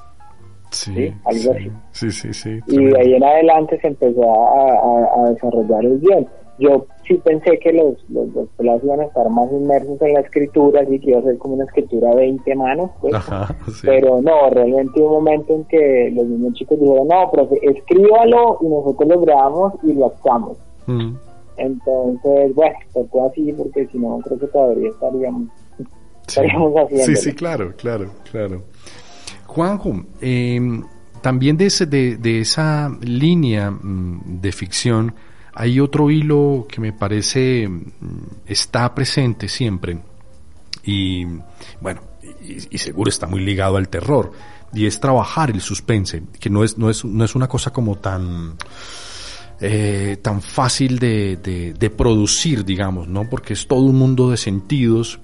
Sí, 0.70 0.92
¿sí? 0.92 1.14
algo 1.24 1.52
así. 1.52 1.70
Sí, 1.92 2.10
sí, 2.10 2.32
sí. 2.32 2.60
Y 2.66 2.84
de 2.84 2.98
ahí 2.98 3.14
en 3.14 3.24
adelante 3.24 3.78
se 3.80 3.88
empezó 3.88 4.22
a, 4.24 4.72
a, 4.72 5.24
a 5.24 5.30
desarrollar 5.30 5.84
el 5.84 6.00
guion. 6.00 6.26
Yo 6.58 6.86
sí 7.06 7.14
pensé 7.14 7.58
que 7.58 7.72
los, 7.72 7.96
los, 8.10 8.28
los, 8.34 8.48
pelados 8.56 8.84
iban 8.84 9.00
a 9.00 9.04
estar 9.04 9.28
más 9.30 9.50
inmersos 9.50 10.00
en 10.02 10.14
la 10.14 10.20
escritura, 10.20 10.82
así 10.82 11.00
que 11.00 11.10
iba 11.10 11.20
a 11.20 11.22
ser 11.22 11.38
como 11.38 11.54
una 11.54 11.64
escritura 11.64 12.10
a 12.10 12.14
20 12.14 12.54
manos, 12.54 12.90
pues. 13.00 13.14
Ajá, 13.14 13.56
sí. 13.66 13.86
Pero 13.86 14.20
no, 14.20 14.50
realmente 14.50 15.00
hubo 15.00 15.18
un 15.18 15.24
momento 15.24 15.54
en 15.54 15.64
que 15.64 16.12
los 16.14 16.26
mismos 16.26 16.54
chicos 16.54 16.78
dijeron, 16.78 17.08
no, 17.08 17.30
profe, 17.30 17.58
escríbalo 17.62 18.58
y 18.60 18.66
nosotros 18.66 19.08
lo 19.08 19.20
grabamos 19.20 19.72
y 19.82 19.94
lo 19.94 20.06
actuamos. 20.06 20.58
Mm. 20.86 21.14
Entonces, 21.56 22.54
bueno, 22.54 22.76
tocó 22.92 23.26
así 23.26 23.52
porque 23.52 23.86
si 23.86 23.98
no, 23.98 24.18
creo 24.18 24.38
que 24.38 24.46
todavía 24.48 24.90
estaríamos, 24.90 25.48
Sí. 25.76 25.84
estaríamos 26.28 26.74
haciendo. 26.74 27.06
Sí, 27.06 27.16
sí, 27.16 27.32
claro, 27.32 27.74
claro, 27.76 28.10
claro. 28.30 28.62
Juanjo, 29.46 30.04
eh, 30.20 30.60
también 31.20 31.56
de, 31.56 31.66
ese, 31.66 31.86
de, 31.86 32.16
de, 32.16 32.40
esa 32.40 32.90
línea 33.00 33.70
mm, 33.70 34.40
de 34.40 34.52
ficción 34.52 35.14
hay 35.54 35.80
otro 35.80 36.10
hilo 36.10 36.66
que 36.68 36.80
me 36.80 36.92
parece 36.92 37.68
mm, 37.68 37.82
está 38.46 38.94
presente 38.94 39.48
siempre 39.48 39.98
y 40.84 41.24
bueno, 41.80 42.00
y, 42.42 42.74
y, 42.74 42.78
seguro 42.78 43.08
está 43.08 43.26
muy 43.26 43.40
ligado 43.40 43.76
al 43.76 43.88
terror 43.88 44.32
y 44.72 44.86
es 44.86 44.98
trabajar 44.98 45.50
el 45.50 45.60
suspense, 45.60 46.22
que 46.40 46.50
no 46.50 46.64
es, 46.64 46.78
no 46.78 46.90
es, 46.90 47.04
no 47.04 47.24
es 47.24 47.34
una 47.34 47.48
cosa 47.48 47.72
como 47.72 47.96
tan 47.98 48.56
eh, 49.60 50.18
tan 50.20 50.42
fácil 50.42 50.98
de, 50.98 51.36
de, 51.36 51.72
de, 51.74 51.90
producir, 51.90 52.64
digamos, 52.64 53.06
¿no? 53.06 53.28
Porque 53.30 53.52
es 53.52 53.68
todo 53.68 53.82
un 53.82 53.96
mundo 53.96 54.30
de 54.30 54.36
sentidos 54.36 55.20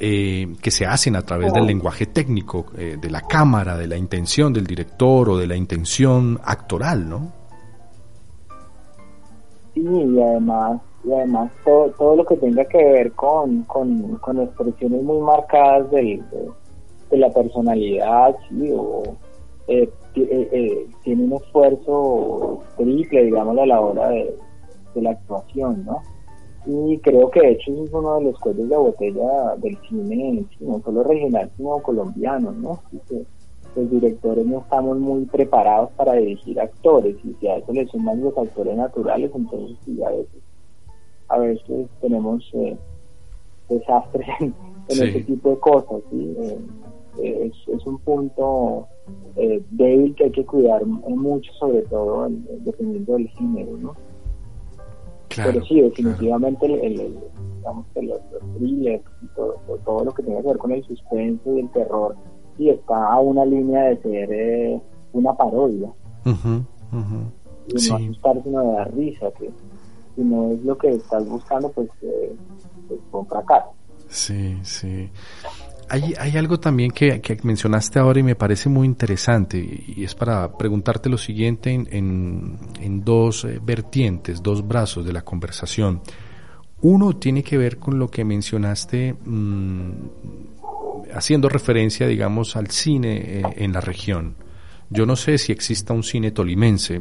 eh, 0.00 0.56
que 0.60 0.72
se 0.72 0.86
hacen 0.86 1.14
a 1.14 1.22
través 1.22 1.52
del 1.52 1.66
lenguaje 1.66 2.06
técnico, 2.06 2.66
eh, 2.76 2.96
de 3.00 3.10
la 3.10 3.20
cámara, 3.20 3.76
de 3.76 3.86
la 3.86 3.96
intención 3.96 4.52
del 4.52 4.66
director 4.66 5.30
o 5.30 5.38
de 5.38 5.46
la 5.46 5.54
intención 5.54 6.40
actoral, 6.44 7.08
¿no? 7.08 7.32
Sí, 9.76 9.82
y 9.84 10.22
además, 10.22 10.80
y 11.04 11.12
además 11.12 11.52
todo, 11.62 11.90
todo 11.98 12.16
lo 12.16 12.24
que 12.24 12.38
tenga 12.38 12.64
que 12.64 12.78
ver 12.78 13.12
con, 13.12 13.62
con, 13.64 14.16
con 14.16 14.40
expresiones 14.40 15.02
muy 15.02 15.18
marcadas 15.18 15.90
del, 15.90 16.26
de, 16.30 16.48
de 17.10 17.18
la 17.18 17.28
personalidad, 17.28 18.34
sí, 18.48 18.72
o 18.74 19.02
eh, 19.68 19.86
eh, 20.14 20.48
eh, 20.50 20.86
tiene 21.04 21.24
un 21.24 21.34
esfuerzo 21.34 22.62
triple, 22.78 23.24
digamos, 23.24 23.58
a 23.58 23.66
la 23.66 23.78
hora 23.78 24.08
de, 24.08 24.34
de, 24.94 25.02
la 25.02 25.10
actuación, 25.10 25.84
¿no? 25.84 26.00
Y 26.64 26.96
creo 27.00 27.30
que 27.30 27.40
de 27.40 27.50
hecho 27.50 27.84
es 27.84 27.92
uno 27.92 28.16
de 28.16 28.24
los 28.24 28.40
cuellos 28.40 28.70
de 28.70 28.76
botella 28.78 29.56
del 29.58 29.76
cine, 29.86 30.42
no 30.60 30.80
solo 30.80 31.02
regional, 31.02 31.50
sino 31.58 31.82
colombiano, 31.82 32.50
¿no? 32.52 32.80
Así 32.86 32.98
que 33.10 33.26
los 33.76 33.90
directores 33.90 34.46
no 34.46 34.60
estamos 34.60 34.98
muy 34.98 35.26
preparados 35.26 35.90
para 35.92 36.14
dirigir 36.14 36.58
actores 36.60 37.16
y 37.24 37.34
si 37.34 37.46
a 37.46 37.56
eso 37.56 37.72
le 37.72 37.86
suman 37.86 38.22
los 38.22 38.36
actores 38.36 38.76
naturales, 38.76 39.30
entonces 39.34 39.76
sí, 39.84 40.02
a 40.02 40.10
veces, 40.10 40.42
a 41.28 41.38
veces 41.38 41.88
tenemos 42.00 42.42
eh, 42.54 42.76
desastres 43.68 44.26
en, 44.40 44.54
en 44.88 44.96
sí. 44.96 45.02
ese 45.02 45.20
tipo 45.22 45.50
de 45.50 45.58
cosas, 45.58 46.02
¿sí? 46.10 46.36
Eh, 46.40 46.58
es, 47.22 47.74
es, 47.74 47.86
un 47.86 47.98
punto 47.98 48.86
eh, 49.36 49.62
débil 49.70 50.14
que 50.14 50.24
hay 50.24 50.30
que 50.30 50.44
cuidar 50.44 50.84
mucho, 50.84 51.52
sobre 51.54 51.82
todo 51.82 52.26
en, 52.26 52.46
dependiendo 52.64 53.14
del 53.14 53.28
género, 53.30 53.76
¿no? 53.78 53.96
Claro, 55.28 55.52
Pero 55.52 55.64
sí, 55.66 55.80
definitivamente 55.80 56.66
claro. 56.66 56.82
el, 56.82 57.00
el, 57.00 57.18
digamos 57.56 57.86
que 57.94 58.02
los, 58.02 58.20
los 58.32 58.42
thrillers 58.54 59.04
y 59.22 59.26
todo, 59.34 59.56
todo, 59.84 60.04
lo 60.04 60.14
que 60.14 60.22
tenga 60.22 60.40
que 60.40 60.48
ver 60.48 60.58
con 60.58 60.72
el 60.72 60.84
suspenso 60.84 61.56
y 61.56 61.60
el 61.60 61.70
terror, 61.70 62.16
sí 62.56 62.70
está 62.70 63.12
a 63.12 63.20
una 63.20 63.44
línea 63.44 63.84
de 63.84 64.02
ser 64.02 64.32
eh, 64.32 64.80
una 65.12 65.32
parodia. 65.34 65.88
Y 66.24 66.30
no 67.88 67.96
asustar, 67.96 68.42
sino 68.42 68.60
de 68.60 68.72
dar 68.72 68.94
risa, 68.94 69.26
que 69.38 69.50
si 70.14 70.22
no 70.22 70.52
es 70.52 70.62
lo 70.64 70.78
que 70.78 70.90
estás 70.90 71.28
buscando, 71.28 71.70
pues, 71.72 71.88
eh, 72.02 72.34
pues 72.88 73.00
un 73.12 73.26
fracaso. 73.26 73.70
Sí, 74.08 74.56
sí. 74.62 75.10
Hay, 75.88 76.14
hay 76.18 76.36
algo 76.36 76.58
también 76.58 76.90
que, 76.90 77.20
que, 77.20 77.38
mencionaste 77.44 77.98
ahora 78.00 78.18
y 78.18 78.22
me 78.24 78.34
parece 78.34 78.68
muy 78.68 78.86
interesante 78.86 79.58
y 79.58 80.02
es 80.02 80.16
para 80.16 80.56
preguntarte 80.56 81.08
lo 81.08 81.16
siguiente 81.16 81.72
en, 81.72 81.86
en, 81.92 82.58
en 82.80 83.04
dos 83.04 83.44
eh, 83.44 83.60
vertientes, 83.62 84.42
dos 84.42 84.66
brazos 84.66 85.04
de 85.04 85.12
la 85.12 85.22
conversación. 85.22 86.00
Uno 86.82 87.16
tiene 87.16 87.42
que 87.42 87.56
ver 87.56 87.78
con 87.78 87.98
lo 87.98 88.08
que 88.08 88.24
mencionaste 88.24 89.14
mmm, 89.24 89.90
haciendo 91.12 91.48
referencia, 91.48 92.06
digamos, 92.06 92.56
al 92.56 92.68
cine 92.70 93.40
eh, 93.40 93.42
en 93.56 93.72
la 93.72 93.80
región. 93.80 94.36
Yo 94.88 95.04
no 95.04 95.16
sé 95.16 95.36
si 95.38 95.50
exista 95.50 95.92
un 95.92 96.04
cine 96.04 96.30
tolimense, 96.30 96.96
eh, 96.96 97.00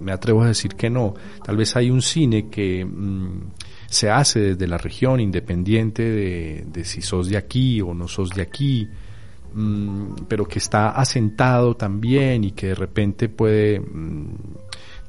me 0.00 0.12
atrevo 0.12 0.42
a 0.42 0.48
decir 0.48 0.74
que 0.74 0.90
no. 0.90 1.14
Tal 1.44 1.56
vez 1.56 1.76
hay 1.76 1.90
un 1.90 2.02
cine 2.02 2.48
que 2.48 2.84
mmm, 2.84 3.50
se 3.86 4.10
hace 4.10 4.40
desde 4.40 4.66
la 4.66 4.78
región, 4.78 5.20
independiente 5.20 6.02
de, 6.02 6.84
si 6.84 7.02
sos 7.02 7.28
de 7.28 7.36
aquí 7.36 7.80
o 7.80 7.94
no 7.94 8.08
sos 8.08 8.30
de 8.30 8.42
aquí, 8.42 8.88
mmm, 9.54 10.14
pero 10.26 10.46
que 10.46 10.58
está 10.58 10.90
asentado 10.90 11.76
también 11.76 12.42
y 12.42 12.50
que 12.50 12.68
de 12.68 12.74
repente 12.74 13.28
puede 13.28 13.78
mmm, 13.78 14.34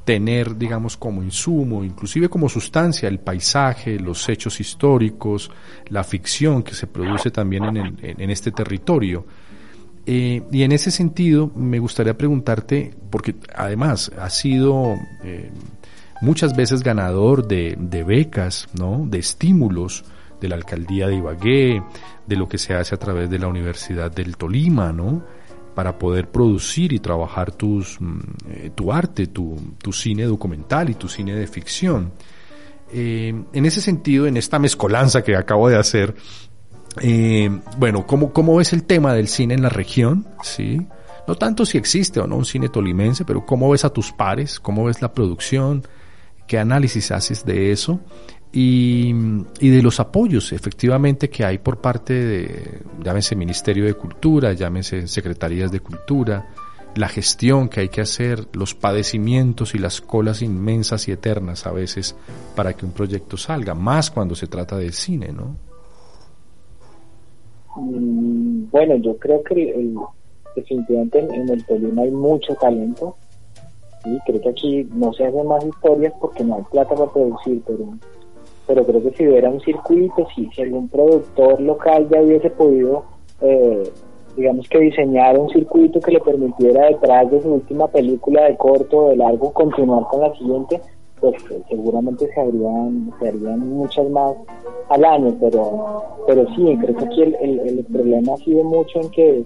tener, 0.05 0.57
digamos, 0.57 0.97
como 0.97 1.23
insumo, 1.23 1.83
inclusive 1.83 2.29
como 2.29 2.49
sustancia, 2.49 3.07
el 3.07 3.19
paisaje, 3.19 3.99
los 3.99 4.27
hechos 4.27 4.59
históricos, 4.59 5.49
la 5.87 6.03
ficción 6.03 6.63
que 6.63 6.73
se 6.73 6.87
produce 6.87 7.31
también 7.31 7.63
en, 7.77 7.97
en 8.01 8.29
este 8.29 8.51
territorio. 8.51 9.25
Eh, 10.05 10.43
y 10.51 10.63
en 10.63 10.71
ese 10.73 10.91
sentido, 10.91 11.51
me 11.55 11.79
gustaría 11.79 12.17
preguntarte, 12.17 12.93
porque 13.09 13.35
además 13.55 14.11
ha 14.19 14.29
sido 14.29 14.95
eh, 15.23 15.49
muchas 16.21 16.55
veces 16.55 16.83
ganador 16.83 17.47
de, 17.47 17.77
de, 17.79 18.03
becas, 18.03 18.67
¿no? 18.77 19.05
de 19.07 19.19
estímulos 19.19 20.03
de 20.41 20.49
la 20.49 20.55
alcaldía 20.55 21.07
de 21.07 21.15
Ibagué, 21.15 21.81
de 22.27 22.35
lo 22.35 22.49
que 22.49 22.57
se 22.57 22.73
hace 22.73 22.95
a 22.95 22.99
través 22.99 23.29
de 23.29 23.39
la 23.39 23.47
Universidad 23.47 24.11
del 24.11 24.35
Tolima, 24.35 24.91
¿no? 24.91 25.23
Para 25.73 25.97
poder 25.97 26.29
producir 26.29 26.93
y 26.93 26.99
trabajar 26.99 27.51
tus, 27.51 27.97
eh, 28.49 28.71
tu 28.75 28.91
arte, 28.91 29.27
tu, 29.27 29.57
tu, 29.81 29.91
cine 29.91 30.23
documental 30.23 30.89
y 30.89 30.95
tu 30.95 31.07
cine 31.07 31.35
de 31.35 31.47
ficción. 31.47 32.11
Eh, 32.91 33.33
en 33.53 33.65
ese 33.65 33.81
sentido, 33.81 34.27
en 34.27 34.37
esta 34.37 34.59
mezcolanza 34.59 35.23
que 35.23 35.35
acabo 35.35 35.69
de 35.69 35.77
hacer, 35.77 36.15
eh, 37.01 37.49
bueno, 37.77 38.05
¿cómo, 38.05 38.31
¿cómo 38.31 38.57
ves 38.57 38.73
el 38.73 38.83
tema 38.83 39.13
del 39.13 39.27
cine 39.27 39.55
en 39.55 39.63
la 39.63 39.69
región? 39.69 40.27
¿Sí? 40.43 40.85
No 41.27 41.35
tanto 41.35 41.65
si 41.65 41.77
existe 41.77 42.19
o 42.19 42.27
no 42.27 42.35
un 42.35 42.45
cine 42.45 42.69
tolimense, 42.69 43.25
pero 43.25 43.45
¿cómo 43.45 43.69
ves 43.69 43.85
a 43.85 43.89
tus 43.89 44.11
pares? 44.11 44.59
¿Cómo 44.59 44.85
ves 44.85 45.01
la 45.01 45.13
producción? 45.13 45.83
qué 46.47 46.59
análisis 46.59 47.11
haces 47.11 47.45
de 47.45 47.71
eso 47.71 47.99
y, 48.53 49.11
y, 49.59 49.69
de 49.69 49.81
los 49.81 49.99
apoyos 49.99 50.53
efectivamente 50.53 51.29
que 51.29 51.43
hay 51.43 51.57
por 51.57 51.81
parte 51.81 52.13
de, 52.13 52.81
llámese 53.03 53.35
Ministerio 53.35 53.85
de 53.85 53.95
Cultura, 53.95 54.53
llámese 54.53 55.07
Secretarías 55.07 55.71
de 55.71 55.79
Cultura, 55.79 56.47
la 56.95 57.07
gestión 57.07 57.69
que 57.69 57.81
hay 57.81 57.89
que 57.89 58.01
hacer, 58.01 58.47
los 58.53 58.75
padecimientos 58.75 59.73
y 59.73 59.79
las 59.79 60.01
colas 60.01 60.41
inmensas 60.41 61.07
y 61.07 61.11
eternas 61.11 61.65
a 61.65 61.71
veces 61.71 62.15
para 62.55 62.73
que 62.73 62.85
un 62.85 62.91
proyecto 62.91 63.37
salga, 63.37 63.73
más 63.73 64.11
cuando 64.11 64.35
se 64.35 64.47
trata 64.47 64.77
de 64.77 64.91
cine, 64.91 65.31
¿no? 65.31 65.55
Mm, 67.75 68.69
bueno, 68.69 68.95
yo 68.97 69.17
creo 69.17 69.43
que 69.43 69.71
el, 69.71 69.95
definitivamente 70.55 71.19
en, 71.19 71.49
el 71.49 71.65
Tolima 71.65 72.03
hay 72.03 72.11
mucho 72.11 72.53
talento, 72.55 73.17
Sí, 74.03 74.19
creo 74.25 74.41
que 74.41 74.49
aquí 74.49 74.89
no 74.93 75.13
se 75.13 75.25
hacen 75.25 75.47
más 75.47 75.63
historias 75.65 76.13
porque 76.19 76.43
no 76.43 76.55
hay 76.55 76.63
plata 76.63 76.93
para 76.93 77.09
producir, 77.09 77.61
pero, 77.65 77.93
pero 78.67 78.85
creo 78.85 79.03
que 79.03 79.11
si 79.11 79.27
hubiera 79.27 79.49
un 79.49 79.59
circuito, 79.61 80.27
si, 80.35 80.49
algún 80.61 80.87
productor 80.89 81.59
local 81.61 82.07
ya 82.09 82.21
hubiese 82.21 82.49
podido, 82.49 83.03
eh, 83.41 83.83
digamos 84.35 84.67
que 84.69 84.79
diseñar 84.79 85.37
un 85.37 85.49
circuito 85.49 85.99
que 85.99 86.11
le 86.11 86.19
permitiera 86.19 86.87
detrás 86.87 87.29
de 87.29 87.41
su 87.41 87.53
última 87.53 87.87
película 87.87 88.45
de 88.45 88.57
corto 88.57 88.97
o 88.97 89.09
de 89.09 89.17
largo 89.17 89.51
continuar 89.53 90.03
con 90.07 90.21
la 90.21 90.33
siguiente, 90.35 90.81
pues 91.19 91.35
eh, 91.51 91.61
seguramente 91.69 92.27
se 92.33 92.39
harían, 92.39 93.11
se 93.19 93.29
harían 93.29 93.59
muchas 93.69 94.09
más 94.09 94.35
al 94.89 95.05
año, 95.05 95.35
pero, 95.39 96.03
pero 96.27 96.45
sí, 96.55 96.77
creo 96.81 96.95
que 96.95 97.05
aquí 97.05 97.21
el, 97.21 97.35
el, 97.35 97.59
el 97.59 97.85
problema 97.85 98.33
ha 98.33 98.37
sido 98.37 98.63
mucho 98.63 99.01
en 99.01 99.09
que 99.11 99.45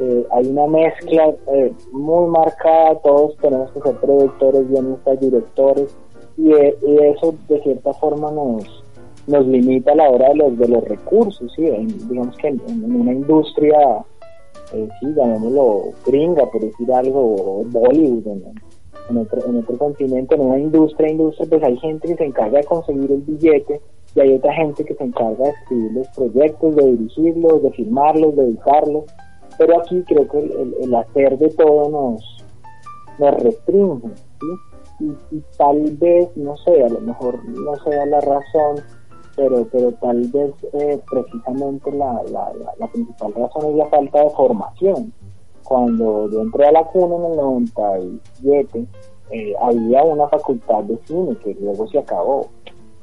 eh, 0.00 0.26
hay 0.30 0.46
una 0.46 0.66
mezcla 0.68 1.34
eh, 1.52 1.72
muy 1.90 2.30
marcada, 2.30 2.94
todos 3.00 3.36
tenemos 3.38 3.70
que 3.72 3.80
ser 3.80 3.96
productores, 3.96 4.68
guionistas, 4.70 5.20
directores, 5.20 5.96
y, 6.38 6.52
eh, 6.52 6.78
y, 6.86 6.98
eso 6.98 7.34
de 7.48 7.60
cierta 7.62 7.92
forma 7.94 8.30
nos, 8.30 8.84
nos 9.26 9.46
limita 9.46 9.92
a 9.92 9.96
la 9.96 10.08
hora 10.08 10.28
de 10.28 10.36
los, 10.36 10.58
de 10.58 10.68
los 10.68 10.84
recursos, 10.84 11.52
¿sí? 11.54 11.62
Digamos 12.08 12.36
que 12.36 12.48
en, 12.48 12.60
una 12.94 13.12
industria, 13.12 14.04
eh, 14.72 14.88
sí, 15.00 15.06
llamémoslo 15.14 15.92
gringa, 16.06 16.46
por 16.46 16.60
decir 16.60 16.92
algo, 16.92 17.64
Bollywood, 17.66 18.26
en, 19.10 19.16
otro, 19.16 19.44
en 19.46 19.56
otro 19.56 19.78
continente, 19.78 20.36
en 20.36 20.40
una 20.42 20.58
industria, 20.58 21.10
industria, 21.10 21.48
pues 21.50 21.62
hay 21.64 21.76
gente 21.78 22.08
que 22.08 22.16
se 22.16 22.24
encarga 22.24 22.58
de 22.58 22.64
conseguir 22.64 23.10
el 23.10 23.22
billete, 23.22 23.80
y 24.14 24.20
hay 24.20 24.34
otra 24.34 24.52
gente 24.54 24.84
que 24.84 24.94
se 24.94 25.04
encarga 25.04 25.44
de 25.44 25.50
escribir 25.50 25.92
los 25.92 26.08
proyectos, 26.08 26.76
de 26.76 26.86
dirigirlos, 26.92 27.62
de 27.62 27.70
filmarlos, 27.72 28.36
de 28.36 28.44
editarlos, 28.44 29.04
pero 29.58 29.80
aquí 29.80 30.04
creo 30.06 30.28
que 30.28 30.38
el, 30.38 30.74
el 30.82 30.94
hacer 30.94 31.36
de 31.36 31.48
todo 31.50 31.90
nos, 31.90 32.44
nos 33.18 33.34
restringe, 33.42 34.08
¿sí? 34.40 34.67
Y, 35.00 35.36
y, 35.36 35.42
tal 35.56 35.96
vez, 35.96 36.36
no 36.36 36.56
sé, 36.58 36.82
a 36.82 36.88
lo 36.88 37.00
mejor 37.00 37.44
no 37.48 37.74
sea 37.84 38.06
la 38.06 38.20
razón, 38.20 38.82
pero, 39.36 39.66
pero 39.70 39.92
tal 39.92 40.22
vez 40.28 40.52
eh, 40.72 41.00
precisamente 41.10 41.92
la, 41.92 42.22
la, 42.24 42.52
la, 42.54 42.72
la, 42.78 42.86
principal 42.88 43.32
razón 43.34 43.70
es 43.70 43.76
la 43.76 43.86
falta 43.86 44.24
de 44.24 44.30
formación. 44.30 45.12
Cuando 45.64 46.30
yo 46.30 46.40
entré 46.40 46.66
a 46.66 46.72
la 46.72 46.84
CUNA 46.84 47.16
en 47.16 47.32
el 47.32 47.36
97, 47.36 48.86
eh, 49.30 49.54
había 49.60 50.02
una 50.02 50.28
facultad 50.28 50.82
de 50.84 50.98
cine 51.06 51.36
que 51.44 51.54
luego 51.60 51.86
se 51.88 51.98
acabó. 51.98 52.48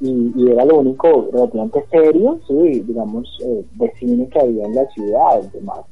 Y, 0.02 0.34
y, 0.36 0.52
era 0.52 0.66
lo 0.66 0.80
único 0.80 1.30
relativamente 1.32 1.86
serio, 1.90 2.40
sí, 2.48 2.82
digamos, 2.82 3.40
eh, 3.46 3.64
de 3.76 3.94
cine 3.96 4.28
que 4.28 4.40
había 4.40 4.66
en 4.66 4.76
la 4.76 4.86
ciudad, 4.88 5.42
demás 5.54 5.86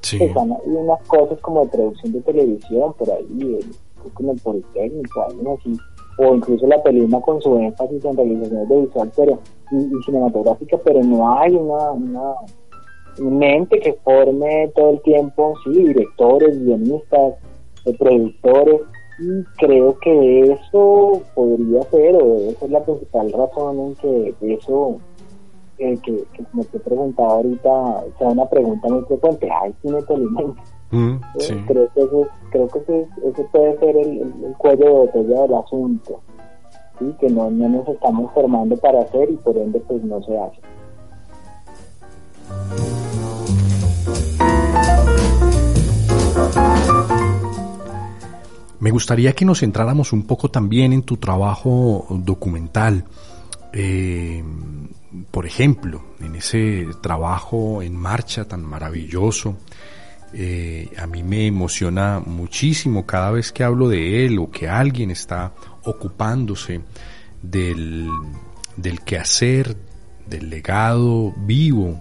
Sí. 0.00 0.22
Están 0.22 0.52
hay 0.52 0.58
unas 0.64 1.02
cosas 1.08 1.38
como 1.40 1.64
de 1.64 1.70
producción 1.70 2.12
de 2.12 2.20
televisión 2.20 2.94
por 2.94 3.10
ahí, 3.10 3.58
el, 4.04 4.12
como 4.12 4.32
el 4.32 4.40
Politécnico, 4.40 5.22
algo 5.22 5.58
así, 5.58 5.76
o 6.18 6.34
incluso 6.34 6.66
la 6.66 6.82
película 6.82 7.20
con 7.20 7.40
su 7.40 7.56
énfasis 7.56 8.04
en 8.04 8.16
realizaciones 8.16 8.68
de 8.68 8.80
visual 8.80 9.12
pero, 9.16 9.38
y, 9.70 10.02
cinematográfica, 10.04 10.78
pero 10.84 11.02
no 11.02 11.38
hay 11.38 11.54
una, 11.54 11.92
una 11.92 12.34
un 13.20 13.42
ente 13.42 13.80
que 13.80 13.94
forme 14.04 14.70
todo 14.74 14.90
el 14.90 15.02
tiempo, 15.02 15.54
sí, 15.64 15.70
directores, 15.70 16.64
guionistas, 16.64 17.34
eh, 17.84 17.96
productores, 17.98 18.80
y 19.20 19.42
creo 19.58 19.98
que 19.98 20.52
eso 20.52 21.22
podría 21.34 21.82
ser, 21.90 22.14
o 22.16 22.36
esa 22.36 22.64
es 22.64 22.70
la 22.70 22.84
principal 22.84 23.32
razón 23.32 23.80
en 23.80 23.94
que 23.96 24.34
eso 24.54 24.98
que, 25.76 25.96
que, 26.04 26.24
como 26.50 26.64
te 26.64 26.78
preguntaba 26.80 27.34
ahorita, 27.34 28.04
sea 28.18 28.28
una 28.28 28.48
pregunta 28.48 28.88
muy 28.88 29.04
frecuente, 29.04 29.48
¿hay 29.50 29.72
cine 29.82 30.02
tolimense? 30.02 30.60
Mm, 30.90 31.16
sí. 31.38 31.52
eh, 31.52 31.64
creo 31.66 31.92
que, 31.92 32.00
eso, 32.00 32.26
creo 32.50 32.68
que 32.68 32.78
ese, 32.78 33.08
ese 33.26 33.44
puede 33.52 33.78
ser 33.78 33.96
el, 33.96 34.20
el, 34.20 34.54
cuello 34.56 34.84
de 34.84 34.92
botella 34.92 35.42
del 35.42 35.54
asunto, 35.54 36.20
¿sí? 36.98 37.14
que 37.20 37.28
no, 37.28 37.50
no 37.50 37.68
nos 37.68 37.88
estamos 37.88 38.32
formando 38.32 38.76
para 38.76 39.02
hacer 39.02 39.30
y 39.30 39.36
por 39.36 39.56
ende 39.56 39.80
pues 39.80 40.02
no 40.04 40.22
se 40.22 40.38
hace. 40.38 40.60
Me 48.80 48.90
gustaría 48.92 49.32
que 49.32 49.44
nos 49.44 49.60
centráramos 49.60 50.12
un 50.12 50.22
poco 50.22 50.50
también 50.50 50.92
en 50.92 51.02
tu 51.02 51.16
trabajo 51.16 52.06
documental. 52.10 53.04
Eh, 53.72 54.42
por 55.30 55.46
ejemplo, 55.46 56.00
en 56.20 56.36
ese 56.36 56.86
trabajo 57.00 57.82
en 57.82 57.96
marcha 57.96 58.46
tan 58.46 58.64
maravilloso, 58.64 59.56
eh, 60.32 60.90
a 60.96 61.06
mí 61.06 61.22
me 61.22 61.46
emociona 61.46 62.20
muchísimo 62.24 63.06
cada 63.06 63.30
vez 63.30 63.52
que 63.52 63.64
hablo 63.64 63.88
de 63.88 64.26
él 64.26 64.38
o 64.38 64.50
que 64.50 64.68
alguien 64.68 65.10
está 65.10 65.52
ocupándose 65.84 66.80
del, 67.42 68.08
del 68.76 69.00
quehacer, 69.00 69.76
del 70.26 70.50
legado 70.50 71.32
vivo 71.38 72.00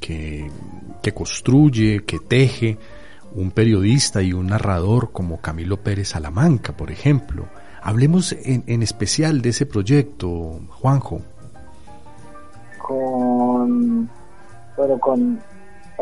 que, 0.00 0.50
que 1.02 1.12
construye, 1.12 2.04
que 2.04 2.18
teje 2.18 2.78
un 3.32 3.50
periodista 3.50 4.22
y 4.22 4.32
un 4.32 4.46
narrador 4.46 5.12
como 5.12 5.40
Camilo 5.40 5.82
Pérez 5.82 6.08
Salamanca, 6.08 6.76
por 6.76 6.90
ejemplo. 6.90 7.48
Hablemos 7.82 8.32
en, 8.32 8.64
en 8.66 8.82
especial 8.82 9.42
de 9.42 9.50
ese 9.50 9.66
proyecto, 9.66 10.60
Juanjo 10.70 11.22
con 12.86 14.08
bueno 14.76 14.98
con 15.00 15.38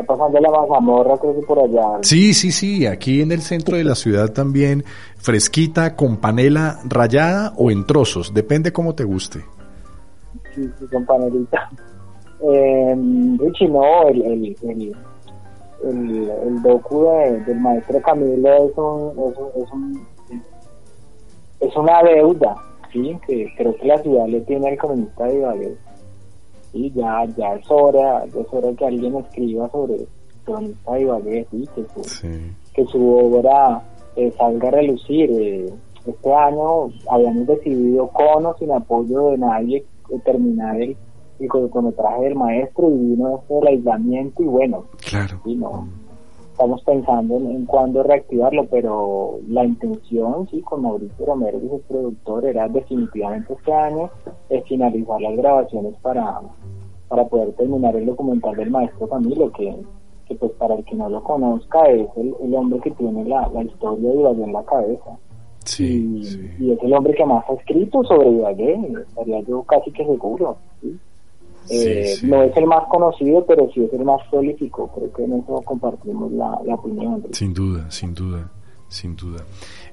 pasando 0.03 0.39
la 0.39 0.49
mazamorra, 0.51 1.17
creo 1.17 1.39
que 1.39 1.45
por 1.45 1.59
allá. 1.59 1.99
Sí, 2.01 2.33
sí, 2.33 2.51
sí, 2.51 2.85
aquí 2.85 3.21
en 3.21 3.31
el 3.31 3.41
centro 3.41 3.77
de 3.77 3.83
la 3.83 3.95
ciudad 3.95 4.29
también, 4.33 4.83
fresquita, 5.17 5.95
con 5.95 6.17
panela 6.17 6.79
rayada 6.85 7.53
o 7.57 7.71
en 7.71 7.85
trozos, 7.85 8.33
depende 8.33 8.73
cómo 8.73 8.93
te 8.95 9.03
guste. 9.03 9.39
Sí, 10.53 10.69
sí, 10.79 10.85
con 10.91 11.05
panelita. 11.05 11.69
Eh, 12.41 12.95
Richie, 13.39 13.69
no, 13.69 14.07
el, 14.09 14.21
el, 14.21 14.55
el, 14.63 14.95
el, 15.83 16.29
el 16.29 16.61
docu 16.61 17.05
de- 17.05 17.39
del 17.45 17.59
maestro 17.59 18.01
Camilo 18.01 18.53
es, 18.69 18.77
un, 18.77 19.11
es, 19.11 19.37
un- 19.37 19.63
es, 19.63 19.71
un- 19.71 20.07
es 21.61 21.75
una 21.77 22.03
deuda, 22.03 22.55
¿sí? 22.91 23.17
Que 23.25 23.47
creo 23.57 23.75
que 23.77 23.87
la 23.87 23.97
ciudad 24.01 24.27
le 24.27 24.41
tiene 24.41 24.69
al 24.69 24.77
cronista 24.77 25.25
de 25.25 25.35
Ibagué. 25.37 25.75
Y 26.75 26.91
ya, 26.91 27.23
ya 27.37 27.53
es 27.55 27.65
hora, 27.71 28.25
ya 28.25 28.41
es 28.41 28.47
hora 28.51 28.71
que 28.77 28.85
alguien 28.85 29.15
escriba 29.15 29.69
sobre 29.69 29.95
el 29.95 31.01
Ibagué, 31.01 31.47
¿sí? 31.49 31.67
Que 31.73 31.83
su, 31.93 32.03
Sí. 32.03 32.27
que 32.73 32.85
su 32.85 33.15
obra 33.17 33.81
eh, 34.17 34.31
salga 34.37 34.67
a 34.67 34.71
relucir. 34.71 35.29
Eh, 35.31 35.73
este 36.05 36.33
año 36.33 36.89
habíamos 37.09 37.47
decidido 37.47 38.07
con 38.09 38.45
o 38.45 38.55
sin 38.59 38.71
apoyo 38.71 39.31
de 39.31 39.37
nadie 39.39 39.77
eh, 40.11 40.19
terminar 40.23 40.79
el, 40.79 40.95
el 41.39 41.47
cortometraje 41.47 42.23
del 42.25 42.35
maestro 42.35 42.89
y 42.91 42.93
vino 42.97 43.37
esto 43.39 43.55
del 43.55 43.67
aislamiento 43.69 44.43
y 44.43 44.45
bueno, 44.45 44.83
Claro. 45.09 45.39
sí, 45.43 45.55
no, 45.55 45.87
estamos 46.55 46.81
pensando 46.83 47.35
en, 47.35 47.51
en 47.51 47.65
cuándo 47.65 48.01
reactivarlo, 48.01 48.65
pero 48.71 49.39
la 49.49 49.65
intención, 49.65 50.47
sí, 50.49 50.61
con 50.61 50.83
Mauricio 50.83 51.25
Romero, 51.25 51.59
que 51.59 51.65
es 51.65 51.73
el 51.73 51.81
productor, 51.81 52.45
era 52.45 52.69
definitivamente 52.69 53.53
este 53.53 53.73
año 53.73 54.09
es 54.49 54.63
finalizar 54.63 55.19
las 55.19 55.35
grabaciones 55.35 55.95
para, 56.01 56.39
para 57.09 57.25
poder 57.25 57.51
terminar 57.55 57.93
el 57.97 58.05
documental 58.05 58.55
del 58.55 58.71
maestro 58.71 59.09
Camilo, 59.09 59.51
que, 59.51 59.75
que 60.29 60.35
pues 60.35 60.53
para 60.53 60.75
el 60.75 60.85
que 60.85 60.95
no 60.95 61.09
lo 61.09 61.21
conozca 61.23 61.83
es 61.89 62.07
el, 62.15 62.33
el 62.41 62.55
hombre 62.55 62.79
que 62.79 62.91
tiene 62.91 63.25
la, 63.25 63.49
la 63.53 63.61
historia 63.61 64.09
de 64.09 64.15
Ibagué 64.15 64.43
en 64.45 64.53
la 64.53 64.63
cabeza. 64.63 65.17
Sí, 65.65 66.19
y, 66.19 66.23
sí. 66.23 66.49
y 66.57 66.71
es 66.71 66.81
el 66.81 66.93
hombre 66.93 67.15
que 67.15 67.25
más 67.25 67.43
ha 67.49 67.53
escrito 67.53 68.01
sobre 68.05 68.29
Ibagué, 68.29 68.93
estaría 69.09 69.41
yo 69.41 69.61
casi 69.63 69.91
que 69.91 70.05
seguro. 70.05 70.55
¿sí? 70.81 70.97
Eh, 71.69 72.15
sí. 72.19 72.27
No 72.27 72.43
es 72.43 72.55
el 72.55 72.65
más 72.65 72.83
conocido, 72.89 73.45
pero 73.45 73.69
sí 73.73 73.83
es 73.83 73.93
el 73.93 74.05
más 74.05 74.21
prolífico. 74.29 74.91
Creo 74.95 75.11
que 75.11 75.23
en 75.23 75.39
eso 75.39 75.61
compartimos 75.63 76.31
la, 76.31 76.59
la 76.65 76.75
opinión. 76.75 77.23
Sin 77.31 77.53
duda, 77.53 77.89
sin 77.89 78.13
duda, 78.13 78.49
sin 78.87 79.15
duda. 79.15 79.43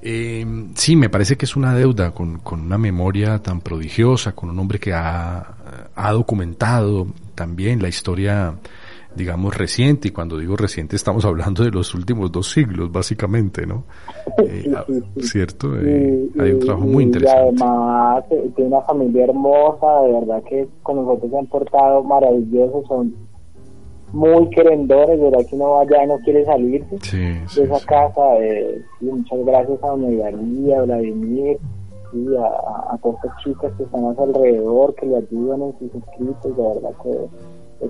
Eh, 0.03 0.45
sí, 0.75 0.97
me 0.97 1.09
parece 1.09 1.37
que 1.37 1.45
es 1.45 1.57
una 1.57 1.75
deuda 1.75 2.11
con, 2.11 2.39
con 2.41 2.61
una 2.61 2.79
memoria 2.79 3.39
tan 3.39 3.61
prodigiosa, 3.61 4.33
con 4.33 4.51
un 4.51 4.59
hombre 4.59 4.79
que 4.79 4.93
ha, 4.93 5.91
ha 5.95 6.13
documentado 6.13 7.07
también 7.35 7.81
la 7.81 7.89
historia, 7.89 8.55
digamos, 9.15 9.57
reciente, 9.57 10.09
y 10.09 10.11
cuando 10.11 10.39
digo 10.39 10.57
reciente 10.57 10.97
estamos 10.97 11.25
hablando 11.25 11.63
de 11.65 11.71
los 11.71 11.95
últimos 11.95 12.33
dos 12.33 12.51
siglos, 12.51 12.91
básicamente, 12.91 13.67
¿no? 13.67 13.85
Eh, 14.39 14.63
Sí, 14.65 14.73
ah, 14.75 14.85
sí. 14.87 15.03
¿Cierto? 15.23 15.69
Eh, 15.79 16.29
Y- 16.35 16.41
hay 16.41 16.51
un 16.53 16.57
y- 16.63 16.65
trabajo 16.65 16.87
muy 16.87 17.03
y 17.05 17.07
interesante. 17.07 17.41
además 17.63 18.25
eh, 18.31 18.51
tiene 18.57 18.71
una 18.71 18.81
familia 18.83 19.25
hermosa, 19.25 20.01
de 20.07 20.13
verdad 20.13 20.43
que 20.49 20.69
con 20.83 20.97
nosotros 20.97 21.31
se 21.31 21.39
han 21.39 21.47
portado 21.47 22.03
maravillosos, 22.05 22.87
son 22.87 23.15
muy 24.13 24.49
querendores, 24.51 25.19
de 25.19 25.25
verdad 25.31 25.47
que 25.49 25.57
uno 25.57 25.71
vaya 25.73 26.05
y 26.05 26.07
no 26.07 26.19
quiere 26.19 26.45
salirse 26.45 26.99
Sí, 27.03 27.17
de 27.19 27.65
esa 27.67 27.87
casa. 27.87 28.21
Eh, 28.41 28.83
muchas 29.01 29.39
gracias 29.45 29.83
a 29.83 29.87
doña 29.89 30.11
Idalia, 30.11 30.79
a 30.81 30.83
Vladimir, 30.83 31.59
sí, 32.13 32.27
a, 32.37 32.93
a- 32.95 32.99
todas 33.03 33.25
estas 33.25 33.39
chicas 33.43 33.73
que 33.79 33.85
están 33.85 34.05
a 34.05 34.15
su 34.15 34.23
alrededor, 34.23 34.95
que 34.97 35.07
le 35.07 35.17
ayudan 35.17 35.63
en 35.63 35.79
sus 35.79 35.95
escritos, 35.95 36.57
de 36.57 36.63
verdad 36.63 36.91
que 37.03 37.11
eh, 37.11 37.29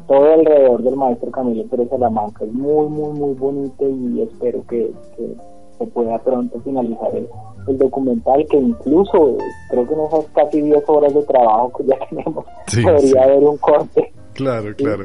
todo 0.07 0.32
alrededor 0.34 0.82
del 0.82 0.97
maestro 0.97 1.30
Camilo 1.30 1.66
Pérez 1.66 1.88
Salamanca 1.90 2.45
es 2.45 2.53
muy, 2.53 2.88
muy, 2.88 3.18
muy 3.18 3.34
bonito 3.34 3.88
y 3.88 4.22
espero 4.22 4.64
que, 4.66 4.93
que 5.16 5.34
se 5.78 5.86
pueda 5.86 6.18
pronto 6.18 6.61
finalizar 6.61 7.14
el, 7.14 7.28
el 7.68 7.78
documental, 7.78 8.47
que 8.51 8.57
incluso 8.59 9.36
creo 9.70 9.86
que 9.88 9.95
en 9.95 10.01
esas 10.01 10.24
casi 10.34 10.61
10 10.62 10.84
horas 10.88 11.14
de 11.14 11.22
trabajo 11.24 11.72
que 11.76 11.84
ya 11.86 11.97
tenemos, 12.11 12.45
Sí, 12.66 12.82
podría 12.82 13.01
sí. 13.01 13.18
haber 13.18 13.43
un 13.45 13.57
corte. 13.59 14.12
Claro, 14.34 14.74
claro. 14.76 15.05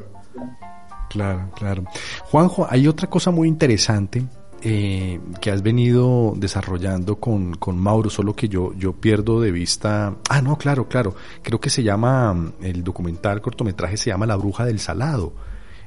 Claro, 1.09 1.39
claro. 1.55 1.83
Juanjo, 2.31 2.67
hay 2.69 2.87
otra 2.87 3.09
cosa 3.09 3.31
muy 3.31 3.47
interesante 3.47 4.23
eh, 4.61 5.19
que 5.39 5.51
has 5.51 5.61
venido 5.61 6.33
desarrollando 6.35 7.17
con, 7.17 7.53
con 7.55 7.77
Mauro, 7.77 8.09
solo 8.09 8.35
que 8.35 8.49
yo, 8.49 8.73
yo 8.73 8.93
pierdo 8.93 9.39
de 9.39 9.51
vista. 9.51 10.15
Ah, 10.29 10.41
no, 10.41 10.57
claro, 10.57 10.87
claro. 10.87 11.15
Creo 11.43 11.59
que 11.59 11.69
se 11.69 11.83
llama, 11.83 12.33
mm, 12.33 12.53
el 12.61 12.83
documental 12.83 13.41
cortometraje 13.41 13.97
se 13.97 14.09
llama 14.09 14.25
La 14.25 14.35
Bruja 14.35 14.65
del 14.65 14.79
Salado 14.79 15.33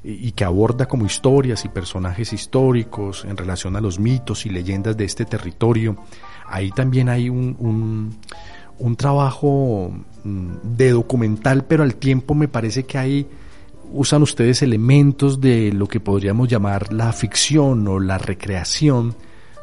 y, 0.05 0.33
que 0.33 0.45
aborda 0.45 0.87
como 0.87 1.05
historias 1.05 1.65
y 1.65 1.69
personajes 1.69 2.33
históricos 2.33 3.25
en 3.25 3.37
relación 3.37 3.77
a 3.77 3.81
los 3.81 3.99
mitos 3.99 4.47
y 4.47 4.51
leyendas 4.51 4.97
de 4.97 5.05
este 5.05 5.25
territorio. 5.25 5.97
Ahí 6.47 6.71
también 6.71 7.09
hay 7.09 7.29
un, 7.29 7.57
un, 7.59 8.17
un 8.79 8.97
trabajo 8.97 9.93
mm, 10.25 10.77
de 10.77 10.91
documental, 10.91 11.65
pero 11.65 11.83
al 11.83 11.97
tiempo 11.97 12.35
me 12.35 12.49
parece 12.49 12.85
que 12.85 12.99
hay 12.99 13.27
usan 13.93 14.23
ustedes 14.23 14.63
elementos 14.63 15.41
de 15.41 15.73
lo 15.73 15.87
que 15.87 16.01
podríamos 16.01 16.49
llamar 16.49 16.93
la 16.93 17.13
ficción 17.13 17.87
o 17.89 17.99
la 17.99 18.19
recreación 18.19 19.15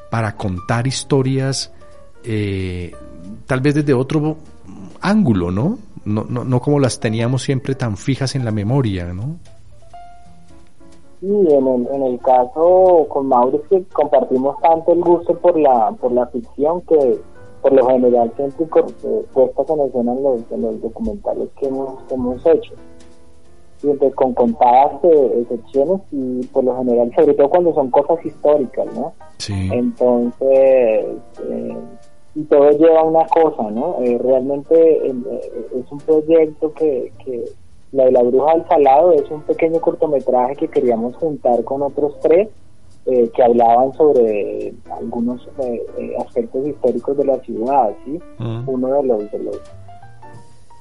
para 0.10 0.36
contar 0.36 0.88
historias 0.88 1.74
eh, 2.24 2.92
tal 3.46 3.62
vez 3.62 3.76
desde 3.76 3.94
otro 3.94 4.38
ángulo, 5.02 5.52
¿no? 5.52 5.78
No, 6.06 6.26
no, 6.28 6.44
no 6.44 6.60
como 6.62 6.80
las 6.80 7.00
teníamos 7.00 7.44
siempre 7.44 7.76
tan 7.76 7.98
fijas 7.98 8.36
en 8.36 8.46
la 8.46 8.52
memoria, 8.52 9.14
¿no? 9.14 9.38
Sí, 11.20 11.28
en 11.28 11.68
el, 11.68 11.88
en 11.88 12.04
el 12.04 12.20
caso 12.20 13.06
con 13.10 13.28
Mauro 13.28 13.62
es 13.64 13.70
que 13.70 13.84
compartimos 13.92 14.56
tanto 14.62 14.94
el 14.94 15.02
gusto 15.02 15.34
por 15.40 15.60
la 15.60 15.92
por 16.00 16.12
la 16.12 16.28
ficción 16.28 16.82
que 16.82 17.20
por 17.62 17.74
lo 17.74 17.88
general 17.88 18.32
siempre 18.36 18.66
puestas 19.34 19.70
en 19.70 19.80
escena 19.82 20.14
en 20.14 20.24
los, 20.24 20.52
en 20.52 20.62
los 20.62 20.82
documentales 20.82 21.50
que 21.60 21.68
hemos, 21.68 22.04
que 22.04 22.14
hemos 22.14 22.46
hecho. 22.46 22.74
Y 23.84 24.12
con 24.12 24.34
contadas 24.34 25.04
eh, 25.04 25.42
excepciones 25.42 26.02
y 26.12 26.46
por 26.48 26.64
lo 26.64 26.78
general, 26.78 27.12
sobre 27.16 27.34
todo 27.36 27.50
cuando 27.50 27.74
son 27.74 27.92
cosas 27.92 28.26
históricas, 28.26 28.88
¿no? 28.96 29.14
Sí. 29.38 29.70
Entonces, 29.72 31.06
eh, 31.48 31.78
y 32.38 32.44
todo 32.44 32.70
lleva 32.70 33.00
a 33.00 33.04
una 33.04 33.26
cosa, 33.26 33.72
¿no? 33.72 33.98
Eh, 34.04 34.16
realmente 34.22 35.08
eh, 35.08 35.14
es 35.76 35.92
un 35.92 35.98
proyecto 35.98 36.72
que, 36.74 37.12
que 37.26 37.46
la 37.92 38.06
de 38.06 38.12
la 38.12 38.22
bruja 38.22 38.54
del 38.54 38.68
salado 38.68 39.12
es 39.14 39.30
un 39.32 39.42
pequeño 39.42 39.82
cortometraje 39.82 40.56
que 40.56 40.68
queríamos 40.68 41.16
juntar 41.16 41.64
con 41.64 41.82
otros 41.82 42.20
tres 42.22 42.48
eh, 43.08 43.32
que 43.34 43.42
hablaban 43.42 43.92
sobre 43.94 44.72
algunos 44.92 45.50
aspectos 46.20 46.68
históricos 46.68 47.18
de 47.18 47.26
la 47.26 47.40
ciudad, 47.40 47.92
¿sí? 48.06 48.20
Mm. 48.38 48.70
Uno 48.70 48.88
de 48.94 49.04
los 49.04 49.32
de 49.32 49.40
los 49.40 49.60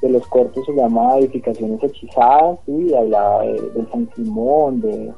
de 0.06 0.12
los 0.12 0.26
cortos 0.28 0.64
se 0.64 0.72
llama 0.74 1.18
Edificaciones 1.18 1.82
Hechizadas, 1.82 2.58
¿sí? 2.66 2.72
Y 2.72 2.94
hablaba 2.94 3.42
de, 3.42 3.60
de 3.60 3.86
San 3.90 4.08
Simón, 4.14 4.80
de, 4.80 5.12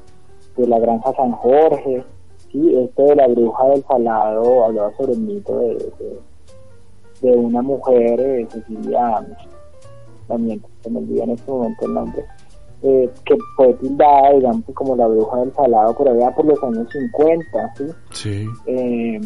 de 0.57 0.67
la 0.67 0.79
Granja 0.79 1.13
San 1.15 1.33
Jorge, 1.33 2.05
¿sí? 2.53 2.75
Este 2.77 3.03
de 3.03 3.17
la 3.17 3.29
bruja 3.29 3.67
del 3.69 3.85
salado 3.85 4.65
hablaba 4.65 4.93
sobre 4.97 5.13
el 5.13 5.21
mito 5.21 5.59
de, 5.59 5.75
de, 5.75 6.19
de 7.23 7.37
una 7.37 7.63
mujer, 7.63 8.21
eh, 8.21 8.47
Cecilia, 8.51 9.27
también 10.27 10.63
se 10.83 10.91
me 10.91 10.99
olvida 10.99 11.25
en 11.25 11.31
este 11.31 11.51
momento 11.51 11.87
el 11.87 11.95
nombre, 11.95 12.25
eh, 12.83 13.11
que 13.25 13.37
fue 13.57 13.75
tildada, 13.75 14.35
digamos, 14.35 14.65
como 14.75 14.95
la 14.95 15.07
bruja 15.07 15.39
del 15.39 15.53
salado 15.55 15.95
por 15.95 16.09
allá 16.09 16.31
por 16.35 16.45
los 16.45 16.63
años 16.63 16.87
50, 16.93 17.75
¿sí? 17.77 17.85
Sí. 18.13 18.47
Eh, 18.67 19.21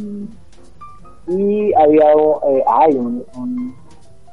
y 1.29 1.73
había 1.75 2.13
eh, 2.13 2.65
hay 2.67 2.97
un, 2.97 3.25
un, 3.37 3.75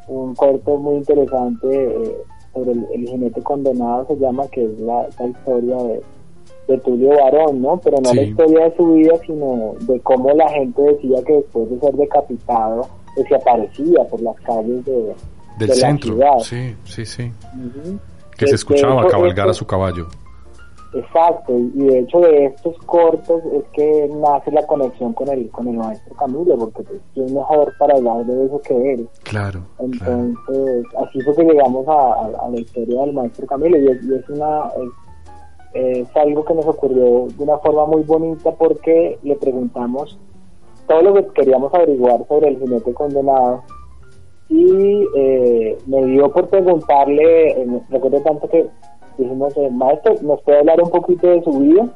un 0.09 0.35
corto 0.35 0.77
muy 0.77 0.95
interesante 0.97 1.67
eh, 1.71 2.17
sobre 2.53 2.71
el, 2.71 2.85
el 2.93 3.07
jinete 3.07 3.41
condenado 3.43 4.05
se 4.07 4.15
llama 4.17 4.47
que 4.47 4.65
es 4.65 4.79
la, 4.79 5.07
la 5.19 5.27
historia 5.27 5.77
de, 5.77 6.01
de 6.67 6.77
Tulio 6.79 7.09
Barón 7.09 7.61
no 7.61 7.79
pero 7.83 7.97
no 8.01 8.13
la 8.13 8.21
historia 8.23 8.65
de 8.69 8.75
su 8.75 8.93
vida 8.93 9.13
sino 9.25 9.73
de 9.81 9.99
cómo 10.01 10.29
la 10.33 10.49
gente 10.49 10.81
decía 10.81 11.23
que 11.25 11.33
después 11.33 11.69
de 11.69 11.79
ser 11.79 11.93
decapitado 11.95 12.87
pues, 13.15 13.27
se 13.27 13.35
aparecía 13.35 14.03
por 14.09 14.21
las 14.21 14.35
calles 14.41 14.83
de, 14.85 14.93
Del 14.93 15.13
de 15.59 15.67
la 15.67 15.73
centro. 15.75 16.13
ciudad. 16.13 16.39
Sí, 16.39 16.75
sí, 16.85 17.05
sí. 17.05 17.31
Que 18.37 18.47
se 18.47 18.55
escuchaba 18.55 18.95
de 18.95 18.99
hecho, 19.01 19.09
cabalgar 19.09 19.47
a 19.47 19.51
esto- 19.51 19.59
su 19.59 19.67
caballo. 19.67 20.07
Exacto, 20.91 21.53
y 21.55 21.69
de 21.85 21.99
hecho 21.99 22.19
de 22.19 22.45
estos 22.45 22.75
cortos 22.79 23.43
es 23.53 23.63
que 23.73 24.09
nace 24.15 24.51
la 24.51 24.65
conexión 24.65 25.13
con 25.13 25.29
el 25.29 25.47
con 25.51 25.67
el 25.67 25.77
maestro 25.77 26.15
Camilo, 26.15 26.57
porque 26.57 26.81
pues, 26.83 26.99
quién 27.13 27.31
mejor 27.33 27.71
para 27.77 27.95
hablar 27.95 28.25
de 28.25 28.45
eso 28.45 28.59
que 28.61 28.93
él. 28.93 29.07
Claro. 29.23 29.61
claro. 29.99 30.13
Entonces, 30.23 30.85
así 30.97 31.21
fue 31.21 31.35
que 31.35 31.43
llegamos 31.43 31.87
a, 31.87 31.91
a- 31.93 32.45
a 32.45 32.49
la 32.49 32.59
historia 32.59 33.01
del 33.01 33.13
maestro 33.13 33.45
Camilo 33.45 33.77
y 33.77 33.87
es, 33.87 34.03
y 34.03 34.15
es 34.15 34.29
una 34.29 34.71
es, 35.75 36.01
es 36.01 36.17
algo 36.17 36.43
que 36.43 36.55
nos 36.55 36.65
ocurrió 36.65 37.27
de 37.37 37.43
una 37.43 37.59
forma 37.59 37.85
muy 37.85 38.01
bonita 38.01 38.51
porque 38.53 39.19
le 39.21 39.35
preguntamos 39.35 40.17
todo 40.87 41.03
lo 41.03 41.13
que 41.13 41.27
queríamos 41.35 41.71
averiguar 41.71 42.25
sobre 42.27 42.47
el 42.47 42.57
jinete 42.59 42.91
condenado 42.95 43.61
y 44.49 45.05
eh, 45.15 45.77
me 45.85 46.03
dio 46.05 46.31
por 46.31 46.47
preguntarle, 46.47 47.51
eh, 47.61 47.81
recuerdo 47.89 48.19
tanto 48.21 48.49
que 48.49 48.67
dijimos, 49.19 49.55
eh, 49.57 49.69
maestro, 49.71 50.15
¿nos 50.21 50.41
puede 50.41 50.59
hablar 50.59 50.81
un 50.81 50.89
poquito 50.89 51.27
de 51.27 51.43
su 51.43 51.59
vida? 51.59 51.87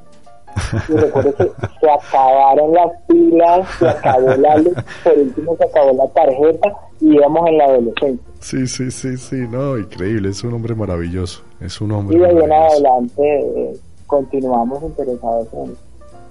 Y 0.90 0.94
recuerdo 0.94 1.34
que 1.36 1.52
se 1.80 1.90
acabaron 1.90 2.74
las 2.74 2.92
pilas, 3.08 3.68
se 3.80 3.88
acabó 3.88 4.36
la 4.36 4.58
luz, 4.58 4.76
por 5.04 5.18
último 5.18 5.58
se 5.58 5.64
acabó 5.64 5.94
la 5.94 6.08
tarjeta 6.10 6.74
y 7.02 7.16
íbamos 7.16 7.48
en 7.48 7.58
la 7.58 7.66
adolescencia. 7.66 8.28
Sí, 8.40 8.68
sí, 8.68 8.92
sí, 8.92 9.18
sí, 9.18 9.48
no, 9.50 9.78
increíble, 9.78 10.30
es 10.30 10.44
un 10.44 10.54
hombre 10.54 10.76
maravilloso, 10.76 11.44
es 11.60 11.82
un 11.82 11.92
hombre 11.92 12.18
Y 12.18 12.20
de 12.20 12.28
ahí 12.28 12.38
en 12.38 12.52
adelante 12.52 13.40
eh, 13.40 13.74
continuamos 14.06 14.84
interesados 14.84 15.48
en, 15.54 15.76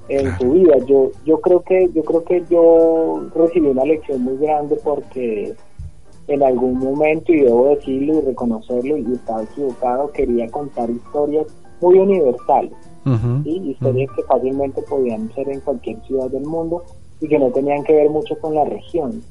en 0.08 0.38
su 0.38 0.52
vida. 0.52 0.76
Yo, 0.86 1.10
yo 1.24 1.40
creo 1.40 1.62
que, 1.62 1.88
yo 1.94 2.02
creo 2.04 2.24
que 2.24 2.44
yo 2.50 3.24
recibí 3.34 3.68
una 3.68 3.84
lección 3.84 4.22
muy 4.22 4.36
grande 4.38 4.78
porque 4.84 5.54
en 6.34 6.42
algún 6.42 6.78
momento, 6.78 7.32
y 7.32 7.40
debo 7.40 7.68
decirlo 7.68 8.18
y 8.18 8.20
reconocerlo, 8.22 8.96
y 8.96 9.12
estaba 9.12 9.42
equivocado, 9.42 10.10
quería 10.12 10.48
contar 10.48 10.90
historias 10.90 11.46
muy 11.80 11.98
universales. 11.98 12.72
Ujú, 13.04 13.42
¿sí? 13.42 13.70
historias 13.70 14.10
que 14.14 14.22
fácilmente 14.22 14.80
podían 14.82 15.32
ser 15.34 15.48
en 15.48 15.60
cualquier 15.60 16.00
ciudad 16.02 16.30
del 16.30 16.44
mundo 16.44 16.84
y 17.20 17.26
que 17.26 17.38
no 17.38 17.50
tenían 17.50 17.82
que 17.82 17.94
ver 17.94 18.10
mucho 18.10 18.38
con 18.40 18.54
la 18.54 18.64
región. 18.64 19.22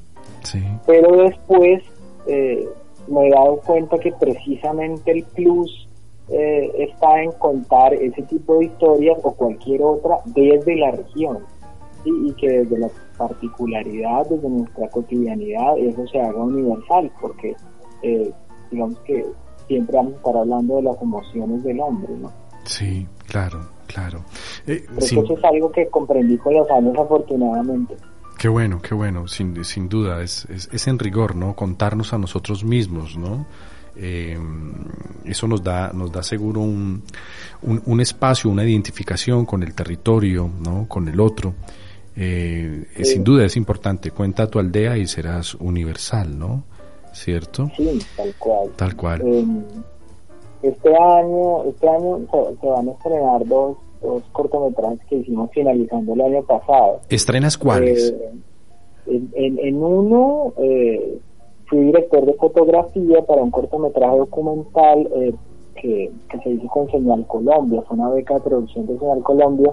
Sí, 0.42 0.62
Pero 0.86 1.16
después 1.22 1.82
eh, 2.26 2.68
me 3.08 3.28
he 3.28 3.30
dado 3.30 3.56
cuenta 3.58 3.98
que 3.98 4.12
precisamente 4.12 5.10
el 5.10 5.24
plus 5.24 5.88
eh, 6.28 6.70
está 6.78 7.22
en 7.22 7.32
contar 7.32 7.94
ese 7.94 8.22
tipo 8.22 8.58
de 8.58 8.66
historias 8.66 9.18
o 9.22 9.32
cualquier 9.34 9.82
otra 9.82 10.18
desde 10.26 10.76
la 10.76 10.92
región 10.92 11.38
¿sí? 12.04 12.10
y 12.26 12.32
que 12.34 12.48
desde 12.48 12.78
la 12.78 12.90
particularidad, 13.22 14.26
desde 14.28 14.48
nuestra 14.48 14.88
cotidianidad, 14.88 15.78
eso 15.78 16.06
se 16.08 16.20
haga 16.20 16.42
universal 16.42 17.10
porque 17.20 17.54
eh, 18.02 18.32
digamos 18.70 18.98
que 19.00 19.24
siempre 19.68 19.96
vamos 19.96 20.14
a 20.14 20.16
estar 20.16 20.36
hablando 20.36 20.76
de 20.76 20.82
las 20.82 21.00
emociones 21.00 21.62
del 21.62 21.80
hombre, 21.80 22.12
¿no? 22.20 22.32
sí, 22.64 23.06
claro, 23.26 23.60
claro. 23.86 24.24
Eh, 24.66 24.84
eso 24.98 25.22
es 25.22 25.44
algo 25.44 25.70
que 25.70 25.86
comprendí 25.88 26.36
con 26.38 26.54
los 26.54 26.68
años 26.70 26.96
afortunadamente. 26.98 27.96
Qué 28.38 28.48
bueno, 28.48 28.80
qué 28.82 28.94
bueno, 28.94 29.28
sin, 29.28 29.64
sin 29.64 29.88
duda, 29.88 30.20
es, 30.20 30.46
es, 30.46 30.68
es 30.72 30.88
en 30.88 30.98
rigor, 30.98 31.36
¿no? 31.36 31.54
Contarnos 31.54 32.12
a 32.12 32.18
nosotros 32.18 32.64
mismos, 32.64 33.16
¿no? 33.16 33.46
Eh, 33.94 34.38
eso 35.26 35.46
nos 35.46 35.62
da, 35.62 35.92
nos 35.92 36.10
da 36.10 36.22
seguro 36.22 36.60
un, 36.60 37.02
un, 37.62 37.82
un 37.86 38.00
espacio, 38.00 38.50
una 38.50 38.64
identificación 38.64 39.44
con 39.44 39.62
el 39.62 39.74
territorio, 39.74 40.50
¿no? 40.60 40.86
Con 40.88 41.08
el 41.08 41.20
otro. 41.20 41.54
Eh, 42.16 42.84
Sí. 42.96 43.04
Sin 43.04 43.24
duda 43.24 43.44
es 43.46 43.56
importante, 43.56 44.10
cuenta 44.10 44.46
tu 44.48 44.58
aldea 44.58 44.96
y 44.98 45.06
serás 45.06 45.54
universal, 45.54 46.38
¿no? 46.38 46.62
¿Cierto? 47.12 47.70
Sí, 47.76 47.98
tal 48.16 48.34
cual. 48.38 48.68
Tal 48.76 48.96
cual. 48.96 49.22
Eh, 49.24 49.44
este 50.62 50.88
año, 50.96 51.64
este 51.64 51.88
año 51.88 52.18
se, 52.30 52.56
se 52.60 52.66
van 52.66 52.88
a 52.88 52.92
estrenar 52.92 53.46
dos, 53.46 53.76
dos 54.00 54.22
cortometrajes 54.32 55.00
que 55.08 55.16
hicimos 55.16 55.50
finalizando 55.52 56.14
el 56.14 56.20
año 56.20 56.42
pasado. 56.44 57.00
¿Estrenas 57.08 57.58
cuáles? 57.58 58.10
Eh, 58.10 58.30
en, 59.06 59.30
en- 59.34 59.58
en 59.58 59.82
uno 59.82 60.52
eh, 60.58 61.18
fui 61.66 61.80
director 61.80 62.24
de 62.24 62.34
fotografía 62.34 63.20
para 63.26 63.42
un 63.42 63.50
cortometraje 63.50 64.16
documental 64.18 65.08
eh, 65.16 65.34
que, 65.74 66.12
que 66.30 66.38
se 66.38 66.50
hizo 66.50 66.66
con 66.68 66.88
Señal 66.90 67.26
Colombia, 67.26 67.82
fue 67.82 67.96
una 67.96 68.10
beca 68.10 68.34
de 68.34 68.40
producción 68.40 68.86
de 68.86 68.98
Señal 68.98 69.22
Colombia 69.22 69.72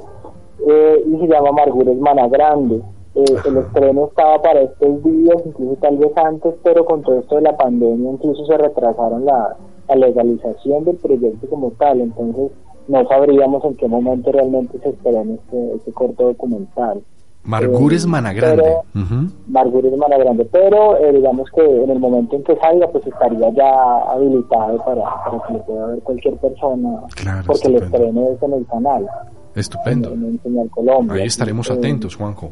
eh, 0.68 1.04
y 1.08 1.18
se 1.20 1.28
llama 1.28 1.50
Amargura 1.50 1.92
es 1.92 2.00
Mana 2.00 2.28
Grande. 2.28 2.82
Eh, 3.16 3.26
el 3.48 3.58
estreno 3.58 4.06
estaba 4.08 4.42
para 4.42 4.62
estos 4.62 5.04
días, 5.04 5.36
incluso 5.46 5.76
tal 5.82 5.98
vez 5.98 6.12
antes, 6.18 6.54
pero 6.64 6.86
con 6.86 7.02
todo 7.02 7.20
esto 7.20 7.36
de 7.36 7.42
la 7.42 7.58
pandemia 7.58 8.12
incluso 8.12 8.46
se 8.46 8.58
retrasaron 8.58 9.26
la, 9.26 9.56
la 9.88 9.96
legalización 9.96 10.86
del 10.86 10.98
proyecto 10.98 11.48
como 11.50 11.72
tal, 11.72 12.02
entonces 12.02 12.52
no 12.88 13.08
sabríamos 13.08 13.64
en 13.66 13.76
qué 13.76 13.88
momento 13.88 14.32
realmente 14.32 14.78
se 14.80 14.90
estrena 14.90 15.34
este, 15.34 15.76
este 15.76 15.92
corto 15.92 16.26
documental. 16.28 17.02
Margures 17.44 18.04
eh, 18.04 18.08
Managrande. 18.08 18.62
pero- 18.64 19.04
Ujú. 19.04 19.32
Marguerite 19.48 19.96
Mana 19.98 20.18
Grande, 20.18 20.46
pero 20.52 20.98
eh, 20.98 21.12
digamos 21.14 21.50
que 21.52 21.62
en 21.84 21.90
el 21.90 22.00
momento 22.00 22.36
en 22.36 22.44
que 22.44 22.56
salga, 22.58 22.88
pues 22.90 23.08
estaría 23.08 23.50
ya 23.52 23.98
habilitado 24.12 24.78
para, 24.86 25.04
para 25.26 25.44
que 25.48 25.54
lo 25.54 25.66
pueda 25.66 25.86
ver 25.88 26.00
cualquier 26.02 26.36
persona, 26.38 27.02
Claro, 27.16 27.42
porque 27.48 27.68
el 27.70 27.76
estreno 27.76 28.28
es 28.30 28.44
en 28.44 28.54
el 28.54 28.66
canal, 28.68 29.08
Estupendo. 29.56 30.16
Ahí 31.10 31.26
estaremos 31.26 31.70
atentos, 31.72 32.16
Juanjo. 32.16 32.52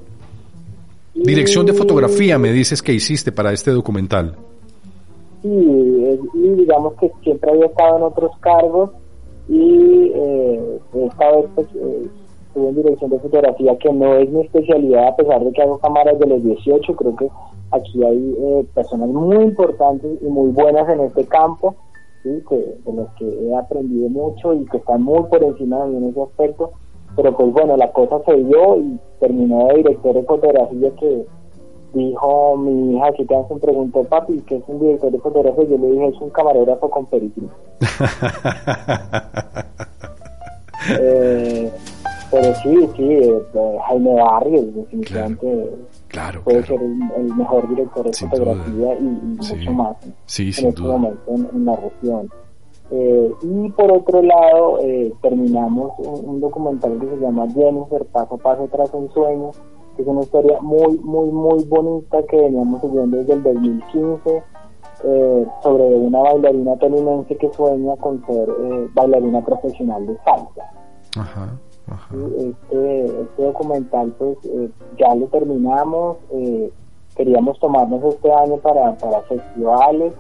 Dirección 1.13 1.65
de 1.65 1.73
fotografía 1.73 2.37
me 2.37 2.51
dices 2.51 2.81
que 2.81 2.93
hiciste 2.93 3.31
para 3.31 3.51
este 3.51 3.71
documental. 3.71 4.35
Sí, 5.41 5.49
y 5.49 6.49
digamos 6.55 6.93
que 6.95 7.11
siempre 7.23 7.51
había 7.51 7.65
estado 7.67 7.97
en 7.97 8.03
otros 8.03 8.31
cargos 8.39 8.91
y 9.47 10.11
eh, 10.13 10.79
esta 11.05 11.31
vez 11.31 11.45
pues, 11.55 11.67
eh, 11.75 12.09
estuve 12.47 12.69
en 12.69 12.75
dirección 12.75 13.11
de 13.11 13.19
fotografía 13.19 13.77
que 13.77 13.93
no 13.93 14.15
es 14.15 14.29
mi 14.29 14.41
especialidad 14.41 15.07
a 15.07 15.15
pesar 15.15 15.43
de 15.43 15.51
que 15.51 15.61
hago 15.61 15.77
cámaras 15.77 16.19
de 16.19 16.25
los 16.25 16.43
18 16.43 16.95
creo 16.95 17.15
que 17.15 17.29
aquí 17.71 18.03
hay 18.03 18.35
eh, 18.39 18.65
personas 18.73 19.09
muy 19.09 19.37
importantes 19.37 20.19
y 20.21 20.25
muy 20.25 20.51
buenas 20.51 20.89
en 20.89 21.01
este 21.01 21.25
campo 21.25 21.75
¿sí? 22.23 22.43
que, 22.49 22.55
de 22.55 22.93
los 22.93 23.09
que 23.17 23.25
he 23.25 23.55
aprendido 23.55 24.09
mucho 24.09 24.53
y 24.53 24.65
que 24.65 24.77
están 24.77 25.03
muy 25.03 25.23
por 25.29 25.43
encima 25.43 25.85
de 25.85 25.91
mí 25.91 25.97
en 25.97 26.09
ese 26.09 26.21
aspecto 26.21 26.71
pero 27.17 27.35
pues 27.35 27.51
bueno 27.51 27.75
la 27.75 27.91
cosa 27.91 28.19
se 28.25 28.35
dio 28.35 28.77
y 28.77 28.97
terminé 29.19 29.65
de 29.69 29.73
director 29.77 30.13
de 30.15 30.23
fotografía 30.23 30.89
que 30.99 31.25
dijo 31.93 32.55
mi 32.57 32.95
hija 32.95 33.11
que 33.13 33.25
te 33.25 33.35
me 33.35 33.59
preguntó 33.59 34.03
papi 34.05 34.39
que 34.41 34.55
es 34.57 34.63
un 34.67 34.79
director 34.79 35.11
de 35.11 35.19
fotografía 35.19 35.63
yo 35.65 35.77
le 35.77 35.91
dije 35.91 36.07
es 36.07 36.21
un 36.21 36.29
camarógrafo 36.29 36.89
con 36.89 37.05
película 37.07 37.49
eh, 40.99 41.71
pero 42.31 42.55
sí 42.55 42.89
sí 42.95 43.03
eh, 43.13 43.41
eh, 43.53 43.77
Jaime 43.87 44.13
Barrios 44.15 44.75
definitivamente 44.75 45.71
Claro, 46.07 46.41
puede 46.43 46.61
claro. 46.61 46.79
ser 46.81 46.87
el, 46.87 47.25
el 47.27 47.35
mejor 47.35 47.67
director 47.69 48.05
de 48.05 48.13
Sin 48.13 48.29
fotografía 48.29 48.93
y, 48.99 49.05
y 49.05 49.43
Sí. 49.43 49.55
mucho 49.57 49.71
más 49.73 49.97
Sí, 50.25 50.47
en 50.47 50.53
sin 50.53 50.67
este 50.69 50.81
duda. 50.81 50.93
momento 50.97 51.21
en, 51.31 51.49
en 51.53 51.65
la 51.65 51.75
región. 51.75 52.29
Eh, 52.89 53.33
y 53.41 53.69
por 53.71 53.91
otro 53.91 54.21
lado, 54.21 54.79
eh, 54.81 55.13
terminamos 55.21 55.91
un, 55.99 56.29
un 56.29 56.39
documental 56.39 56.97
que 56.99 57.07
se 57.07 57.17
llama 57.17 57.47
Jennifer, 57.49 58.05
Paso 58.05 58.35
a 58.35 58.37
Paso 58.37 58.67
tras 58.71 58.93
un 58.93 59.11
sueño, 59.11 59.51
que 59.95 60.03
es 60.03 60.07
una 60.07 60.21
historia 60.21 60.59
muy, 60.61 60.97
muy, 60.99 61.29
muy 61.29 61.63
bonita 61.65 62.23
que 62.23 62.37
veníamos 62.37 62.81
siguiendo 62.81 63.17
desde 63.17 63.33
el 63.33 63.43
2015 63.43 64.43
eh, 65.03 65.45
sobre 65.61 65.83
una 65.83 66.19
bailarina 66.19 66.75
tolimense 66.77 67.35
que 67.35 67.51
sueña 67.53 67.95
con 67.97 68.25
ser 68.25 68.49
eh, 68.49 68.87
bailarina 68.93 69.43
profesional 69.43 70.07
de 70.07 70.17
salsa. 70.23 70.71
Ajá, 71.17 71.49
ajá. 71.87 72.15
Sí, 72.15 72.55
Este, 72.71 73.05
este 73.05 73.43
documental 73.43 74.13
pues 74.17 74.37
eh, 74.45 74.69
ya 74.97 75.13
lo 75.13 75.25
terminamos, 75.27 76.17
eh, 76.31 76.71
queríamos 77.15 77.59
tomarnos 77.59 78.03
este 78.05 78.31
año 78.31 78.57
para, 78.57 78.95
para 78.97 79.21
festivales 79.21 80.13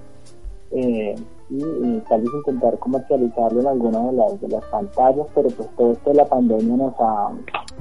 eh, 0.71 1.15
y, 1.49 1.57
y 1.63 2.03
tal 2.09 2.21
vez 2.21 2.29
intentar 2.45 2.77
comercializarlo 2.79 3.61
en 3.61 3.67
alguna 3.67 3.99
de 4.05 4.13
las, 4.13 4.41
de 4.41 4.47
las 4.49 4.63
pantallas, 4.65 5.27
pero 5.35 5.49
pues 5.49 5.69
todo 5.77 5.91
esto 5.93 6.09
de 6.09 6.15
la 6.17 6.25
pandemia 6.25 6.75
nos 6.77 6.93
ha... 6.99 7.29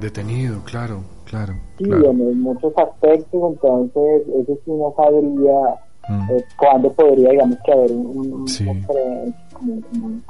Detenido, 0.00 0.60
claro, 0.64 1.00
claro. 1.24 1.54
Sí, 1.78 1.84
claro. 1.84 2.10
en, 2.10 2.40
muchos 2.40 2.72
aspectos, 2.76 3.52
entonces 3.52 4.22
ese 4.42 4.54
sí 4.64 4.70
no 4.72 4.92
sabría 4.96 5.80
Mm. 6.08 6.30
eh, 6.30 6.44
cuándo 6.56 6.92
podría, 6.92 7.30
digamos, 7.30 7.58
que 7.64 7.72
haber 7.72 7.90
un, 7.90 8.32
un- 8.32 8.46
Sí. 8.46 8.64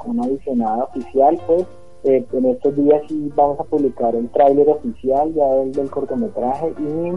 una 0.05 0.23
adicionada 0.23 0.83
oficial, 0.85 1.39
pues 1.45 1.65
eh, 2.03 2.25
en 2.31 2.45
estos 2.45 2.75
días 2.77 3.01
sí 3.07 3.31
vamos 3.35 3.59
a 3.59 3.63
publicar 3.63 4.15
el 4.15 4.29
tráiler 4.29 4.69
oficial 4.69 5.33
ya 5.33 5.45
del, 5.47 5.71
del 5.73 5.89
cortometraje 5.89 6.73
y 6.79 7.11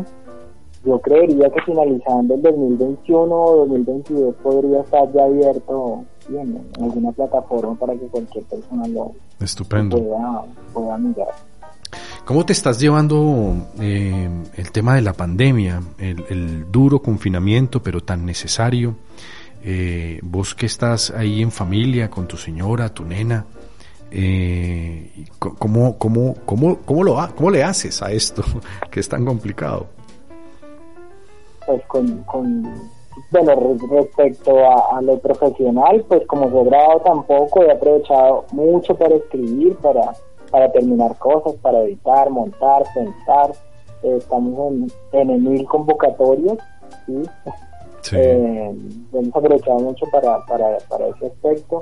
yo 0.84 0.98
creería 1.00 1.50
que 1.50 1.60
finalizando 1.62 2.34
el 2.34 2.42
2021 2.42 3.34
o 3.34 3.56
2022 3.66 4.34
podría 4.42 4.80
estar 4.80 5.12
ya 5.12 5.24
abierto 5.24 6.04
sí, 6.26 6.36
en, 6.36 6.60
alguna 6.80 7.12
plataforma 7.12 7.74
para 7.74 7.94
que 7.94 8.06
cualquier 8.06 8.44
persona 8.44 8.88
lo 8.88 9.12
Estupendo. 9.40 9.98
pueda, 9.98 10.44
pueda 10.72 10.98
mirar. 10.98 11.28
¿Cómo 12.24 12.46
te 12.46 12.52
estás 12.52 12.78
llevando 12.78 13.54
eh, 13.80 14.28
el 14.56 14.70
tema 14.70 14.94
de 14.94 15.02
la 15.02 15.12
pandemia, 15.12 15.82
el, 15.98 16.24
el 16.28 16.70
duro 16.70 17.00
confinamiento, 17.00 17.82
pero 17.82 18.00
tan 18.00 18.24
necesario? 18.24 18.94
Eh, 19.62 20.18
vos 20.22 20.54
que 20.54 20.66
estás 20.66 21.10
ahí 21.10 21.42
en 21.42 21.50
familia 21.50 22.08
con 22.08 22.26
tu 22.26 22.36
señora, 22.38 22.88
tu 22.88 23.04
nena, 23.04 23.44
eh, 24.10 25.26
¿cómo, 25.38 25.98
cómo, 25.98 26.34
cómo, 26.46 26.78
cómo, 26.84 27.04
lo, 27.04 27.34
¿cómo 27.34 27.50
le 27.50 27.62
haces 27.62 28.00
a 28.02 28.10
esto 28.10 28.42
que 28.90 29.00
es 29.00 29.08
tan 29.08 29.24
complicado? 29.24 29.88
Pues 31.70 31.86
con, 31.86 32.22
con 32.24 32.62
bueno 33.30 33.54
re- 33.54 33.86
respecto 34.00 34.58
a, 34.58 34.96
a 34.98 35.02
lo 35.02 35.18
profesional 35.18 36.04
pues 36.08 36.26
como 36.26 36.46
he 36.60 36.64
grabado 36.64 37.00
tampoco 37.00 37.62
he 37.62 37.70
aprovechado 37.70 38.44
mucho 38.52 38.94
para 38.96 39.14
escribir 39.14 39.76
para 39.76 40.12
para 40.50 40.70
terminar 40.72 41.16
cosas 41.18 41.54
para 41.62 41.80
editar 41.82 42.28
montar 42.30 42.82
pensar 42.94 43.52
Eh, 44.02 44.16
estamos 44.16 44.72
en, 45.12 45.30
en 45.30 45.44
mil 45.44 45.64
convocatorias 45.66 46.58
¿sí? 47.06 47.22
Sí. 48.02 48.16
Eh, 48.18 48.74
hemos 49.12 49.36
aprovechado 49.36 49.78
mucho 49.78 50.06
para, 50.10 50.38
para, 50.46 50.78
para 50.88 51.06
ese 51.08 51.26
aspecto 51.26 51.78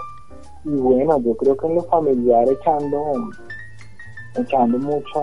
y 0.65 0.71
bueno, 0.71 1.19
yo 1.21 1.37
creo 1.37 1.57
que 1.57 1.67
en 1.69 1.77
lo 1.77 1.83
familiar 1.85 2.45
echando, 2.49 2.99
echando 4.37 4.79
mucha, 4.79 5.21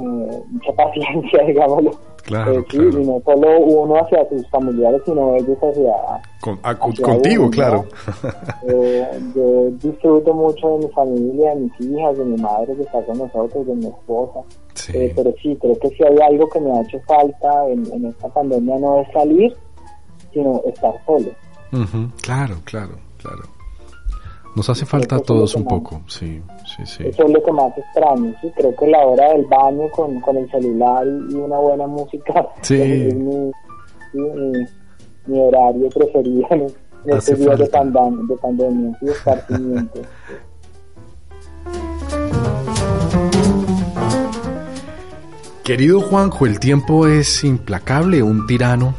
eh, 0.00 0.42
mucha 0.50 0.72
paciencia, 0.76 1.42
digámoslo. 1.44 1.90
Claro, 2.24 2.52
Eh, 2.60 2.64
sí, 2.70 2.78
claro. 2.78 3.00
y 3.00 3.04
no 3.06 3.20
solo 3.24 3.60
uno 3.60 3.94
hacia 4.02 4.28
sus 4.28 4.48
familiares, 4.48 5.02
sino 5.04 5.34
ellos 5.36 5.58
hacia... 5.62 5.92
Con- 6.40 6.58
ah, 6.62 6.70
hacia 6.80 7.04
contigo, 7.04 7.50
claro. 7.50 7.84
¿no? 8.22 8.30
Eh, 8.72 9.08
yo 9.34 9.70
disfruto 9.82 10.32
mucho 10.32 10.68
de 10.78 10.86
mi 10.86 10.92
familia, 10.92 11.54
de 11.54 11.60
mis 11.60 11.80
hijas, 11.80 12.16
de 12.16 12.24
mi 12.24 12.36
madre 12.40 12.74
que 12.76 12.82
está 12.82 13.02
con 13.04 13.18
nosotros, 13.18 13.66
de 13.66 13.74
mi 13.74 13.86
esposa. 13.86 14.40
Sí. 14.74 14.92
Eh, 14.96 15.12
pero 15.14 15.32
sí, 15.42 15.56
creo 15.60 15.78
que 15.78 15.88
si 15.90 16.02
hay 16.02 16.16
algo 16.30 16.48
que 16.48 16.60
me 16.60 16.70
ha 16.72 16.80
hecho 16.82 16.98
falta 17.06 17.68
en, 17.68 17.84
en 17.92 18.06
esta 18.06 18.28
pandemia 18.28 18.78
no 18.78 19.00
es 19.00 19.08
salir, 19.12 19.54
sino 20.32 20.60
estar 20.66 20.94
solo. 21.06 21.30
Claro, 22.22 22.54
claro, 22.64 22.94
claro. 23.18 23.42
Nos 24.56 24.68
hace 24.70 24.86
falta 24.86 25.16
a 25.16 25.18
todos 25.20 25.54
un 25.56 25.64
poco, 25.64 26.02
sí, 26.06 26.40
sí, 26.64 26.86
sí. 26.86 27.04
Eso 27.08 27.24
es 27.24 27.30
lo 27.32 27.42
que 27.42 27.50
más 27.52 27.76
extraño, 27.76 28.32
¿sí? 28.40 28.52
Creo 28.56 28.74
que 28.76 28.86
la 28.86 29.04
hora 29.04 29.32
del 29.32 29.44
baño 29.46 29.88
con, 29.90 30.20
con 30.20 30.36
el 30.36 30.48
celular 30.50 31.04
y 31.28 31.34
una 31.34 31.58
buena 31.58 31.86
música 31.88 32.46
Sí. 32.62 32.80
es 32.80 33.14
mi, 33.16 33.50
mi, 34.12 34.52
mi 35.26 35.40
horario 35.40 35.88
preferido 35.90 36.46
en, 36.50 36.60
en 36.60 36.68
días 37.06 37.26
de, 37.26 37.66
falta. 37.66 37.80
pandem- 37.80 38.26
de 38.28 38.36
pandemia, 38.36 38.96
¿sí? 39.00 39.06
esparcimiento. 39.08 40.00
Querido 45.62 46.00
Juanjo, 46.00 46.46
el 46.46 46.60
tiempo 46.60 47.06
es 47.06 47.42
implacable, 47.42 48.22
un 48.22 48.46
tirano, 48.46 48.94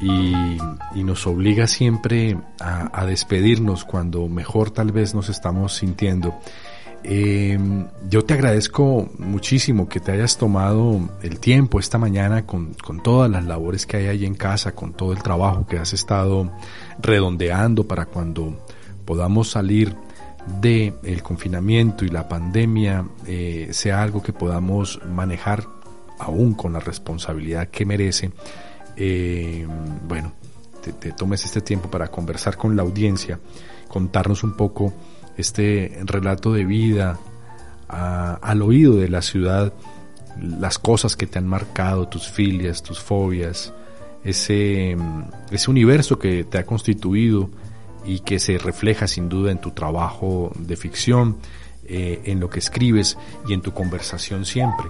y, 0.00 0.56
nos 1.02 1.26
obliga 1.26 1.66
siempre 1.66 2.36
a, 2.60 3.06
despedirnos 3.06 3.84
cuando 3.84 4.28
mejor 4.28 4.70
tal 4.70 4.92
vez 4.92 5.14
nos 5.14 5.28
estamos 5.28 5.74
sintiendo. 5.74 6.38
Eh, 7.04 7.58
yo 8.10 8.24
te 8.24 8.34
agradezco 8.34 9.08
muchísimo 9.18 9.88
que 9.88 10.00
te 10.00 10.12
hayas 10.12 10.36
tomado 10.36 11.00
el 11.22 11.38
tiempo 11.38 11.78
esta 11.78 11.96
mañana 11.96 12.44
con, 12.44 12.74
con 12.74 13.02
todas 13.02 13.30
las 13.30 13.44
labores 13.46 13.86
que 13.86 13.98
hay 13.98 14.06
ahí 14.08 14.24
en 14.26 14.34
casa, 14.34 14.72
con 14.72 14.92
todo 14.92 15.12
el 15.12 15.22
trabajo 15.22 15.66
que 15.66 15.78
has 15.78 15.92
estado 15.92 16.52
redondeando 17.00 17.86
para 17.86 18.06
cuando 18.06 18.66
podamos 19.04 19.50
salir 19.50 19.96
de 20.60 20.94
el 21.02 21.22
confinamiento 21.22 22.04
y 22.04 22.08
la 22.08 22.28
pandemia 22.28 23.06
eh, 23.26 23.68
sea 23.70 24.02
algo 24.02 24.22
que 24.22 24.32
podamos 24.32 25.00
manejar 25.08 25.64
aún 26.18 26.54
con 26.54 26.72
la 26.72 26.80
responsabilidad 26.80 27.68
que 27.68 27.86
merece. 27.86 28.32
Eh, 29.00 29.64
bueno, 30.08 30.32
te, 31.00 31.12
tomes 31.12 31.44
este 31.44 31.60
tiempo 31.60 31.88
para 31.88 32.08
conversar 32.08 32.56
con 32.56 32.74
la 32.74 32.82
audiencia, 32.82 33.38
contarnos 33.86 34.42
un 34.42 34.56
poco 34.56 34.92
este 35.36 36.00
relato 36.04 36.52
de 36.52 36.64
vida 36.64 37.18
al 37.88 38.60
oído 38.60 38.96
de 38.96 39.08
la 39.08 39.22
ciudad, 39.22 39.72
las 40.40 40.78
cosas 40.78 41.16
que 41.16 41.26
te 41.28 41.38
han 41.38 41.46
marcado, 41.46 42.08
tus 42.08 42.28
filias, 42.28 42.82
tus 42.82 42.98
fobias, 42.98 43.72
ese, 44.24 44.96
ese 45.50 45.70
universo 45.70 46.18
que 46.18 46.42
te 46.42 46.58
ha 46.58 46.66
constituido 46.66 47.50
y 48.04 48.20
que 48.20 48.40
se 48.40 48.58
refleja 48.58 49.06
sin 49.06 49.28
duda 49.28 49.52
en 49.52 49.60
tu 49.60 49.70
trabajo 49.70 50.50
de 50.58 50.76
ficción, 50.76 51.36
eh, 51.84 52.20
en 52.24 52.40
lo 52.40 52.50
que 52.50 52.58
escribes 52.58 53.16
y 53.48 53.54
en 53.54 53.62
tu 53.62 53.72
conversación 53.72 54.44
siempre. 54.44 54.88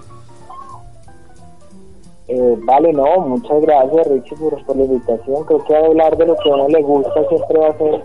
Eh, 2.29 2.57
vale, 2.65 2.93
no, 2.93 3.21
muchas 3.21 3.61
gracias 3.63 4.07
Richie 4.07 4.37
por, 4.37 4.77
la 4.77 4.85
invitación. 4.85 5.45
Creo 5.45 5.65
que 5.65 5.77
hablar 5.77 6.17
de 6.17 6.27
lo 6.27 6.37
que 6.37 6.51
a 6.51 6.55
uno 6.55 6.69
le 6.69 6.83
gusta 6.83 7.29
siempre 7.29 7.59
va 7.59 7.69
a 7.69 7.79
ser 7.79 8.03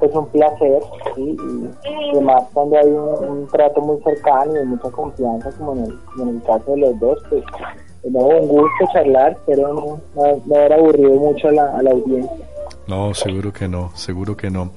pues 0.00 0.14
un 0.14 0.26
placer, 0.28 0.82
¿sí? 1.14 1.36
Y 1.84 2.10
además 2.12 2.44
cuando 2.52 2.78
hay 2.78 2.88
un, 2.88 3.46
trato 3.48 3.80
muy 3.82 4.02
cercano 4.02 4.52
y 4.52 4.58
de 4.58 4.64
mucha 4.64 4.90
confianza, 4.90 5.50
como 5.58 5.74
en 5.74 5.84
el, 5.84 5.98
como 6.00 6.22
en 6.30 6.36
el 6.36 6.42
caso 6.42 6.72
de 6.72 6.78
los 6.78 6.98
dos, 6.98 7.18
pues 7.28 7.44
no, 8.04 8.20
un 8.20 8.48
gusto 8.48 8.86
charlar, 8.92 9.36
pero 9.46 9.74
no, 9.74 10.00
no, 10.16 10.42
no 10.46 10.54
haber 10.56 10.72
aburrido 10.72 11.10
mucho 11.10 11.48
a 11.48 11.52
la, 11.52 11.76
a 11.76 11.82
la 11.82 11.90
audiencia. 11.90 12.46
No, 12.86 13.14
seguro 13.14 13.52
que 13.52 13.68
no, 13.68 13.90
seguro 13.94 14.36
que 14.36 14.50
no. 14.50 14.72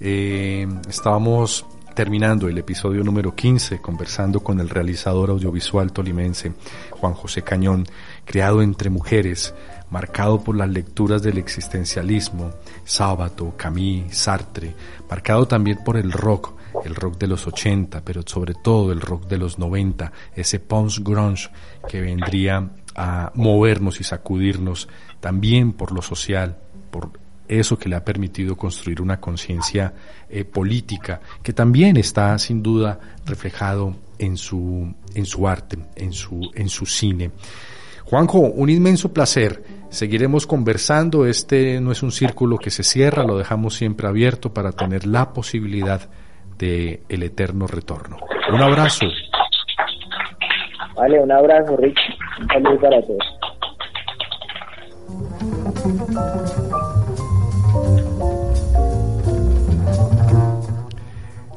Eh, 0.00 0.66
estábamos 0.88 1.66
terminando 1.98 2.46
el 2.46 2.56
episodio 2.56 3.02
número 3.02 3.34
15 3.34 3.80
conversando 3.80 4.38
con 4.38 4.60
el 4.60 4.68
realizador 4.68 5.30
audiovisual 5.30 5.90
tolimense 5.90 6.52
Juan 6.92 7.12
José 7.12 7.42
Cañón, 7.42 7.86
creado 8.28 8.60
entre 8.60 8.90
mujeres, 8.90 9.54
marcado 9.88 10.44
por 10.44 10.54
las 10.54 10.68
lecturas 10.68 11.22
del 11.22 11.38
existencialismo, 11.38 12.50
Sábato, 12.84 13.54
Camille, 13.56 14.12
Sartre, 14.12 14.74
marcado 15.08 15.48
también 15.48 15.78
por 15.82 15.96
el 15.96 16.12
rock, 16.12 16.52
el 16.84 16.94
rock 16.94 17.16
de 17.16 17.26
los 17.26 17.46
80, 17.46 18.02
pero 18.04 18.20
sobre 18.26 18.52
todo 18.52 18.92
el 18.92 19.00
rock 19.00 19.28
de 19.28 19.38
los 19.38 19.58
90, 19.58 20.12
ese 20.36 20.60
post 20.60 20.98
grunge 20.98 21.48
que 21.88 22.02
vendría 22.02 22.68
a 22.94 23.32
movernos 23.34 23.98
y 23.98 24.04
sacudirnos 24.04 24.90
también 25.20 25.72
por 25.72 25.92
lo 25.92 26.02
social, 26.02 26.58
por 26.90 27.10
eso 27.48 27.78
que 27.78 27.88
le 27.88 27.96
ha 27.96 28.04
permitido 28.04 28.58
construir 28.58 29.00
una 29.00 29.18
conciencia 29.18 29.94
eh, 30.28 30.44
política 30.44 31.22
que 31.42 31.54
también 31.54 31.96
está 31.96 32.38
sin 32.38 32.62
duda 32.62 33.00
reflejado 33.24 33.96
en 34.18 34.36
su 34.36 34.94
en 35.14 35.24
su 35.24 35.48
arte, 35.48 35.78
en 35.96 36.12
su 36.12 36.50
en 36.54 36.68
su 36.68 36.84
cine. 36.84 37.30
Juanjo, 38.08 38.38
un 38.38 38.70
inmenso 38.70 39.12
placer. 39.12 39.62
Seguiremos 39.90 40.46
conversando. 40.46 41.26
Este 41.26 41.78
no 41.78 41.92
es 41.92 42.02
un 42.02 42.10
círculo 42.10 42.56
que 42.56 42.70
se 42.70 42.82
cierra, 42.82 43.22
lo 43.22 43.36
dejamos 43.36 43.74
siempre 43.74 44.08
abierto 44.08 44.54
para 44.54 44.72
tener 44.72 45.06
la 45.06 45.34
posibilidad 45.34 46.08
de 46.56 47.02
el 47.10 47.22
eterno 47.22 47.66
retorno. 47.66 48.16
Un 48.50 48.62
abrazo. 48.62 49.06
Vale, 50.96 51.20
un 51.20 51.30
abrazo 51.30 51.76
Richie, 51.76 52.16
un 52.40 52.48
saludo 52.48 52.80
para 52.80 53.02
todos. 53.02 53.38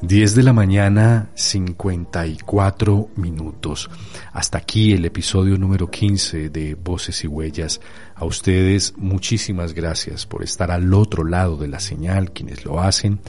10 0.02 0.34
de 0.34 0.42
la 0.42 0.52
mañana, 0.52 1.30
54 1.36 3.10
minutos. 3.18 3.88
Hasta 4.34 4.58
aquí 4.58 4.94
el 4.94 5.06
episodio 5.06 5.60
número 5.60 5.92
15 5.92 6.50
de 6.50 6.74
Voces 6.74 7.24
y 7.24 7.28
Huellas. 7.28 7.80
A 8.16 8.26
ustedes 8.26 8.96
muchísimas 8.98 9.76
gracias 9.76 10.26
por 10.26 10.44
estar 10.44 10.72
al 10.72 10.92
otro 10.96 11.24
lado 11.24 11.56
de 11.56 11.68
la 11.68 11.80
señal, 11.80 12.32
quienes 12.32 12.66
lo 12.66 12.82
hacen 12.82 13.20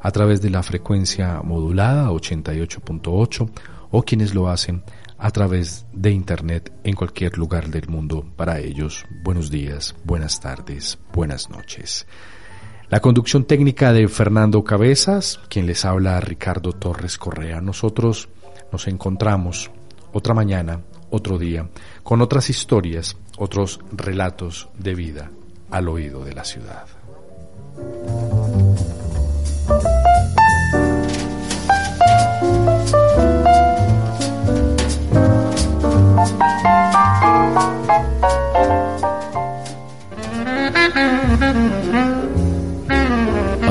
a 0.00 0.10
través 0.10 0.40
de 0.40 0.48
la 0.48 0.62
frecuencia 0.62 1.42
modulada 1.42 2.10
88.8 2.10 3.50
o 3.90 4.02
quienes 4.02 4.34
lo 4.34 4.48
hacen 4.48 4.84
a 5.18 5.30
través 5.32 5.84
de 5.92 6.12
Internet 6.12 6.72
en 6.82 6.94
cualquier 6.94 7.36
lugar 7.36 7.68
del 7.68 7.88
mundo. 7.88 8.24
Para 8.36 8.58
ellos, 8.58 9.04
buenos 9.22 9.50
días, 9.50 9.94
buenas 10.04 10.40
tardes, 10.40 10.98
buenas 11.12 11.50
noches. 11.50 12.06
La 12.92 13.00
conducción 13.00 13.44
técnica 13.44 13.90
de 13.94 14.06
Fernando 14.06 14.62
Cabezas, 14.64 15.40
quien 15.48 15.64
les 15.64 15.86
habla 15.86 16.20
Ricardo 16.20 16.74
Torres 16.74 17.16
Correa. 17.16 17.62
Nosotros 17.62 18.28
nos 18.70 18.86
encontramos 18.86 19.70
otra 20.12 20.34
mañana, 20.34 20.82
otro 21.08 21.38
día, 21.38 21.70
con 22.02 22.20
otras 22.20 22.50
historias, 22.50 23.16
otros 23.38 23.80
relatos 23.92 24.68
de 24.76 24.94
vida 24.94 25.30
al 25.70 25.88
oído 25.88 26.22
de 26.22 26.34
la 26.34 26.44
ciudad. 26.44 26.84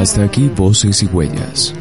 Hasta 0.01 0.23
aquí 0.23 0.49
Voces 0.49 1.03
y 1.03 1.05
Huellas. 1.05 1.75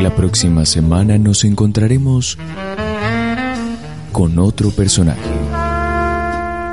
La 0.00 0.10
próxima 0.16 0.64
semana 0.64 1.18
nos 1.18 1.44
encontraremos 1.44 2.38
con 4.10 4.38
otro 4.38 4.70
personaje, 4.70 5.20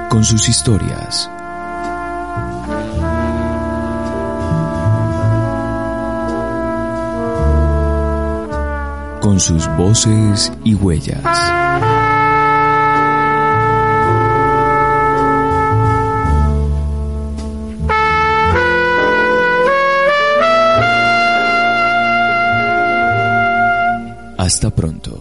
con 0.09 0.24
sus 0.24 0.47
historias, 0.47 1.30
con 9.20 9.38
sus 9.41 9.68
voces 9.76 10.53
y 10.63 10.76
huellas. 10.76 11.66
Hasta 24.48 24.70
pronto. 24.72 25.16